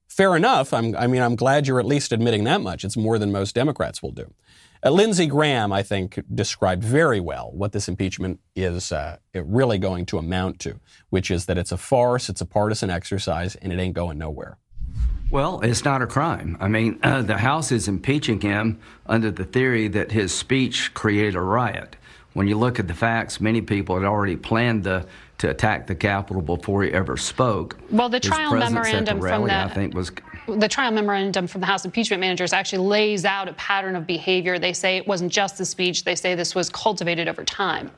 Fair 0.09 0.37
enough. 0.37 0.73
I'm, 0.73 0.95
i 0.97 1.07
mean, 1.07 1.23
I'm 1.23 1.35
glad 1.35 1.67
you're 1.67 1.81
at 1.81 1.87
least 1.87 2.13
admitting 2.13 2.45
that 2.45 2.61
much. 2.61 2.85
It's 2.85 2.97
more 2.97 3.19
than 3.19 3.33
most 3.33 3.55
Democrats 3.55 4.03
will 4.03 4.13
do. 4.13 4.33
Uh, 4.85 4.91
Lindsey 4.91 5.27
Graham, 5.27 5.73
I 5.73 5.83
think, 5.83 6.21
described 6.33 6.85
very 6.85 7.19
well 7.19 7.51
what 7.53 7.73
this 7.73 7.89
impeachment 7.89 8.39
is 8.55 8.93
uh, 8.93 9.17
really 9.35 9.79
going 9.79 10.05
to 10.07 10.19
amount 10.19 10.61
to, 10.61 10.79
which 11.09 11.31
is 11.31 11.47
that 11.47 11.57
it's 11.57 11.73
a 11.73 11.79
farce, 11.79 12.29
it's 12.29 12.43
a 12.43 12.47
partisan 12.47 12.91
exercise, 12.91 13.57
and 13.57 13.73
it 13.73 13.79
ain't 13.79 13.95
going 13.95 14.19
nowhere. 14.19 14.59
Well, 15.31 15.61
it's 15.63 15.85
not 15.85 16.03
a 16.03 16.07
crime. 16.07 16.57
I 16.61 16.69
mean, 16.69 16.99
uh, 17.03 17.23
the 17.33 17.39
House 17.39 17.73
is 17.73 17.89
impeaching 17.89 18.41
him 18.41 18.79
under 19.07 19.31
the 19.31 19.45
theory 19.45 19.89
that 19.89 20.13
his 20.13 20.35
speech 20.35 20.93
created 20.95 21.35
a 21.35 21.41
riot. 21.41 21.97
When 22.35 22.47
you 22.47 22.59
look 22.59 22.79
at 22.79 22.89
the 22.89 22.95
facts, 22.95 23.41
many 23.41 23.63
people 23.63 23.97
had 23.97 24.05
already 24.05 24.37
planned 24.37 24.85
the, 24.85 25.07
to 25.45 25.51
attack 25.51 25.87
the 25.87 25.95
Capitol 25.95 26.41
before 26.41 26.83
he 26.83 26.91
ever 26.93 27.19
spoke. 27.19 27.79
Well, 27.91 28.09
the 28.09 28.19
trial 28.19 28.55
memorandum 28.55 29.19
the 29.19 29.23
rally, 29.23 29.41
from 29.43 29.49
the 29.49 29.55
I 29.55 29.69
think 29.69 29.95
was 29.95 30.11
the 30.49 30.69
trial 30.69 30.91
memorandum 30.91 31.47
from 31.47 31.61
the 31.61 31.67
House 31.67 31.85
impeachment 31.85 32.21
managers 32.21 32.55
actually 32.55 32.87
lays 32.87 33.27
out 33.27 33.47
a 33.47 33.53
pattern 33.55 33.95
of 33.95 34.07
behavior. 34.07 34.59
They 34.59 34.73
say 34.73 34.97
it 34.97 35.07
wasn't 35.07 35.31
just 35.31 35.59
the 35.59 35.67
speech, 35.67 36.05
they 36.05 36.15
say 36.15 36.35
this 36.35 36.55
was 36.55 36.71
cultivated 36.71 37.29
over 37.29 37.45
time. 37.45 37.91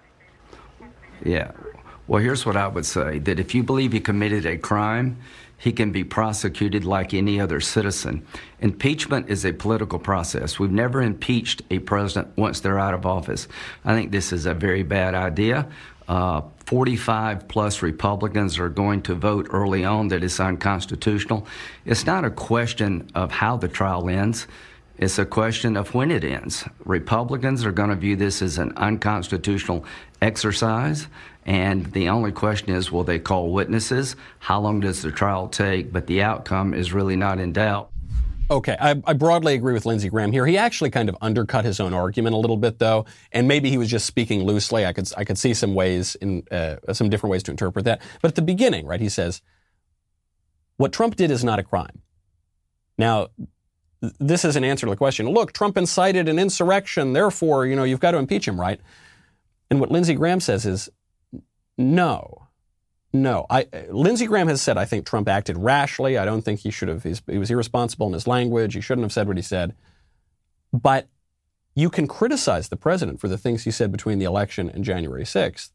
Yeah. 1.25 1.53
Well, 2.09 2.21
here's 2.21 2.45
what 2.45 2.57
I 2.57 2.67
would 2.67 2.87
say 2.87 3.21
that 3.21 3.39
if 3.39 3.55
you 3.55 3.63
believe 3.63 3.93
he 3.93 4.01
committed 4.01 4.45
a 4.45 4.59
crime, 4.59 5.17
he 5.59 5.73
can 5.73 5.91
be 5.93 6.05
prosecuted 6.05 6.85
like 6.85 7.15
any 7.15 7.41
other 7.41 7.61
citizen. 7.61 8.27
Impeachment 8.61 9.31
is 9.31 9.45
a 9.47 9.53
political 9.53 9.99
process. 9.99 10.59
We've 10.59 10.71
never 10.71 11.01
impeached 11.01 11.63
a 11.71 11.79
president 11.79 12.37
once 12.37 12.61
they're 12.61 12.79
out 12.79 12.93
of 12.93 13.07
office. 13.07 13.49
I 13.85 13.95
think 13.95 14.11
this 14.11 14.33
is 14.33 14.47
a 14.47 14.53
very 14.53 14.83
bad 14.83 15.15
idea. 15.15 15.69
Uh, 16.09 16.43
45 16.67 17.49
plus 17.49 17.83
Republicans 17.83 18.59
are 18.59 18.69
going 18.69 19.03
to 19.03 19.15
vote 19.15 19.49
early 19.51 19.85
on 19.85 20.09
that 20.09 20.25
it's 20.25 20.41
unconstitutional. 20.41 21.47
It's 21.85 22.07
not 22.07 22.25
a 22.25 22.31
question 22.31 23.09
of 23.15 23.31
how 23.31 23.57
the 23.57 23.69
trial 23.69 24.09
ends. 24.09 24.47
It's 24.99 25.19
a 25.19 25.27
question 25.27 25.77
of 25.77 25.95
when 25.95 26.11
it 26.11 26.25
ends. 26.25 26.65
Republicans 26.85 27.65
are 27.65 27.73
going 27.73 27.91
to 27.91 27.97
view 27.97 28.17
this 28.17 28.41
as 28.41 28.59
an 28.59 28.73
unconstitutional 28.77 29.85
exercise, 30.23 31.07
and 31.45 31.93
the 31.93 32.09
only 32.09 32.33
question 32.33 32.71
is 32.71 32.91
will 32.91 33.05
they 33.05 33.19
call 33.19 33.53
witnesses? 33.53 34.17
How 34.39 34.61
long 34.61 34.81
does 34.81 35.03
the 35.03 35.13
trial 35.13 35.49
take? 35.49 35.93
But 35.93 36.07
the 36.07 36.23
outcome 36.23 36.73
is 36.73 36.93
really 36.93 37.17
not 37.17 37.39
in 37.39 37.53
doubt. 37.53 37.91
Okay, 38.49 38.77
I, 38.81 38.91
I, 39.05 39.13
broadly 39.13 39.55
agree 39.55 39.73
with 39.73 39.87
Lindsey 39.87 40.09
Graham 40.09 40.31
here. 40.31 40.47
He 40.47 40.57
actually 40.57 40.91
kind 40.91 41.09
of 41.09 41.17
undercut 41.21 41.65
his 41.65 41.81
own 41.81 41.93
argument 41.93 42.35
a 42.35 42.39
little 42.39 42.57
bit, 42.57 42.79
though, 42.79 43.05
and 43.33 43.49
maybe 43.49 43.71
he 43.71 43.79
was 43.79 43.91
just 43.91 44.07
speaking 44.07 44.45
loosely. 44.45 44.87
I 44.87 44.93
could 44.93 45.11
I 45.17 45.25
could 45.25 45.37
see 45.37 45.53
some 45.53 45.75
ways 45.75 46.15
in 46.17 46.45
uh, 46.53 46.77
some 46.93 47.09
different 47.09 47.33
ways 47.33 47.43
to 47.45 47.51
interpret 47.51 47.85
that. 47.87 48.01
But 48.23 48.29
at 48.29 48.35
the 48.37 48.43
beginning, 48.43 48.87
right, 48.87 49.01
he 49.01 49.09
says, 49.09 49.43
"What 50.77 50.93
Trump 50.93 51.17
did 51.17 51.33
is 51.33 51.43
not 51.43 51.59
a 51.59 51.65
crime." 51.65 52.03
Now, 52.99 53.29
this 54.01 54.45
is 54.45 54.57
an 54.57 54.65
answer 54.65 54.87
to 54.87 54.91
the 54.91 54.97
question. 54.97 55.29
Look, 55.29 55.53
Trump 55.53 55.77
incited 55.77 56.29
an 56.29 56.39
insurrection, 56.39 57.13
therefore, 57.13 57.67
you 57.67 57.77
know, 57.77 57.85
you've 57.85 58.01
got 58.01 58.13
to 58.13 58.19
impeach 58.19 58.47
him, 58.47 58.61
right? 58.61 58.81
And 59.71 59.81
what 59.81 59.91
Lindsey 59.91 60.15
Graham 60.15 60.41
says 60.41 60.67
is, 60.67 60.89
no. 61.77 62.46
No, 63.13 63.47
I, 63.49 63.67
Lindsey 63.89 64.27
Graham 64.27 64.49
has 64.49 64.61
said 64.61 64.77
I 64.77 64.85
think 64.85 65.07
Trump 65.07 65.29
acted 65.29 65.57
rashly. 65.57 66.19
I 66.19 66.25
don't 66.25 66.43
think 66.43 66.61
he 66.61 66.71
should 66.71 66.89
have. 66.89 67.03
he 67.03 67.39
was 67.39 67.51
irresponsible 67.51 68.07
in 68.09 68.13
his 68.13 68.27
language. 68.27 68.75
He 68.75 68.81
shouldn't 68.81 69.05
have 69.05 69.13
said 69.13 69.29
what 69.29 69.37
he 69.37 69.43
said. 69.43 69.75
But 70.73 71.09
you 71.75 71.91
can 71.91 72.07
criticize 72.07 72.69
the 72.69 72.77
president 72.77 73.21
for 73.21 73.29
the 73.29 73.39
things 73.39 73.65
he 73.65 73.71
said 73.71 73.93
between 73.93 74.19
the 74.19 74.25
election 74.25 74.69
and 74.69 74.85
January 74.85 75.25
6th 75.25 75.71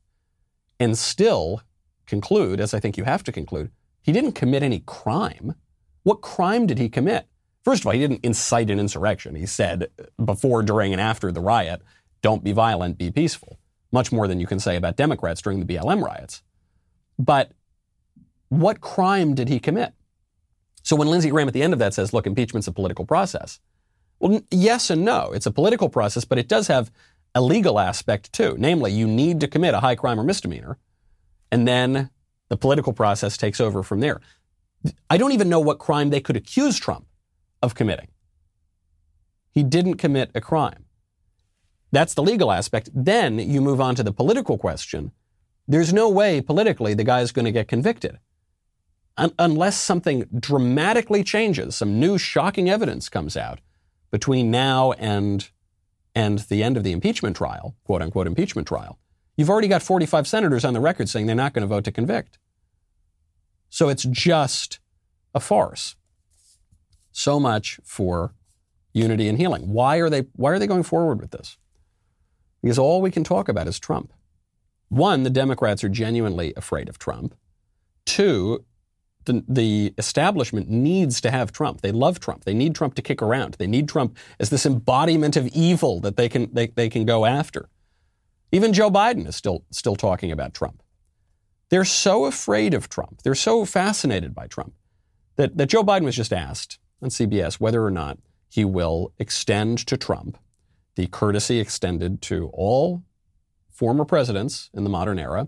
and 0.79 0.97
still 0.97 1.61
conclude, 2.07 2.59
as 2.59 2.73
I 2.73 2.79
think 2.79 2.97
you 2.97 3.03
have 3.03 3.23
to 3.23 3.31
conclude, 3.31 3.71
he 4.01 4.11
didn't 4.11 4.33
commit 4.33 4.63
any 4.63 4.79
crime. 4.79 5.55
What 6.03 6.21
crime 6.21 6.65
did 6.65 6.79
he 6.79 6.89
commit? 6.89 7.27
First 7.63 7.83
of 7.83 7.87
all, 7.87 7.93
he 7.93 7.99
didn't 7.99 8.25
incite 8.25 8.71
an 8.71 8.79
insurrection. 8.79 9.35
He 9.35 9.45
said 9.45 9.87
uh, 9.99 10.23
before, 10.23 10.63
during, 10.63 10.91
and 10.91 10.99
after 10.99 11.31
the 11.31 11.39
riot, 11.39 11.81
don't 12.23 12.43
be 12.43 12.51
violent, 12.51 12.97
be 12.97 13.11
peaceful. 13.11 13.59
Much 13.91 14.11
more 14.11 14.27
than 14.27 14.39
you 14.39 14.47
can 14.47 14.59
say 14.59 14.75
about 14.75 14.97
Democrats 14.97 15.41
during 15.41 15.59
the 15.59 15.65
BLM 15.65 16.01
riots. 16.03 16.41
But 17.21 17.51
what 18.49 18.81
crime 18.81 19.35
did 19.35 19.47
he 19.47 19.59
commit? 19.59 19.93
So 20.81 20.95
when 20.95 21.07
Lindsey 21.07 21.29
Graham 21.29 21.47
at 21.47 21.53
the 21.53 21.61
end 21.61 21.73
of 21.73 21.79
that 21.79 21.93
says, 21.93 22.13
look, 22.13 22.25
impeachment's 22.25 22.67
a 22.67 22.71
political 22.71 23.05
process. 23.05 23.59
Well, 24.19 24.41
yes 24.49 24.89
and 24.89 25.05
no. 25.05 25.31
It's 25.31 25.45
a 25.45 25.51
political 25.51 25.87
process, 25.87 26.25
but 26.25 26.39
it 26.39 26.47
does 26.47 26.67
have 26.67 26.91
a 27.35 27.41
legal 27.41 27.79
aspect 27.79 28.33
too. 28.33 28.55
Namely, 28.57 28.91
you 28.91 29.07
need 29.07 29.39
to 29.41 29.47
commit 29.47 29.75
a 29.75 29.79
high 29.79 29.95
crime 29.95 30.19
or 30.19 30.23
misdemeanor, 30.23 30.77
and 31.51 31.67
then 31.67 32.09
the 32.49 32.57
political 32.57 32.91
process 32.91 33.37
takes 33.37 33.61
over 33.61 33.83
from 33.83 33.99
there. 33.99 34.19
I 35.09 35.17
don't 35.17 35.31
even 35.31 35.47
know 35.47 35.59
what 35.59 35.77
crime 35.77 36.09
they 36.09 36.21
could 36.21 36.35
accuse 36.35 36.79
Trump 36.79 37.05
of 37.61 37.75
committing. 37.75 38.07
He 39.51 39.63
didn't 39.63 39.95
commit 39.95 40.31
a 40.33 40.41
crime. 40.41 40.85
That's 41.91 42.15
the 42.15 42.23
legal 42.23 42.51
aspect. 42.51 42.89
Then 42.93 43.37
you 43.37 43.61
move 43.61 43.79
on 43.79 43.95
to 43.95 44.03
the 44.03 44.13
political 44.13 44.57
question 44.57 45.11
there's 45.71 45.93
no 45.93 46.09
way 46.09 46.41
politically 46.41 46.93
the 46.93 47.03
guy 47.03 47.21
is 47.21 47.31
going 47.31 47.45
to 47.45 47.51
get 47.51 47.67
convicted. 47.67 48.19
Un- 49.17 49.33
unless 49.39 49.77
something 49.77 50.25
dramatically 50.37 51.23
changes, 51.23 51.75
some 51.77 51.99
new 51.99 52.17
shocking 52.17 52.69
evidence 52.69 53.07
comes 53.07 53.37
out 53.37 53.59
between 54.11 54.51
now 54.51 54.91
and, 54.93 55.49
and 56.13 56.39
the 56.39 56.61
end 56.61 56.75
of 56.75 56.83
the 56.83 56.91
impeachment 56.91 57.37
trial, 57.37 57.75
quote 57.85 58.01
unquote 58.01 58.27
impeachment 58.27 58.67
trial. 58.67 58.99
You've 59.37 59.49
already 59.49 59.69
got 59.69 59.81
45 59.81 60.27
senators 60.27 60.65
on 60.65 60.73
the 60.73 60.81
record 60.81 61.07
saying 61.07 61.25
they're 61.25 61.35
not 61.35 61.53
going 61.53 61.61
to 61.61 61.67
vote 61.67 61.85
to 61.85 61.91
convict. 61.91 62.37
So 63.69 63.87
it's 63.87 64.03
just 64.03 64.79
a 65.33 65.39
farce. 65.39 65.95
So 67.13 67.39
much 67.39 67.79
for 67.85 68.33
unity 68.91 69.29
and 69.29 69.37
healing. 69.37 69.71
Why 69.71 69.97
are 69.97 70.09
they, 70.09 70.25
why 70.35 70.51
are 70.51 70.59
they 70.59 70.67
going 70.67 70.83
forward 70.83 71.21
with 71.21 71.31
this? 71.31 71.57
Because 72.61 72.77
all 72.77 73.01
we 73.01 73.09
can 73.09 73.23
talk 73.23 73.47
about 73.47 73.67
is 73.67 73.79
Trump. 73.79 74.11
One, 74.91 75.23
the 75.23 75.29
Democrats 75.29 75.85
are 75.85 75.89
genuinely 75.89 76.53
afraid 76.57 76.89
of 76.89 76.99
Trump. 76.99 77.33
Two, 78.05 78.65
the, 79.23 79.41
the, 79.47 79.93
establishment 79.97 80.69
needs 80.69 81.21
to 81.21 81.31
have 81.31 81.53
Trump. 81.53 81.79
They 81.79 81.93
love 81.93 82.19
Trump. 82.19 82.43
They 82.43 82.53
need 82.53 82.75
Trump 82.75 82.95
to 82.95 83.01
kick 83.01 83.21
around. 83.21 83.53
They 83.53 83.67
need 83.67 83.87
Trump 83.87 84.17
as 84.37 84.49
this 84.49 84.65
embodiment 84.65 85.37
of 85.37 85.47
evil 85.53 86.01
that 86.01 86.17
they 86.17 86.27
can, 86.27 86.53
they, 86.53 86.67
they 86.67 86.89
can 86.89 87.05
go 87.05 87.25
after. 87.25 87.69
Even 88.51 88.73
Joe 88.73 88.91
Biden 88.91 89.25
is 89.25 89.37
still, 89.37 89.63
still 89.71 89.95
talking 89.95 90.29
about 90.29 90.53
Trump. 90.53 90.83
They're 91.69 91.85
so 91.85 92.25
afraid 92.25 92.73
of 92.73 92.89
Trump. 92.89 93.21
They're 93.21 93.33
so 93.33 93.63
fascinated 93.63 94.35
by 94.35 94.47
Trump 94.47 94.73
that, 95.37 95.55
that 95.55 95.69
Joe 95.69 95.85
Biden 95.85 96.03
was 96.03 96.17
just 96.17 96.33
asked 96.33 96.79
on 97.01 97.07
CBS 97.07 97.61
whether 97.61 97.81
or 97.85 97.91
not 97.91 98.17
he 98.49 98.65
will 98.65 99.13
extend 99.19 99.77
to 99.87 99.95
Trump 99.95 100.37
the 100.95 101.07
courtesy 101.07 101.61
extended 101.61 102.21
to 102.23 102.49
all 102.53 103.03
former 103.81 104.05
presidents 104.05 104.69
in 104.75 104.83
the 104.83 104.91
modern 104.91 105.17
era 105.17 105.47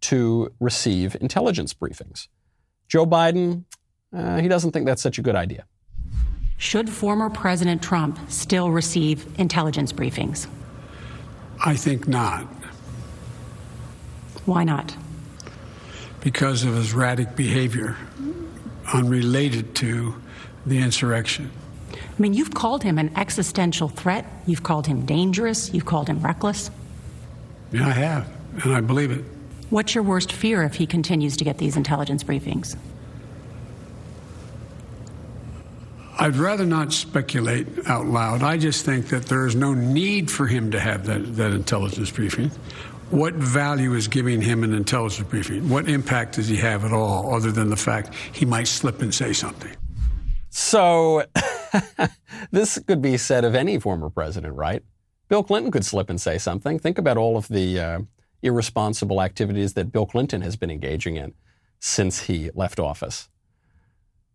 to 0.00 0.50
receive 0.60 1.14
intelligence 1.20 1.74
briefings. 1.74 2.26
Joe 2.88 3.04
Biden, 3.04 3.64
uh, 4.16 4.40
he 4.40 4.48
doesn't 4.48 4.70
think 4.70 4.86
that's 4.86 5.02
such 5.02 5.18
a 5.18 5.22
good 5.22 5.36
idea. 5.36 5.66
Should 6.56 6.88
former 6.88 7.28
President 7.28 7.82
Trump 7.82 8.18
still 8.30 8.70
receive 8.70 9.26
intelligence 9.38 9.92
briefings? 9.92 10.46
I 11.62 11.76
think 11.76 12.08
not. 12.08 12.44
Why 14.46 14.64
not? 14.64 14.96
Because 16.22 16.64
of 16.64 16.74
his 16.76 16.94
erratic 16.94 17.36
behavior 17.36 17.94
unrelated 18.94 19.74
to 19.74 20.14
the 20.64 20.78
insurrection. 20.78 21.50
I 21.92 22.22
mean, 22.22 22.32
you've 22.32 22.54
called 22.54 22.82
him 22.82 22.96
an 22.96 23.12
existential 23.16 23.90
threat. 23.90 24.24
You've 24.46 24.62
called 24.62 24.86
him 24.86 25.04
dangerous. 25.04 25.74
You've 25.74 25.84
called 25.84 26.08
him 26.08 26.22
reckless. 26.22 26.70
Yeah, 27.72 27.86
I 27.86 27.92
have, 27.92 28.28
and 28.64 28.74
I 28.74 28.80
believe 28.80 29.10
it. 29.10 29.24
What's 29.70 29.94
your 29.94 30.02
worst 30.02 30.32
fear 30.32 30.62
if 30.64 30.74
he 30.74 30.86
continues 30.86 31.36
to 31.36 31.44
get 31.44 31.58
these 31.58 31.76
intelligence 31.76 32.24
briefings? 32.24 32.76
I'd 36.18 36.36
rather 36.36 36.66
not 36.66 36.92
speculate 36.92 37.66
out 37.86 38.06
loud. 38.06 38.42
I 38.42 38.58
just 38.58 38.84
think 38.84 39.08
that 39.08 39.26
there 39.26 39.46
is 39.46 39.54
no 39.54 39.72
need 39.72 40.30
for 40.30 40.46
him 40.46 40.70
to 40.72 40.80
have 40.80 41.06
that, 41.06 41.36
that 41.36 41.52
intelligence 41.52 42.10
briefing. 42.10 42.50
What 43.10 43.34
value 43.34 43.94
is 43.94 44.06
giving 44.06 44.42
him 44.42 44.62
an 44.62 44.74
intelligence 44.74 45.26
briefing? 45.28 45.68
What 45.68 45.88
impact 45.88 46.34
does 46.34 46.46
he 46.46 46.56
have 46.56 46.84
at 46.84 46.92
all, 46.92 47.34
other 47.34 47.50
than 47.50 47.70
the 47.70 47.76
fact 47.76 48.14
he 48.32 48.44
might 48.44 48.68
slip 48.68 49.00
and 49.00 49.14
say 49.14 49.32
something? 49.32 49.74
So, 50.50 51.24
this 52.50 52.78
could 52.86 53.00
be 53.00 53.16
said 53.16 53.44
of 53.44 53.54
any 53.54 53.78
former 53.78 54.10
president, 54.10 54.54
right? 54.56 54.82
Bill 55.30 55.44
Clinton 55.44 55.70
could 55.70 55.86
slip 55.86 56.10
and 56.10 56.20
say 56.20 56.38
something. 56.38 56.80
Think 56.80 56.98
about 56.98 57.16
all 57.16 57.36
of 57.36 57.46
the 57.46 57.78
uh, 57.78 58.00
irresponsible 58.42 59.22
activities 59.22 59.74
that 59.74 59.92
Bill 59.92 60.04
Clinton 60.04 60.42
has 60.42 60.56
been 60.56 60.72
engaging 60.72 61.16
in 61.16 61.34
since 61.78 62.22
he 62.22 62.50
left 62.52 62.80
office. 62.80 63.28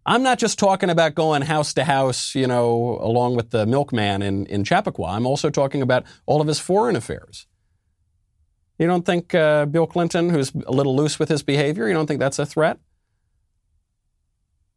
I'm 0.06 0.24
not 0.24 0.40
just 0.40 0.58
talking 0.58 0.90
about 0.90 1.14
going 1.14 1.42
house 1.42 1.74
to 1.74 1.84
house, 1.84 2.34
you 2.34 2.48
know, 2.48 2.98
along 3.02 3.36
with 3.36 3.50
the 3.50 3.66
milkman 3.66 4.22
in, 4.22 4.46
in 4.46 4.64
Chappaqua. 4.64 5.08
I'm 5.08 5.26
also 5.26 5.50
talking 5.50 5.82
about 5.82 6.06
all 6.26 6.40
of 6.40 6.48
his 6.48 6.60
foreign 6.60 6.96
affairs. 6.96 7.46
You 8.80 8.88
don't 8.88 9.06
think 9.06 9.36
uh, 9.36 9.66
Bill 9.66 9.88
Clinton, 9.88 10.30
who's 10.30 10.54
a 10.66 10.72
little 10.72 10.96
loose 10.96 11.20
with 11.20 11.28
his 11.28 11.44
behavior, 11.44 11.90
you 11.90 11.94
don't 11.94 12.08
think 12.08 12.22
that's 12.22 12.40
a 12.40 12.46
threat? 12.46 12.80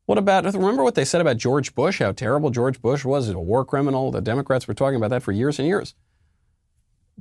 What 0.06 0.18
about, 0.18 0.52
remember 0.52 0.82
what 0.82 0.96
they 0.96 1.04
said 1.04 1.20
about 1.20 1.36
George 1.36 1.76
Bush, 1.76 2.00
how 2.00 2.10
terrible 2.10 2.50
George 2.50 2.82
Bush 2.82 3.04
was, 3.04 3.28
a 3.28 3.38
war 3.38 3.64
criminal? 3.64 4.10
The 4.10 4.20
Democrats 4.20 4.66
were 4.66 4.74
talking 4.74 4.96
about 4.96 5.10
that 5.10 5.22
for 5.22 5.30
years 5.30 5.60
and 5.60 5.68
years. 5.68 5.94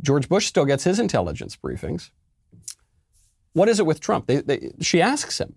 George 0.01 0.29
Bush 0.29 0.45
still 0.45 0.65
gets 0.65 0.83
his 0.83 0.99
intelligence 0.99 1.55
briefings. 1.55 2.11
What 3.53 3.69
is 3.69 3.79
it 3.79 3.85
with 3.85 3.99
Trump? 3.99 4.27
They, 4.27 4.41
they, 4.41 4.71
she 4.81 5.01
asks 5.01 5.39
him, 5.39 5.55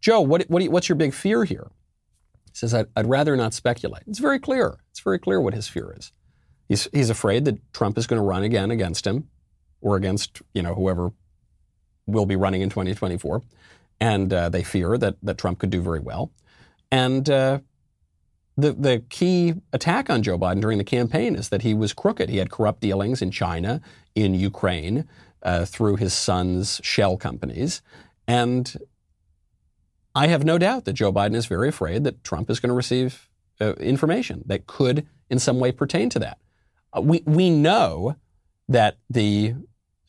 Joe, 0.00 0.20
what, 0.20 0.42
what 0.48 0.62
you, 0.62 0.70
what's 0.70 0.88
your 0.88 0.96
big 0.96 1.14
fear 1.14 1.44
here? 1.44 1.70
He 2.46 2.54
says, 2.54 2.74
I'd, 2.74 2.86
I'd 2.94 3.08
rather 3.08 3.36
not 3.36 3.54
speculate. 3.54 4.02
It's 4.06 4.18
very 4.18 4.38
clear. 4.38 4.78
It's 4.90 5.00
very 5.00 5.18
clear 5.18 5.40
what 5.40 5.54
his 5.54 5.68
fear 5.68 5.94
is. 5.96 6.12
He's, 6.68 6.88
he's 6.92 7.10
afraid 7.10 7.44
that 7.46 7.72
Trump 7.72 7.96
is 7.96 8.06
going 8.06 8.20
to 8.20 8.26
run 8.26 8.42
again 8.42 8.70
against 8.70 9.06
him 9.06 9.28
or 9.80 9.96
against, 9.96 10.42
you 10.52 10.62
know, 10.62 10.74
whoever 10.74 11.12
will 12.06 12.26
be 12.26 12.36
running 12.36 12.60
in 12.60 12.68
2024. 12.68 13.42
And 14.00 14.32
uh, 14.32 14.48
they 14.48 14.62
fear 14.62 14.98
that, 14.98 15.16
that 15.22 15.38
Trump 15.38 15.58
could 15.58 15.70
do 15.70 15.80
very 15.80 16.00
well. 16.00 16.30
And 16.90 17.28
uh, 17.28 17.60
the, 18.58 18.72
the 18.72 19.04
key 19.08 19.54
attack 19.72 20.10
on 20.10 20.24
Joe 20.24 20.36
Biden 20.36 20.60
during 20.60 20.78
the 20.78 20.84
campaign 20.84 21.36
is 21.36 21.48
that 21.50 21.62
he 21.62 21.74
was 21.74 21.92
crooked. 21.92 22.28
He 22.28 22.38
had 22.38 22.50
corrupt 22.50 22.80
dealings 22.80 23.22
in 23.22 23.30
China, 23.30 23.80
in 24.16 24.34
Ukraine, 24.34 25.08
uh, 25.44 25.64
through 25.64 25.96
his 25.96 26.12
son's 26.12 26.80
shell 26.82 27.16
companies. 27.16 27.82
And 28.26 28.76
I 30.12 30.26
have 30.26 30.44
no 30.44 30.58
doubt 30.58 30.86
that 30.86 30.94
Joe 30.94 31.12
Biden 31.12 31.36
is 31.36 31.46
very 31.46 31.68
afraid 31.68 32.02
that 32.02 32.24
Trump 32.24 32.50
is 32.50 32.58
going 32.58 32.70
to 32.70 32.74
receive 32.74 33.28
uh, 33.60 33.74
information 33.74 34.42
that 34.46 34.66
could 34.66 35.06
in 35.30 35.38
some 35.38 35.60
way 35.60 35.70
pertain 35.70 36.10
to 36.10 36.18
that. 36.18 36.38
Uh, 36.92 37.00
we, 37.00 37.22
we 37.26 37.50
know 37.50 38.16
that 38.68 38.98
the 39.08 39.54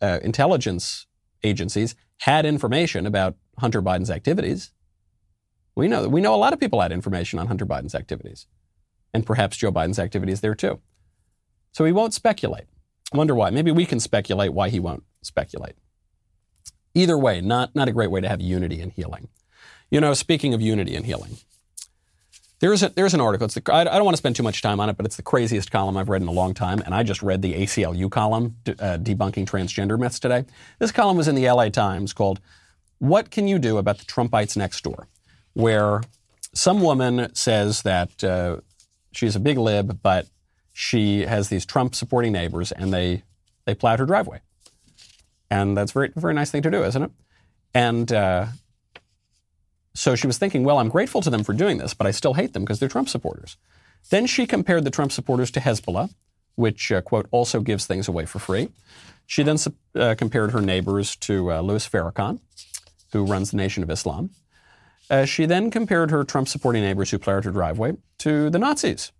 uh, 0.01 0.19
intelligence 0.23 1.05
agencies 1.43 1.95
had 2.21 2.47
information 2.47 3.05
about 3.05 3.35
Hunter 3.59 3.81
Biden's 3.81 4.09
activities. 4.09 4.71
We 5.79 5.87
know 5.87 6.09
we 6.09 6.19
know 6.19 6.35
a 6.35 6.43
lot 6.43 6.51
of 6.51 6.59
people 6.59 6.81
had 6.81 6.91
information 6.91 7.39
on 7.39 7.47
Hunter 7.47 7.65
Biden's 7.65 7.95
activities, 7.95 8.47
and 9.13 9.25
perhaps 9.25 9.55
Joe 9.55 9.71
Biden's 9.71 9.97
activities 9.97 10.41
there 10.41 10.53
too. 10.53 10.81
So 11.71 11.85
he 11.85 11.93
won't 11.93 12.13
speculate. 12.13 12.65
Wonder 13.13 13.33
why? 13.33 13.49
Maybe 13.49 13.71
we 13.71 13.85
can 13.85 14.01
speculate 14.01 14.53
why 14.53 14.67
he 14.67 14.79
won't 14.81 15.03
speculate. 15.21 15.75
Either 16.93 17.17
way, 17.17 17.39
not 17.39 17.75
not 17.75 17.87
a 17.87 17.93
great 17.93 18.11
way 18.11 18.19
to 18.19 18.27
have 18.27 18.41
unity 18.41 18.81
and 18.81 18.91
healing. 18.91 19.29
You 19.89 20.01
know, 20.01 20.13
speaking 20.13 20.53
of 20.53 20.61
unity 20.61 20.97
and 20.97 21.05
healing, 21.05 21.37
there's 22.59 22.83
a, 22.83 22.89
there's 22.89 23.13
an 23.13 23.21
article. 23.21 23.47
The, 23.47 23.61
I, 23.71 23.81
I 23.81 23.83
don't 23.85 24.03
want 24.03 24.15
to 24.15 24.21
spend 24.21 24.35
too 24.35 24.43
much 24.43 24.61
time 24.61 24.81
on 24.81 24.89
it, 24.89 24.97
but 24.97 25.05
it's 25.05 25.15
the 25.15 25.23
craziest 25.23 25.71
column 25.71 25.95
I've 25.95 26.09
read 26.09 26.21
in 26.21 26.27
a 26.27 26.33
long 26.33 26.53
time. 26.53 26.81
And 26.85 26.93
I 26.93 27.03
just 27.03 27.23
read 27.23 27.41
the 27.41 27.53
ACLU 27.53 28.11
column 28.11 28.57
uh, 28.67 28.97
debunking 28.97 29.45
transgender 29.45 29.97
myths 29.97 30.19
today. 30.19 30.43
This 30.77 30.91
column 30.91 31.15
was 31.15 31.29
in 31.29 31.35
the 31.35 31.49
LA 31.49 31.69
Times 31.69 32.11
called 32.11 32.41
"What 32.97 33.31
Can 33.31 33.47
You 33.47 33.59
Do 33.59 33.77
About 33.77 33.99
the 33.99 34.05
Trumpites 34.05 34.57
Next 34.57 34.83
Door." 34.83 35.07
Where 35.59 36.01
some 36.53 36.81
woman 36.81 37.35
says 37.35 37.81
that 37.81 38.23
uh, 38.23 38.57
she's 39.11 39.35
a 39.35 39.39
big 39.39 39.57
lib, 39.57 40.01
but 40.01 40.25
she 40.71 41.25
has 41.25 41.49
these 41.49 41.65
Trump 41.65 41.93
supporting 41.95 42.31
neighbors 42.31 42.71
and 42.71 42.93
they, 42.93 43.23
they 43.65 43.75
plowed 43.75 43.99
her 43.99 44.05
driveway. 44.05 44.39
And 45.51 45.75
that's 45.75 45.91
a 45.91 45.93
very, 45.93 46.11
very 46.15 46.33
nice 46.33 46.49
thing 46.49 46.61
to 46.61 46.71
do, 46.71 46.83
isn't 46.83 47.03
it? 47.03 47.11
And 47.73 48.11
uh, 48.11 48.45
so 49.93 50.15
she 50.15 50.27
was 50.27 50.37
thinking, 50.37 50.63
well, 50.63 50.77
I'm 50.77 50.87
grateful 50.87 51.21
to 51.21 51.29
them 51.29 51.43
for 51.43 51.51
doing 51.51 51.77
this, 51.77 51.93
but 51.93 52.07
I 52.07 52.11
still 52.11 52.35
hate 52.35 52.53
them 52.53 52.63
because 52.63 52.79
they're 52.79 52.87
Trump 52.87 53.09
supporters. 53.09 53.57
Then 54.09 54.27
she 54.27 54.47
compared 54.47 54.85
the 54.85 54.91
Trump 54.91 55.11
supporters 55.11 55.51
to 55.51 55.59
Hezbollah, 55.59 56.09
which, 56.55 56.89
uh, 56.89 57.01
quote, 57.01 57.27
also 57.31 57.59
gives 57.59 57.85
things 57.85 58.07
away 58.07 58.25
for 58.25 58.39
free. 58.39 58.69
She 59.27 59.43
then 59.43 59.57
uh, 59.93 60.15
compared 60.17 60.51
her 60.51 60.61
neighbors 60.61 61.17
to 61.17 61.51
uh, 61.51 61.61
Louis 61.61 61.87
Farrakhan, 61.87 62.39
who 63.11 63.25
runs 63.25 63.51
the 63.51 63.57
Nation 63.57 63.83
of 63.83 63.89
Islam. 63.89 64.29
Uh, 65.09 65.25
she 65.25 65.45
then 65.45 65.71
compared 65.71 66.11
her 66.11 66.23
Trump 66.23 66.47
supporting 66.47 66.83
neighbors 66.83 67.09
who 67.09 67.17
plowed 67.17 67.45
her 67.45 67.51
driveway 67.51 67.93
to 68.19 68.49
the 68.49 68.59
Nazis, 68.59 69.11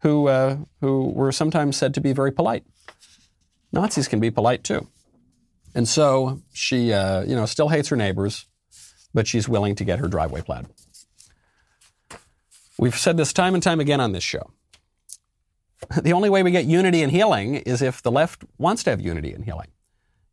who, 0.00 0.28
uh, 0.28 0.56
who 0.80 1.10
were 1.10 1.32
sometimes 1.32 1.76
said 1.76 1.92
to 1.94 2.00
be 2.00 2.12
very 2.12 2.32
polite. 2.32 2.64
Nazis 3.72 4.08
can 4.08 4.20
be 4.20 4.30
polite 4.30 4.64
too. 4.64 4.88
And 5.74 5.86
so 5.86 6.42
she 6.52 6.92
uh, 6.92 7.22
you 7.22 7.36
know, 7.36 7.46
still 7.46 7.68
hates 7.68 7.88
her 7.88 7.96
neighbors, 7.96 8.46
but 9.12 9.26
she's 9.26 9.48
willing 9.48 9.74
to 9.76 9.84
get 9.84 9.98
her 9.98 10.08
driveway 10.08 10.40
plowed. 10.40 10.66
We've 12.78 12.96
said 12.96 13.16
this 13.16 13.32
time 13.32 13.54
and 13.54 13.62
time 13.62 13.80
again 13.80 14.00
on 14.00 14.12
this 14.12 14.24
show. 14.24 14.50
The 16.02 16.12
only 16.12 16.28
way 16.28 16.42
we 16.42 16.50
get 16.50 16.64
unity 16.64 17.02
and 17.02 17.12
healing 17.12 17.54
is 17.54 17.80
if 17.82 18.02
the 18.02 18.10
left 18.10 18.44
wants 18.58 18.82
to 18.82 18.90
have 18.90 19.00
unity 19.00 19.32
and 19.32 19.44
healing. 19.44 19.68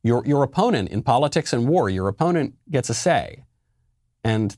Your, 0.04 0.26
your 0.26 0.44
opponent 0.44 0.90
in 0.90 1.04
politics 1.04 1.54
and 1.54 1.68
war, 1.68 1.88
your 1.90 2.08
opponent 2.08 2.56
gets 2.70 2.90
a 2.90 2.94
say. 2.94 3.46
And 4.24 4.58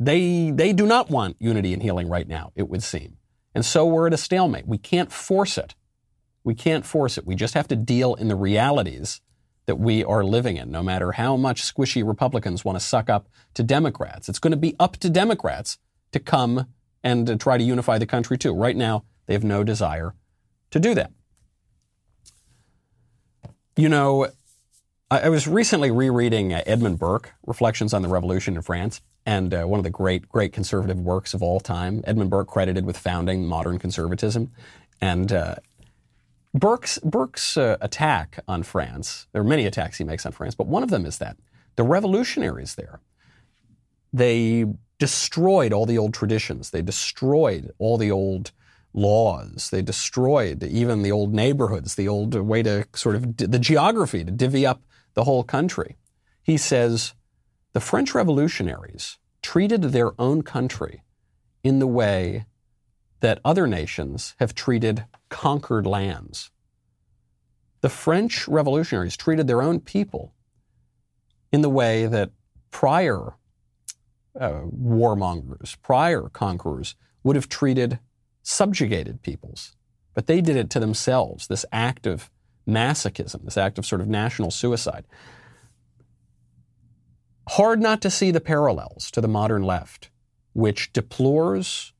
they, 0.00 0.50
they 0.50 0.72
do 0.72 0.86
not 0.86 1.10
want 1.10 1.36
unity 1.38 1.74
and 1.74 1.82
healing 1.82 2.08
right 2.08 2.26
now, 2.26 2.52
it 2.56 2.68
would 2.68 2.82
seem. 2.82 3.18
And 3.54 3.64
so 3.64 3.84
we're 3.84 4.06
at 4.06 4.14
a 4.14 4.18
stalemate. 4.18 4.66
We 4.66 4.78
can't 4.78 5.12
force 5.12 5.58
it. 5.58 5.74
We 6.42 6.54
can't 6.54 6.86
force 6.86 7.18
it. 7.18 7.26
We 7.26 7.34
just 7.34 7.52
have 7.52 7.68
to 7.68 7.76
deal 7.76 8.14
in 8.14 8.28
the 8.28 8.34
realities 8.34 9.20
that 9.66 9.76
we 9.76 10.02
are 10.02 10.24
living 10.24 10.56
in, 10.56 10.70
no 10.70 10.82
matter 10.82 11.12
how 11.12 11.36
much 11.36 11.62
squishy 11.62 12.06
Republicans 12.06 12.64
want 12.64 12.76
to 12.78 12.84
suck 12.84 13.10
up 13.10 13.28
to 13.54 13.62
Democrats. 13.62 14.28
It's 14.28 14.38
going 14.38 14.52
to 14.52 14.56
be 14.56 14.74
up 14.80 14.96
to 14.96 15.10
Democrats 15.10 15.78
to 16.12 16.18
come 16.18 16.66
and 17.04 17.26
to 17.26 17.36
try 17.36 17.58
to 17.58 17.62
unify 17.62 17.98
the 17.98 18.06
country 18.06 18.38
too. 18.38 18.54
Right 18.54 18.76
now, 18.76 19.04
they 19.26 19.34
have 19.34 19.44
no 19.44 19.62
desire 19.62 20.14
to 20.70 20.80
do 20.80 20.94
that. 20.94 21.12
You 23.76 23.88
know, 23.88 24.28
I 25.10 25.28
was 25.28 25.46
recently 25.46 25.90
rereading 25.90 26.52
uh, 26.52 26.62
Edmund 26.66 26.98
Burke, 26.98 27.32
Reflections 27.46 27.92
on 27.92 28.02
the 28.02 28.08
Revolution 28.08 28.56
in 28.56 28.62
France 28.62 29.02
and 29.26 29.52
uh, 29.52 29.64
one 29.64 29.78
of 29.78 29.84
the 29.84 29.90
great, 29.90 30.28
great 30.28 30.52
conservative 30.52 30.98
works 30.98 31.34
of 31.34 31.42
all 31.42 31.60
time. 31.60 32.02
Edmund 32.06 32.30
Burke 32.30 32.48
credited 32.48 32.86
with 32.86 32.96
founding 32.96 33.44
modern 33.46 33.78
conservatism. 33.78 34.50
And 35.00 35.32
uh, 35.32 35.56
Burke's, 36.54 36.98
Burke's 36.98 37.56
uh, 37.56 37.76
attack 37.80 38.40
on 38.48 38.62
France, 38.62 39.26
there 39.32 39.42
are 39.42 39.44
many 39.44 39.66
attacks 39.66 39.98
he 39.98 40.04
makes 40.04 40.26
on 40.26 40.32
France, 40.32 40.54
but 40.54 40.66
one 40.66 40.82
of 40.82 40.90
them 40.90 41.06
is 41.06 41.18
that 41.18 41.36
the 41.76 41.82
revolutionaries 41.84 42.74
there, 42.74 43.00
they 44.12 44.66
destroyed 44.98 45.72
all 45.72 45.86
the 45.86 45.98
old 45.98 46.12
traditions. 46.12 46.70
They 46.70 46.82
destroyed 46.82 47.70
all 47.78 47.96
the 47.96 48.10
old 48.10 48.52
laws. 48.92 49.70
They 49.70 49.82
destroyed 49.82 50.62
even 50.62 51.02
the 51.02 51.12
old 51.12 51.32
neighborhoods, 51.32 51.94
the 51.94 52.08
old 52.08 52.34
way 52.34 52.62
to 52.64 52.86
sort 52.94 53.16
of, 53.16 53.36
the 53.36 53.58
geography 53.58 54.24
to 54.24 54.30
divvy 54.30 54.66
up 54.66 54.82
the 55.14 55.24
whole 55.24 55.44
country. 55.44 55.96
He 56.42 56.56
says, 56.56 57.14
the 57.72 57.80
French 57.80 58.14
revolutionaries 58.14 59.18
treated 59.42 59.82
their 59.82 60.20
own 60.20 60.42
country 60.42 61.02
in 61.62 61.78
the 61.78 61.86
way 61.86 62.46
that 63.20 63.40
other 63.44 63.66
nations 63.66 64.34
have 64.40 64.54
treated 64.54 65.04
conquered 65.28 65.86
lands. 65.86 66.50
The 67.80 67.88
French 67.88 68.48
revolutionaries 68.48 69.16
treated 69.16 69.46
their 69.46 69.62
own 69.62 69.80
people 69.80 70.34
in 71.52 71.62
the 71.62 71.70
way 71.70 72.06
that 72.06 72.30
prior 72.70 73.34
uh, 74.38 74.62
warmongers, 74.66 75.76
prior 75.82 76.28
conquerors 76.28 76.94
would 77.22 77.36
have 77.36 77.48
treated 77.48 77.98
subjugated 78.42 79.22
peoples. 79.22 79.76
But 80.14 80.26
they 80.26 80.40
did 80.40 80.56
it 80.56 80.70
to 80.70 80.80
themselves, 80.80 81.46
this 81.46 81.64
act 81.72 82.06
of 82.06 82.30
masochism, 82.68 83.44
this 83.44 83.56
act 83.56 83.78
of 83.78 83.86
sort 83.86 84.00
of 84.00 84.08
national 84.08 84.50
suicide. 84.50 85.04
Hard 87.54 87.80
not 87.80 88.00
to 88.02 88.10
see 88.10 88.30
the 88.30 88.40
parallels 88.40 89.10
to 89.10 89.20
the 89.20 89.26
modern 89.26 89.64
left, 89.64 90.08
which 90.52 90.92
deplores 90.92 91.92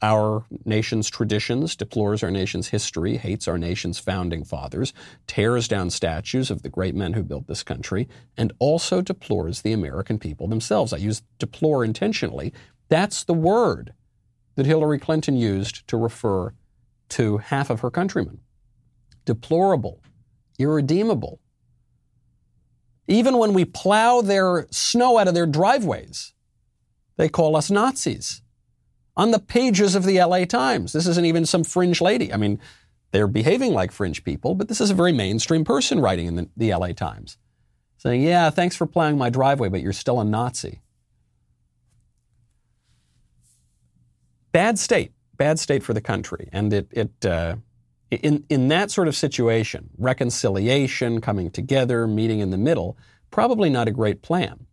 our 0.00 0.46
nation's 0.64 1.10
traditions, 1.10 1.76
deplores 1.76 2.22
our 2.22 2.30
nation's 2.30 2.68
history, 2.68 3.18
hates 3.18 3.46
our 3.46 3.58
nation's 3.58 3.98
founding 3.98 4.44
fathers, 4.44 4.94
tears 5.26 5.68
down 5.68 5.90
statues 5.90 6.50
of 6.50 6.62
the 6.62 6.70
great 6.70 6.94
men 6.94 7.12
who 7.12 7.22
built 7.22 7.46
this 7.46 7.62
country, 7.62 8.08
and 8.38 8.54
also 8.58 9.02
deplores 9.02 9.60
the 9.60 9.74
American 9.74 10.18
people 10.18 10.48
themselves. 10.48 10.94
I 10.94 10.96
use 10.96 11.20
deplore 11.38 11.84
intentionally. 11.84 12.54
That's 12.88 13.24
the 13.24 13.34
word 13.34 13.92
that 14.54 14.64
Hillary 14.64 14.98
Clinton 14.98 15.36
used 15.36 15.86
to 15.88 15.98
refer 15.98 16.54
to 17.10 17.36
half 17.36 17.68
of 17.68 17.80
her 17.80 17.90
countrymen. 17.90 18.40
Deplorable, 19.26 20.00
irredeemable, 20.58 21.38
even 23.08 23.38
when 23.38 23.54
we 23.54 23.64
plow 23.64 24.20
their 24.20 24.66
snow 24.70 25.18
out 25.18 25.26
of 25.26 25.34
their 25.34 25.46
driveways, 25.46 26.34
they 27.16 27.28
call 27.28 27.56
us 27.56 27.70
Nazis. 27.70 28.42
On 29.16 29.32
the 29.32 29.40
pages 29.40 29.96
of 29.96 30.04
the 30.04 30.22
LA 30.22 30.44
Times, 30.44 30.92
this 30.92 31.08
isn't 31.08 31.26
even 31.26 31.44
some 31.44 31.64
fringe 31.64 32.00
lady. 32.00 32.32
I 32.32 32.36
mean, 32.36 32.60
they're 33.10 33.26
behaving 33.26 33.72
like 33.72 33.90
fringe 33.90 34.22
people, 34.22 34.54
but 34.54 34.68
this 34.68 34.80
is 34.80 34.90
a 34.90 34.94
very 34.94 35.12
mainstream 35.12 35.64
person 35.64 35.98
writing 35.98 36.26
in 36.26 36.36
the, 36.36 36.48
the 36.56 36.74
LA 36.74 36.92
Times 36.92 37.38
saying, 37.96 38.22
Yeah, 38.22 38.50
thanks 38.50 38.76
for 38.76 38.86
plowing 38.86 39.18
my 39.18 39.30
driveway, 39.30 39.70
but 39.70 39.80
you're 39.80 39.92
still 39.92 40.20
a 40.20 40.24
Nazi. 40.24 40.80
Bad 44.52 44.78
state, 44.78 45.12
bad 45.36 45.58
state 45.58 45.82
for 45.82 45.94
the 45.94 46.00
country. 46.00 46.48
And 46.52 46.72
it, 46.72 46.88
it 46.90 47.26
uh, 47.26 47.56
in, 48.10 48.44
in 48.48 48.68
that 48.68 48.90
sort 48.90 49.08
of 49.08 49.16
situation, 49.16 49.90
reconciliation, 49.98 51.20
coming 51.20 51.50
together, 51.50 52.06
meeting 52.06 52.40
in 52.40 52.50
the 52.50 52.58
middle, 52.58 52.96
probably 53.30 53.70
not 53.70 53.88
a 53.88 53.90
great 53.90 54.22
plan. 54.22 54.66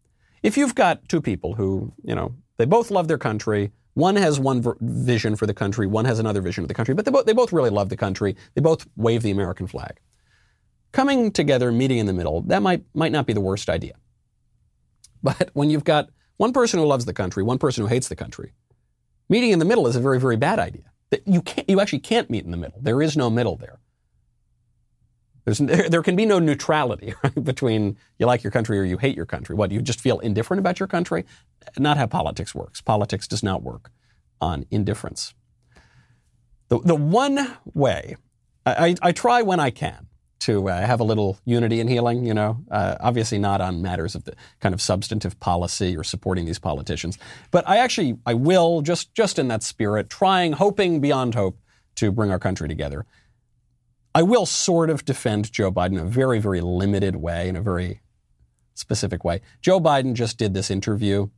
If 0.43 0.57
you've 0.57 0.75
got 0.75 1.07
two 1.09 1.21
people 1.21 1.55
who, 1.55 1.93
you 2.03 2.15
know, 2.15 2.35
They 2.57 2.65
both 2.65 2.91
love 2.91 3.07
their 3.07 3.17
country. 3.17 3.71
One 3.95 4.15
has 4.15 4.39
one 4.39 4.61
ver- 4.61 4.77
vision 4.79 5.35
for 5.35 5.45
the 5.45 5.53
country, 5.53 5.87
one 5.87 6.05
has 6.05 6.19
another 6.19 6.41
vision 6.41 6.63
of 6.63 6.67
the 6.67 6.73
country, 6.73 6.93
but 6.93 7.05
they, 7.05 7.11
bo- 7.11 7.23
they 7.23 7.33
both 7.33 7.53
really 7.53 7.69
love 7.69 7.89
the 7.89 7.97
country. 7.97 8.35
They 8.53 8.61
both 8.61 8.87
wave 8.95 9.21
the 9.23 9.31
American 9.31 9.67
flag. 9.67 9.99
Coming 10.91 11.31
together, 11.31 11.71
meeting 11.71 11.97
in 11.97 12.05
the 12.05 12.13
middle, 12.13 12.41
that 12.43 12.61
might, 12.61 12.83
might 12.93 13.11
not 13.11 13.25
be 13.25 13.33
the 13.33 13.41
worst 13.41 13.69
idea. 13.69 13.95
But 15.23 15.49
when 15.53 15.69
you've 15.69 15.83
got 15.83 16.09
one 16.37 16.53
person 16.53 16.79
who 16.79 16.85
loves 16.85 17.05
the 17.05 17.13
country, 17.13 17.43
one 17.43 17.57
person 17.57 17.83
who 17.83 17.87
hates 17.87 18.07
the 18.07 18.15
country, 18.15 18.53
meeting 19.27 19.51
in 19.51 19.59
the 19.59 19.65
middle 19.65 19.87
is 19.87 19.95
a 19.95 20.01
very, 20.01 20.19
very 20.19 20.37
bad 20.37 20.59
idea. 20.59 20.91
That 21.11 21.27
you, 21.27 21.41
can't, 21.41 21.69
you 21.69 21.79
actually 21.79 21.99
can't 21.99 22.29
meet 22.29 22.45
in 22.45 22.51
the 22.51 22.57
middle. 22.57 22.79
There 22.81 23.01
is 23.01 23.15
no 23.15 23.29
middle 23.29 23.55
there. 23.55 23.79
There's, 25.45 25.57
there, 25.59 26.03
can 26.03 26.15
be 26.15 26.25
no 26.25 26.39
neutrality 26.39 27.13
right, 27.23 27.43
between 27.43 27.97
you 28.17 28.25
like 28.25 28.43
your 28.43 28.51
country 28.51 28.79
or 28.79 28.83
you 28.83 28.97
hate 28.97 29.15
your 29.15 29.25
country. 29.25 29.55
What, 29.55 29.71
you 29.71 29.81
just 29.81 30.01
feel 30.01 30.19
indifferent 30.19 30.59
about 30.59 30.79
your 30.79 30.87
country? 30.87 31.25
Not 31.77 31.97
how 31.97 32.07
politics 32.07 32.53
works. 32.53 32.81
Politics 32.81 33.27
does 33.27 33.43
not 33.43 33.63
work 33.63 33.91
on 34.41 34.65
indifference. 34.71 35.33
The, 36.69 36.79
the 36.79 36.95
one 36.95 37.55
way, 37.73 38.17
I, 38.65 38.95
I 39.01 39.11
try 39.11 39.43
when 39.43 39.59
I 39.59 39.69
can 39.69 40.07
to 40.39 40.69
uh, 40.69 40.85
have 40.85 40.99
a 40.99 41.03
little 41.03 41.39
unity 41.45 41.79
and 41.79 41.89
healing, 41.89 42.25
you 42.25 42.33
know, 42.33 42.57
uh, 42.69 42.97
obviously 42.99 43.39
not 43.39 43.61
on 43.61 43.81
matters 43.81 44.15
of 44.15 44.25
the 44.25 44.33
kind 44.59 44.75
of 44.75 44.81
substantive 44.81 45.39
policy 45.39 45.95
or 45.95 46.03
supporting 46.03 46.45
these 46.45 46.59
politicians. 46.59 47.17
But 47.51 47.67
I 47.67 47.77
actually, 47.77 48.17
I 48.25 48.33
will, 48.33 48.81
just, 48.81 49.13
just 49.13 49.39
in 49.39 49.47
that 49.47 49.63
spirit, 49.63 50.09
trying, 50.09 50.53
hoping 50.53 50.99
beyond 50.99 51.35
hope 51.35 51.57
to 51.95 52.11
bring 52.11 52.31
our 52.31 52.39
country 52.39 52.67
together. 52.67 53.05
I 54.13 54.23
will 54.23 54.45
sort 54.45 54.89
of 54.89 55.03
defend 55.03 55.51
Joe 55.51 55.71
Biden 55.71 55.93
in 55.93 55.99
a 55.99 56.05
very, 56.05 56.39
very 56.39 56.61
limited 56.61 57.15
way, 57.15 57.49
in 57.49 57.55
a 57.55 57.61
very 57.61 58.01
specific 58.73 59.23
way. 59.23 59.41
Joe 59.61 59.79
Biden 59.79 60.13
just 60.13 60.37
did 60.37 60.53
this 60.53 60.69
interview 60.69 61.29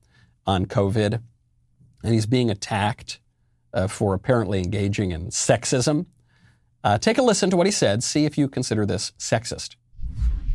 on 0.46 0.66
COVID, 0.66 1.22
and 2.04 2.14
he's 2.14 2.26
being 2.26 2.50
attacked 2.50 3.20
uh, 3.74 3.88
for 3.88 4.14
apparently 4.14 4.60
engaging 4.60 5.12
in 5.12 5.28
sexism. 5.28 6.06
Uh, 6.84 6.98
take 6.98 7.18
a 7.18 7.22
listen 7.22 7.50
to 7.50 7.58
what 7.58 7.66
he 7.66 7.72
said. 7.72 8.04
See 8.04 8.26
if 8.26 8.38
you 8.38 8.48
consider 8.48 8.86
this 8.86 9.12
sexist. 9.20 9.76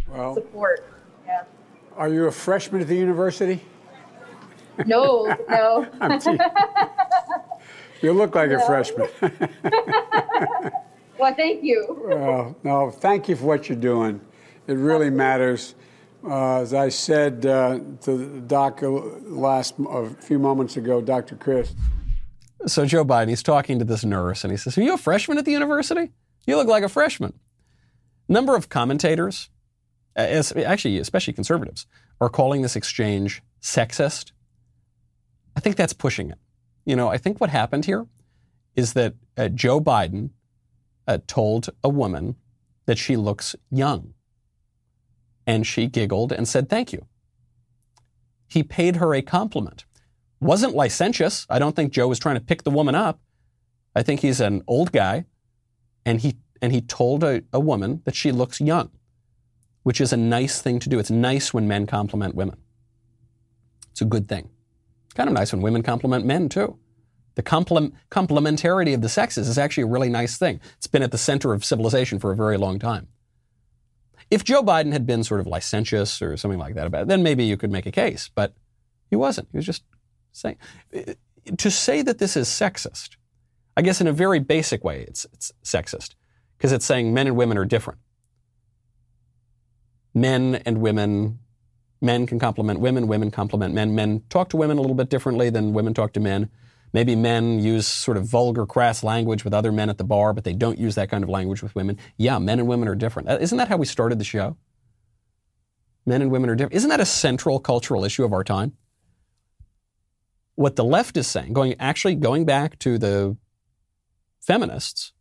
Well, 0.09 0.35
support. 0.35 0.85
Yeah. 1.27 1.45
Are 1.97 2.09
you 2.09 2.27
a 2.27 2.33
freshman 2.33 2.81
at 2.83 2.89
the 2.89 2.97
university? 2.97 3.63
No, 4.87 5.25
no. 5.49 5.87
you 8.01 8.13
look 8.13 8.35
like 8.35 8.51
No. 8.51 8.57
a 8.63 8.67
freshman. 8.67 9.09
well, 11.19 11.35
thank 11.35 11.63
you. 11.63 12.03
well, 12.07 12.57
no, 12.63 12.91
thank 12.91 13.29
you 13.29 13.37
for 13.37 13.45
what 13.45 13.69
you're 13.69 13.77
doing. 13.79 14.21
It 14.67 14.75
really 14.75 15.11
matters. 15.11 15.75
Uh, 16.25 16.61
as 16.61 16.73
I 16.73 16.89
said 16.89 17.45
uh, 17.45 17.81
to 18.03 18.17
the 18.17 18.41
doc 18.43 18.79
last 18.83 19.75
a 19.91 20.09
few 20.21 20.39
moments 20.39 20.77
ago, 20.77 21.01
Dr. 21.01 21.35
Chris. 21.35 21.75
So 22.67 22.87
Joe 22.87 23.05
Biden, 23.05 23.29
he's 23.29 23.43
talking 23.43 23.79
to 23.79 23.85
this 23.85 24.05
nurse, 24.05 24.45
and 24.45 24.53
he 24.53 24.57
says, 24.57 24.79
"Are 24.79 24.83
you 24.83 24.95
a 24.95 24.99
freshman 24.99 25.39
at 25.39 25.45
the 25.45 25.53
university? 25.53 26.13
You 26.47 26.57
look 26.57 26.69
like 26.69 26.85
a 26.85 26.89
freshman." 26.89 27.39
Number 28.29 28.55
of 28.55 28.69
commentators, 28.69 29.51
uh, 30.17 30.43
actually, 30.65 30.99
especially 30.99 31.33
conservatives, 31.33 31.87
are 32.21 32.29
calling 32.29 32.63
this 32.63 32.77
exchange 32.77 33.43
sexist. 33.61 34.33
I 35.57 35.61
think 35.61 35.77
that's 35.77 35.93
pushing 35.93 36.31
it. 36.31 36.39
You 36.85 36.97
know, 36.97 37.09
I 37.09 37.19
think 37.19 37.41
what 37.41 37.51
happened 37.51 37.85
here 37.85 38.07
is 38.75 38.93
that 38.95 39.15
uh, 39.37 39.49
Joe 39.49 39.81
Biden 39.81 40.31
uh, 41.07 41.19
told 41.27 41.71
a 41.83 41.89
woman 41.89 42.37
that 42.87 42.99
she 42.99 43.17
looks 43.17 43.57
young, 43.71 44.15
and 45.47 45.67
she 45.67 45.89
giggled 45.89 46.33
and 46.33 46.47
said, 46.47 46.69
"Thank 46.69 46.93
you." 46.93 47.07
He 48.47 48.63
paid 48.63 48.97
her 48.97 49.15
a 49.15 49.23
compliment 49.23 49.85
wasn't 50.43 50.75
licentious. 50.75 51.47
I 51.49 51.59
don't 51.59 51.77
think 51.77 51.93
Joe 51.93 52.09
was 52.09 52.19
trying 52.19 52.37
to 52.37 52.41
pick 52.41 52.65
the 52.65 52.71
woman 52.71 52.95
up. 52.95 53.21
I 53.95 54.03
think 54.03 54.21
he's 54.21 54.41
an 54.41 54.63
old 54.67 54.93
guy, 54.93 55.25
and 56.05 56.21
he 56.21 56.37
and 56.61 56.73
he 56.73 56.81
told 56.81 57.25
a, 57.25 57.43
a 57.53 57.61
woman 57.61 58.03
that 58.05 58.15
she 58.15 58.33
looks 58.33 58.61
young, 58.61 58.91
which 59.83 60.01
is 60.01 60.13
a 60.13 60.17
nice 60.17 60.63
thing 60.63 60.79
to 60.81 60.89
do. 60.89 60.99
It's 60.99 61.11
nice 61.11 61.53
when 61.53 61.69
men 61.69 61.87
compliment 61.87 62.35
women. 62.35 62.57
It's 63.91 64.01
a 64.01 64.07
good 64.07 64.29
thing. 64.29 64.49
It's 65.07 65.15
kind 65.15 65.29
of 65.29 65.35
nice 65.35 65.53
when 65.53 65.63
women 65.63 65.83
compliment 65.83 66.25
men 66.25 66.49
too. 66.49 66.79
The 67.35 67.43
complement, 67.43 67.95
complementarity 68.11 68.95
of 68.95 69.01
the 69.01 69.09
sexes 69.09 69.49
is 69.49 69.59
actually 69.59 69.85
a 69.85 69.89
really 69.89 70.09
nice 70.09 70.37
thing. 70.37 70.61
It's 70.77 70.87
been 70.87 71.03
at 71.03 71.13
the 71.13 71.19
center 71.19 71.53
of 71.53 71.65
civilization 71.65 72.19
for 72.19 72.31
a 72.31 72.37
very 72.37 72.57
long 72.59 72.79
time. 72.79 73.09
If 74.31 74.45
Joe 74.45 74.63
Biden 74.63 74.93
had 74.93 75.07
been 75.07 75.25
sort 75.25 75.41
of 75.41 75.47
licentious 75.47 76.23
or 76.23 76.37
something 76.37 76.59
like 76.59 76.75
that 76.75 76.87
about 76.87 77.03
it, 77.03 77.09
then 77.09 77.23
maybe 77.23 77.45
you 77.45 77.57
could 77.57 77.71
make 77.71 77.87
a 77.87 77.93
case. 77.93 78.31
But 78.35 78.55
he 79.11 79.17
wasn't. 79.17 79.49
He 79.53 79.59
was 79.59 79.67
just 79.67 79.83
saying 80.33 80.57
to 81.57 81.71
say 81.71 82.03
that 82.03 82.19
this 82.19 82.37
is 82.37 82.49
sexist. 82.49 83.17
I 83.77 83.83
guess 83.83 84.01
in 84.01 84.07
a 84.07 84.13
very 84.13 84.39
basic 84.39 84.85
way, 84.85 85.03
it's, 85.09 85.25
it's 85.33 85.53
sexist 85.65 86.15
because 86.59 86.73
it's 86.73 86.85
saying 86.85 87.15
men 87.15 87.27
and 87.27 87.37
women 87.37 87.57
are 87.57 87.65
different. 87.65 88.01
Men 90.15 90.57
and 90.67 90.81
women, 90.81 91.39
men 92.01 92.27
can 92.27 92.39
compliment 92.39 92.81
women, 92.81 93.07
women 93.07 93.31
compliment 93.31 93.75
men. 93.75 93.95
Men 93.95 94.23
talk 94.29 94.51
to 94.51 94.57
women 94.59 94.77
a 94.77 94.81
little 94.81 94.95
bit 94.95 95.09
differently 95.09 95.49
than 95.49 95.73
women 95.73 95.95
talk 95.95 96.13
to 96.13 96.21
men. 96.21 96.51
Maybe 96.93 97.17
men 97.17 97.59
use 97.61 97.87
sort 97.87 98.19
of 98.19 98.27
vulgar, 98.27 98.67
crass 98.67 99.03
language 99.03 99.45
with 99.45 99.55
other 99.55 99.73
men 99.73 99.89
at 99.89 99.97
the 99.97 100.05
bar, 100.05 100.35
but 100.35 100.45
they 100.45 100.53
don't 100.53 100.79
use 100.79 100.95
that 100.97 101.09
kind 101.09 101.25
of 101.25 101.31
language 101.31 101.63
with 101.63 101.75
women. 101.75 101.99
Yeah, 102.19 102.39
men 102.39 102.59
and 102.59 102.69
women 102.69 102.87
are 102.87 102.95
different. 102.95 103.31
Uh, 103.31 103.39
Isn't 103.41 103.57
that 103.57 103.69
how 103.69 103.79
we 103.79 103.87
started 103.87 104.19
the 104.19 104.25
show? 104.25 104.59
Men 106.05 106.21
and 106.21 106.31
women 106.31 106.51
are 106.51 106.55
different. 106.55 106.75
Isn't 106.75 106.91
that 106.91 107.01
a 107.01 107.07
central 107.07 107.59
cultural 107.59 108.05
issue 108.05 108.25
of 108.25 108.35
our 108.35 108.45
time? 108.45 108.77
What 110.55 110.77
the 110.77 110.85
left 110.85 111.17
is 111.17 111.27
saying, 111.27 111.53
going 111.53 111.75
actually 111.79 112.15
going 112.15 112.45
back 112.45 112.79
to 112.81 112.99
the 112.99 113.37
feminists, 114.41 115.13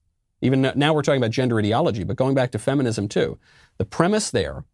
even 0.42 0.62
now 0.76 0.94
we're 0.94 1.04
talking 1.04 1.22
about 1.22 1.32
gender 1.32 1.60
ideology, 1.60 2.04
but 2.04 2.18
going 2.18 2.36
back 2.36 2.52
to 2.52 2.60
feminism 2.60 3.08
too. 3.08 3.38
The 3.78 3.86
premise 3.86 4.32
there 4.32 4.66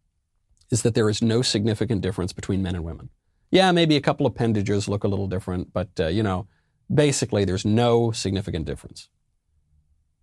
is 0.70 0.82
that 0.82 0.94
there 0.94 1.08
is 1.08 1.22
no 1.22 1.42
significant 1.42 2.00
difference 2.00 2.32
between 2.32 2.62
men 2.62 2.74
and 2.74 2.84
women. 2.84 3.10
Yeah, 3.50 3.72
maybe 3.72 3.96
a 3.96 4.00
couple 4.00 4.26
appendages 4.26 4.88
look 4.88 5.04
a 5.04 5.08
little 5.08 5.26
different, 5.26 5.72
but 5.72 5.88
uh, 5.98 6.08
you 6.08 6.22
know, 6.22 6.46
basically 6.92 7.44
there's 7.44 7.64
no 7.64 8.10
significant 8.10 8.64
difference. 8.64 9.08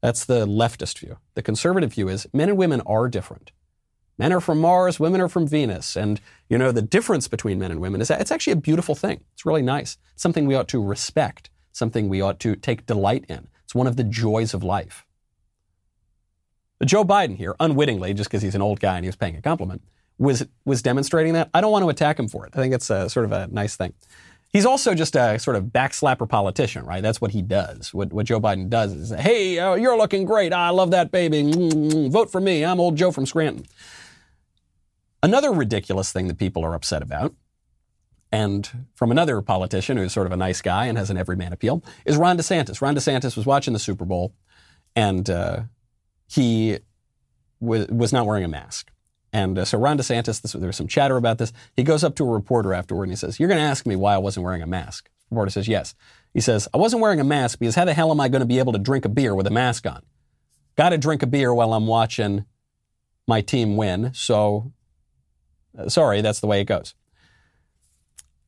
That's 0.01 0.25
the 0.25 0.45
leftist 0.45 0.99
view. 0.99 1.17
The 1.33 1.41
conservative 1.41 1.93
view 1.93 2.09
is 2.09 2.27
men 2.33 2.49
and 2.49 2.57
women 2.57 2.81
are 2.81 3.07
different. 3.07 3.51
Men 4.18 4.32
are 4.32 4.41
from 4.41 4.59
Mars, 4.59 4.99
women 4.99 5.20
are 5.20 5.28
from 5.28 5.47
Venus, 5.47 5.95
and 5.95 6.22
you 6.49 6.57
know 6.57 6.72
the 6.72 6.82
difference 6.82 7.28
between 7.28 7.59
men 7.59 7.72
and 7.72 7.82
women 7.82 8.01
is 8.01 8.07
that 8.07 8.22
it's 8.22 8.32
actually 8.32 8.53
a 8.53 8.57
beautiful 8.57 8.95
thing. 8.95 9.22
It's 9.34 9.45
really 9.45 9.61
nice. 9.61 9.97
It's 10.13 10.24
something 10.24 10.45
we 10.45 10.55
ought 10.55 10.70
to 10.70 10.84
respect, 10.84 11.49
something 11.72 12.07
we 12.07 12.22
ought 12.22 12.39
to 12.41 12.55
take 12.55 12.86
delight 12.86 13.26
in. 13.28 13.47
It's 13.63 13.76
one 13.76 13.88
of 13.88 13.97
the 13.97 14.03
joys 14.03 14.53
of 14.53 14.63
life. 14.63 15.05
But 16.80 16.88
Joe 16.88 17.03
Biden 17.03 17.38
here, 17.38 17.55
unwittingly, 17.59 18.13
just 18.13 18.30
because 18.30 18.41
he's 18.41 18.55
an 18.55 18.61
old 18.61 18.80
guy 18.80 18.95
and 18.95 19.03
he 19.03 19.09
was 19.09 19.16
paying 19.16 19.36
a 19.36 19.41
compliment, 19.41 19.82
was 20.18 20.45
was 20.63 20.82
demonstrating 20.82 21.34
that. 21.34 21.49
I 21.53 21.61
don't 21.61 21.72
want 21.72 21.84
to 21.84 21.89
attack 21.89 22.18
him 22.18 22.28
for 22.28 22.45
it. 22.45 22.53
I 22.55 22.59
think 22.59 22.74
it's 22.74 22.89
a, 22.89 23.09
sort 23.09 23.26
of 23.26 23.32
a 23.32 23.47
nice 23.47 23.76
thing. 23.76 23.93
He's 24.55 24.66
also 24.66 24.93
just 24.93 25.18
a 25.18 25.38
sort 25.38 25.57
of 25.57 25.74
backslapper 25.74 26.26
politician, 26.26 26.86
right? 26.86 27.03
That's 27.03 27.20
what 27.20 27.32
he 27.32 27.41
does. 27.41 27.93
What, 27.93 28.13
what 28.13 28.26
Joe 28.26 28.39
Biden 28.39 28.70
does 28.70 28.93
is, 28.93 29.09
hey, 29.09 29.59
uh, 29.59 29.74
you're 29.74 29.97
looking 29.97 30.24
great. 30.24 30.53
I 30.53 30.70
love 30.70 30.91
that 30.91 31.11
baby. 31.11 31.43
Mm-hmm. 31.43 32.09
Vote 32.09 32.32
for 32.32 32.39
me. 32.39 32.63
I'm 32.63 32.80
old 32.80 32.95
Joe 32.95 33.11
from 33.11 33.26
Scranton. 33.26 33.66
Another 35.26 35.51
ridiculous 35.51 36.11
thing 36.11 36.28
that 36.28 36.38
people 36.38 36.63
are 36.63 36.76
upset 36.76 37.01
about, 37.01 37.34
and 38.32 38.86
from 38.93 39.09
another 39.09 39.41
politician 39.41 39.97
who's 39.97 40.13
sort 40.13 40.28
of 40.28 40.32
a 40.32 40.38
nice 40.38 40.61
guy 40.61 40.86
and 40.86 40.99
has 40.99 41.09
an 41.09 41.17
everyman 41.17 41.51
appeal, 41.51 41.84
is 42.05 42.15
Ron 42.15 42.38
DeSantis. 42.38 42.80
Ron 42.80 42.95
DeSantis 42.95 43.36
was 43.36 43.43
watching 43.43 43.73
the 43.73 43.80
Super 43.80 44.05
Bowl, 44.05 44.36
and 44.95 45.28
uh, 45.28 45.61
he 46.28 46.78
w- 47.59 47.88
was 47.89 48.13
not 48.13 48.28
wearing 48.28 48.43
a 48.43 48.47
mask. 48.47 48.91
And 49.34 49.57
uh, 49.57 49.65
so 49.65 49.80
Ron 49.80 49.97
DeSantis, 49.97 50.43
this, 50.43 50.51
there 50.51 50.67
was 50.67 50.76
some 50.76 50.88
chatter 50.88 51.17
about 51.17 51.39
this. 51.39 51.51
He 51.76 51.82
goes 51.82 52.03
up 52.03 52.13
to 52.17 52.23
a 52.23 52.32
reporter 52.32 52.71
afterward 52.71 53.05
and 53.05 53.11
he 53.11 53.17
says, 53.17 53.39
"You're 53.39 53.49
going 53.49 53.59
to 53.59 53.65
ask 53.65 53.88
me 53.88 53.95
why 53.95 54.13
I 54.13 54.19
wasn't 54.19 54.43
wearing 54.43 54.61
a 54.61 54.67
mask." 54.67 55.09
The 55.30 55.36
reporter 55.36 55.49
says, 55.49 55.67
"Yes." 55.67 55.95
He 56.36 56.39
says, 56.39 56.67
"I 56.71 56.78
wasn't 56.78 57.01
wearing 57.01 57.19
a 57.19 57.23
mask 57.23 57.57
because 57.57 57.73
how 57.73 57.86
the 57.86 57.95
hell 57.95 58.11
am 58.11 58.21
I 58.21 58.28
going 58.28 58.41
to 58.41 58.45
be 58.45 58.59
able 58.59 58.73
to 58.73 58.80
drink 58.80 59.05
a 59.05 59.09
beer 59.09 59.34
with 59.34 59.47
a 59.47 59.51
mask 59.51 59.88
on? 59.88 60.03
Got 60.76 60.89
to 60.89 60.99
drink 60.99 61.23
a 61.23 61.28
beer 61.28 61.51
while 61.51 61.73
I'm 61.73 61.88
watching 61.88 62.45
my 63.28 63.41
team 63.41 63.76
win. 63.76 64.11
So, 64.13 64.71
sorry, 65.88 66.21
that's 66.21 66.39
the 66.39 66.47
way 66.47 66.61
it 66.61 66.65
goes." 66.65 66.95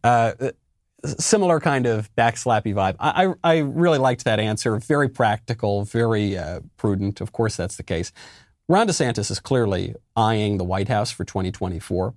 Uh, 0.04 0.34
similar 1.06 1.60
kind 1.60 1.86
of 1.86 2.14
backslappy 2.16 2.74
vibe. 2.74 2.96
I, 3.00 3.26
I, 3.26 3.34
I 3.44 3.58
really 3.60 3.98
liked 3.98 4.26
that 4.26 4.40
answer. 4.40 4.78
Very 4.78 5.10
practical, 5.10 5.84
very 5.84 6.38
uh, 6.38 6.62
prudent. 6.78 7.22
Of 7.22 7.32
course, 7.32 7.56
that's 7.56 7.78
the 7.78 7.84
case. 7.84 8.12
Ron 8.68 8.88
DeSantis 8.88 9.32
is 9.32 9.40
clearly 9.40 9.96
eyeing 10.16 10.58
the 10.58 10.64
White 10.64 10.90
House 10.90 11.12
for 11.12 11.24
2024. 11.24 12.14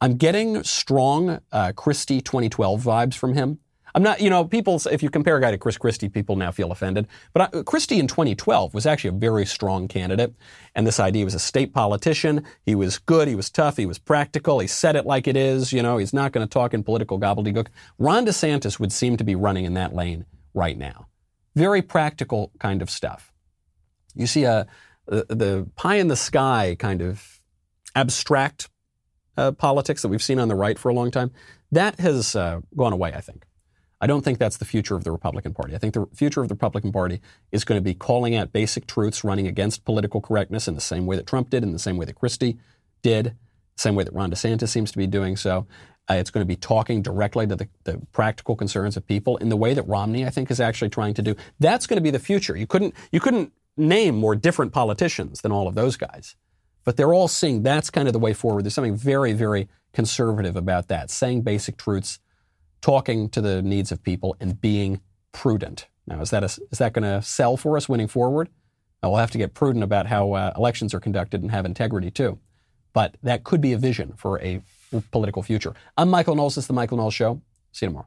I'm 0.00 0.16
getting 0.16 0.62
strong 0.62 1.40
uh, 1.50 1.72
Christie 1.72 2.20
2012 2.20 2.82
vibes 2.82 3.14
from 3.14 3.34
him. 3.34 3.60
I'm 3.94 4.02
not, 4.02 4.20
you 4.20 4.28
know, 4.28 4.44
people, 4.44 4.80
if 4.90 5.02
you 5.04 5.10
compare 5.10 5.36
a 5.36 5.40
guy 5.40 5.52
to 5.52 5.58
Chris 5.58 5.78
Christie, 5.78 6.08
people 6.08 6.34
now 6.34 6.50
feel 6.50 6.72
offended. 6.72 7.06
But 7.32 7.54
uh, 7.54 7.62
Christie 7.62 8.00
in 8.00 8.08
2012 8.08 8.74
was 8.74 8.86
actually 8.86 9.10
a 9.10 9.18
very 9.20 9.46
strong 9.46 9.86
candidate. 9.86 10.34
And 10.74 10.84
this 10.84 10.98
idea 10.98 11.24
was 11.24 11.34
a 11.34 11.38
state 11.38 11.72
politician. 11.72 12.44
He 12.66 12.74
was 12.74 12.98
good. 12.98 13.28
He 13.28 13.36
was 13.36 13.50
tough. 13.50 13.76
He 13.76 13.86
was 13.86 13.98
practical. 13.98 14.58
He 14.58 14.66
said 14.66 14.96
it 14.96 15.06
like 15.06 15.28
it 15.28 15.36
is. 15.36 15.72
You 15.72 15.82
know, 15.82 15.98
he's 15.98 16.12
not 16.12 16.32
going 16.32 16.46
to 16.46 16.50
talk 16.50 16.74
in 16.74 16.82
political 16.82 17.20
gobbledygook. 17.20 17.68
Ron 17.98 18.26
DeSantis 18.26 18.80
would 18.80 18.92
seem 18.92 19.16
to 19.16 19.24
be 19.24 19.36
running 19.36 19.64
in 19.64 19.74
that 19.74 19.94
lane 19.94 20.26
right 20.54 20.76
now. 20.76 21.06
Very 21.54 21.82
practical 21.82 22.50
kind 22.58 22.82
of 22.82 22.90
stuff. 22.90 23.32
You 24.16 24.26
see 24.26 24.42
a, 24.42 24.66
the, 25.06 25.26
the 25.28 25.70
pie 25.76 25.96
in 25.96 26.08
the 26.08 26.16
sky 26.16 26.76
kind 26.78 27.00
of 27.00 27.40
abstract 27.94 28.68
uh, 29.36 29.52
politics 29.52 30.02
that 30.02 30.08
we've 30.08 30.22
seen 30.22 30.38
on 30.38 30.48
the 30.48 30.54
right 30.54 30.78
for 30.78 30.88
a 30.88 30.94
long 30.94 31.10
time, 31.10 31.30
that 31.72 31.98
has 32.00 32.36
uh, 32.36 32.60
gone 32.76 32.92
away, 32.92 33.12
I 33.12 33.20
think. 33.20 33.44
I 34.04 34.06
don't 34.06 34.20
think 34.20 34.38
that's 34.38 34.58
the 34.58 34.66
future 34.66 34.96
of 34.96 35.04
the 35.04 35.10
Republican 35.10 35.54
Party. 35.54 35.74
I 35.74 35.78
think 35.78 35.94
the 35.94 36.06
future 36.14 36.42
of 36.42 36.48
the 36.48 36.54
Republican 36.54 36.92
Party 36.92 37.22
is 37.52 37.64
going 37.64 37.78
to 37.78 37.82
be 37.82 37.94
calling 37.94 38.36
out 38.36 38.52
basic 38.52 38.86
truths, 38.86 39.24
running 39.24 39.46
against 39.46 39.86
political 39.86 40.20
correctness 40.20 40.68
in 40.68 40.74
the 40.74 40.82
same 40.82 41.06
way 41.06 41.16
that 41.16 41.26
Trump 41.26 41.48
did, 41.48 41.62
in 41.62 41.72
the 41.72 41.78
same 41.78 41.96
way 41.96 42.04
that 42.04 42.14
Christie 42.14 42.58
did, 43.00 43.34
same 43.78 43.94
way 43.94 44.04
that 44.04 44.12
Ron 44.12 44.30
DeSantis 44.30 44.68
seems 44.68 44.92
to 44.92 44.98
be 44.98 45.06
doing 45.06 45.38
so. 45.38 45.66
Uh, 46.10 46.16
it's 46.16 46.28
going 46.28 46.42
to 46.42 46.46
be 46.46 46.54
talking 46.54 47.00
directly 47.00 47.46
to 47.46 47.56
the, 47.56 47.66
the, 47.84 47.98
practical 48.12 48.54
concerns 48.56 48.98
of 48.98 49.06
people 49.06 49.38
in 49.38 49.48
the 49.48 49.56
way 49.56 49.72
that 49.72 49.88
Romney, 49.88 50.26
I 50.26 50.28
think, 50.28 50.50
is 50.50 50.60
actually 50.60 50.90
trying 50.90 51.14
to 51.14 51.22
do. 51.22 51.34
That's 51.58 51.86
going 51.86 51.96
to 51.96 52.02
be 52.02 52.10
the 52.10 52.18
future. 52.18 52.54
You 52.54 52.66
couldn't, 52.66 52.92
you 53.10 53.20
couldn't 53.20 53.54
name 53.78 54.16
more 54.16 54.36
different 54.36 54.74
politicians 54.74 55.40
than 55.40 55.50
all 55.50 55.66
of 55.66 55.74
those 55.74 55.96
guys. 55.96 56.36
But 56.84 56.98
they're 56.98 57.14
all 57.14 57.26
seeing 57.26 57.62
that's 57.62 57.88
kind 57.88 58.06
of 58.06 58.12
the 58.12 58.18
way 58.18 58.34
forward. 58.34 58.66
There's 58.66 58.74
something 58.74 58.96
very, 58.96 59.32
very 59.32 59.66
conservative 59.94 60.56
about 60.56 60.88
that, 60.88 61.10
saying 61.10 61.40
basic 61.40 61.78
truths, 61.78 62.18
talking 62.84 63.30
to 63.30 63.40
the 63.40 63.62
needs 63.62 63.90
of 63.90 64.02
people, 64.02 64.36
and 64.40 64.60
being 64.60 65.00
prudent. 65.32 65.88
Now, 66.06 66.20
is 66.20 66.28
that, 66.28 66.42
a, 66.42 66.60
is 66.70 66.76
that 66.76 66.92
going 66.92 67.02
to 67.04 67.22
sell 67.22 67.56
for 67.56 67.78
us 67.78 67.88
winning 67.88 68.08
forward? 68.08 68.50
Now, 69.02 69.08
we'll 69.08 69.20
have 69.20 69.30
to 69.30 69.38
get 69.38 69.54
prudent 69.54 69.82
about 69.82 70.06
how 70.06 70.34
uh, 70.34 70.52
elections 70.54 70.92
are 70.92 71.00
conducted 71.00 71.40
and 71.40 71.50
have 71.50 71.64
integrity 71.64 72.10
too. 72.10 72.38
But 72.92 73.16
that 73.22 73.42
could 73.42 73.62
be 73.62 73.72
a 73.72 73.78
vision 73.78 74.12
for 74.18 74.38
a 74.40 74.60
political 75.12 75.42
future. 75.42 75.72
I'm 75.96 76.10
Michael 76.10 76.34
Knowles. 76.34 76.56
This 76.56 76.64
is 76.64 76.66
The 76.68 76.74
Michael 76.74 76.98
Knowles 76.98 77.14
Show. 77.14 77.40
See 77.72 77.86
you 77.86 77.88
tomorrow. 77.88 78.06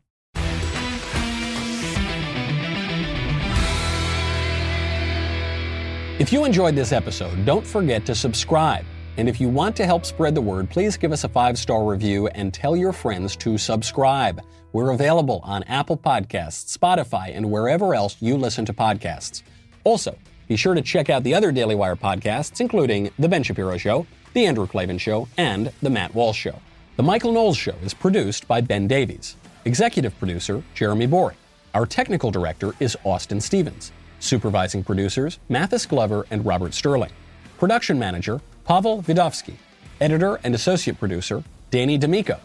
If 6.19 6.31
you 6.31 6.45
enjoyed 6.45 6.75
this 6.75 6.91
episode, 6.91 7.45
don't 7.45 7.65
forget 7.65 8.05
to 8.05 8.13
subscribe. 8.13 8.85
And 9.17 9.27
if 9.27 9.41
you 9.41 9.49
want 9.49 9.75
to 9.77 9.87
help 9.87 10.05
spread 10.05 10.35
the 10.35 10.41
word, 10.41 10.69
please 10.69 10.97
give 10.97 11.11
us 11.11 11.23
a 11.23 11.29
five 11.29 11.57
star 11.57 11.83
review 11.83 12.27
and 12.27 12.53
tell 12.53 12.75
your 12.75 12.93
friends 12.93 13.35
to 13.37 13.57
subscribe. 13.57 14.39
We're 14.73 14.91
available 14.91 15.39
on 15.43 15.63
Apple 15.63 15.97
Podcasts, 15.97 16.77
Spotify, 16.77 17.35
and 17.35 17.49
wherever 17.49 17.95
else 17.95 18.17
you 18.19 18.37
listen 18.37 18.65
to 18.65 18.73
podcasts. 18.73 19.41
Also, 19.83 20.17
be 20.47 20.57
sure 20.57 20.73
to 20.73 20.81
check 20.81 21.09
out 21.09 21.23
the 21.23 21.33
other 21.33 21.51
Daily 21.51 21.75
Wire 21.75 21.95
podcasts, 21.95 22.59
including 22.59 23.09
The 23.17 23.29
Ben 23.29 23.43
Shapiro 23.43 23.77
Show, 23.77 24.05
The 24.33 24.45
Andrew 24.45 24.67
Klavan 24.67 24.97
Show, 24.97 25.27
and 25.37 25.71
The 25.81 25.89
Matt 25.89 26.13
Walsh 26.13 26.37
Show. 26.37 26.59
The 26.97 27.03
Michael 27.03 27.31
Knowles 27.31 27.57
Show 27.57 27.75
is 27.83 27.93
produced 27.93 28.47
by 28.47 28.59
Ben 28.59 28.87
Davies. 28.87 29.37
Executive 29.65 30.17
producer, 30.19 30.63
Jeremy 30.75 31.07
Boring. 31.07 31.37
Our 31.73 31.85
technical 31.85 32.31
director 32.31 32.73
is 32.79 32.97
Austin 33.03 33.39
Stevens. 33.39 33.91
Supervising 34.19 34.83
producers, 34.83 35.39
Mathis 35.47 35.85
Glover 35.85 36.25
and 36.31 36.45
Robert 36.45 36.73
Sterling. 36.73 37.11
Production 37.57 37.97
manager, 37.99 38.41
Pavel 38.65 39.01
Vidovsky. 39.03 39.55
Editor 40.01 40.39
and 40.43 40.55
associate 40.55 40.99
producer, 40.99 41.43
Danny 41.71 41.97
D'Amico. 41.97 42.39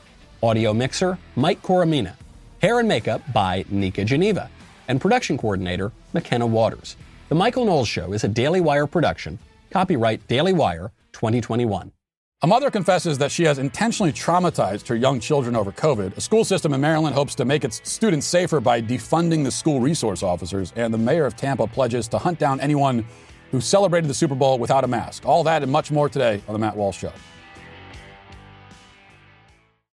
Audio 0.45 0.74
mixer, 0.74 1.18
Mike 1.36 1.62
Coromina. 1.62 2.14
Hair 2.61 2.80
and 2.80 2.88
makeup 2.88 3.22
by 3.32 3.64
Nika 3.70 4.05
Geneva. 4.05 4.51
And 4.88 5.01
production 5.01 5.38
coordinator, 5.38 5.93
McKenna 6.14 6.49
Waters. 6.49 6.97
The 7.28 7.36
Michael 7.36 7.64
Knowles 7.64 7.86
Show 7.86 8.12
is 8.12 8.24
a 8.24 8.28
Daily 8.28 8.61
Wire 8.61 8.88
production. 8.88 9.38
Copyright 9.70 10.26
Daily 10.26 10.53
Wire 10.53 10.90
2021. 11.12 11.93
A 12.43 12.47
mother 12.49 12.72
confesses 12.72 13.18
that 13.18 13.30
she 13.30 13.45
has 13.45 13.61
intentionally 13.61 14.12
traumatized 14.12 14.88
her 14.88 14.97
young 14.97 15.20
children 15.20 15.55
over 15.55 15.70
COVID. 15.70 16.16
A 16.16 16.20
school 16.20 16.45
system 16.45 16.74
in 16.74 16.80
Maryland 16.80 17.14
hopes 17.14 17.36
to 17.36 17.45
make 17.45 17.62
its 17.62 17.80
students 17.88 18.26
safer 18.26 18.59
by 18.59 18.82
defunding 18.82 19.45
the 19.45 19.51
school 19.53 19.78
resource 19.78 20.24
officers. 20.24 20.72
And 20.74 20.93
the 20.93 20.99
mayor 20.99 21.24
of 21.24 21.36
Tampa 21.36 21.68
pledges 21.68 22.09
to 22.09 22.18
hunt 22.18 22.40
down 22.40 22.59
anyone 22.59 23.07
who 23.53 23.61
celebrated 23.61 24.11
the 24.11 24.14
Super 24.14 24.34
Bowl 24.34 24.59
without 24.59 24.82
a 24.82 24.88
mask. 24.88 25.24
All 25.24 25.45
that 25.45 25.62
and 25.62 25.70
much 25.70 25.93
more 25.93 26.09
today 26.09 26.43
on 26.49 26.53
The 26.53 26.59
Matt 26.59 26.76
Walsh 26.76 26.99
Show. 26.99 27.12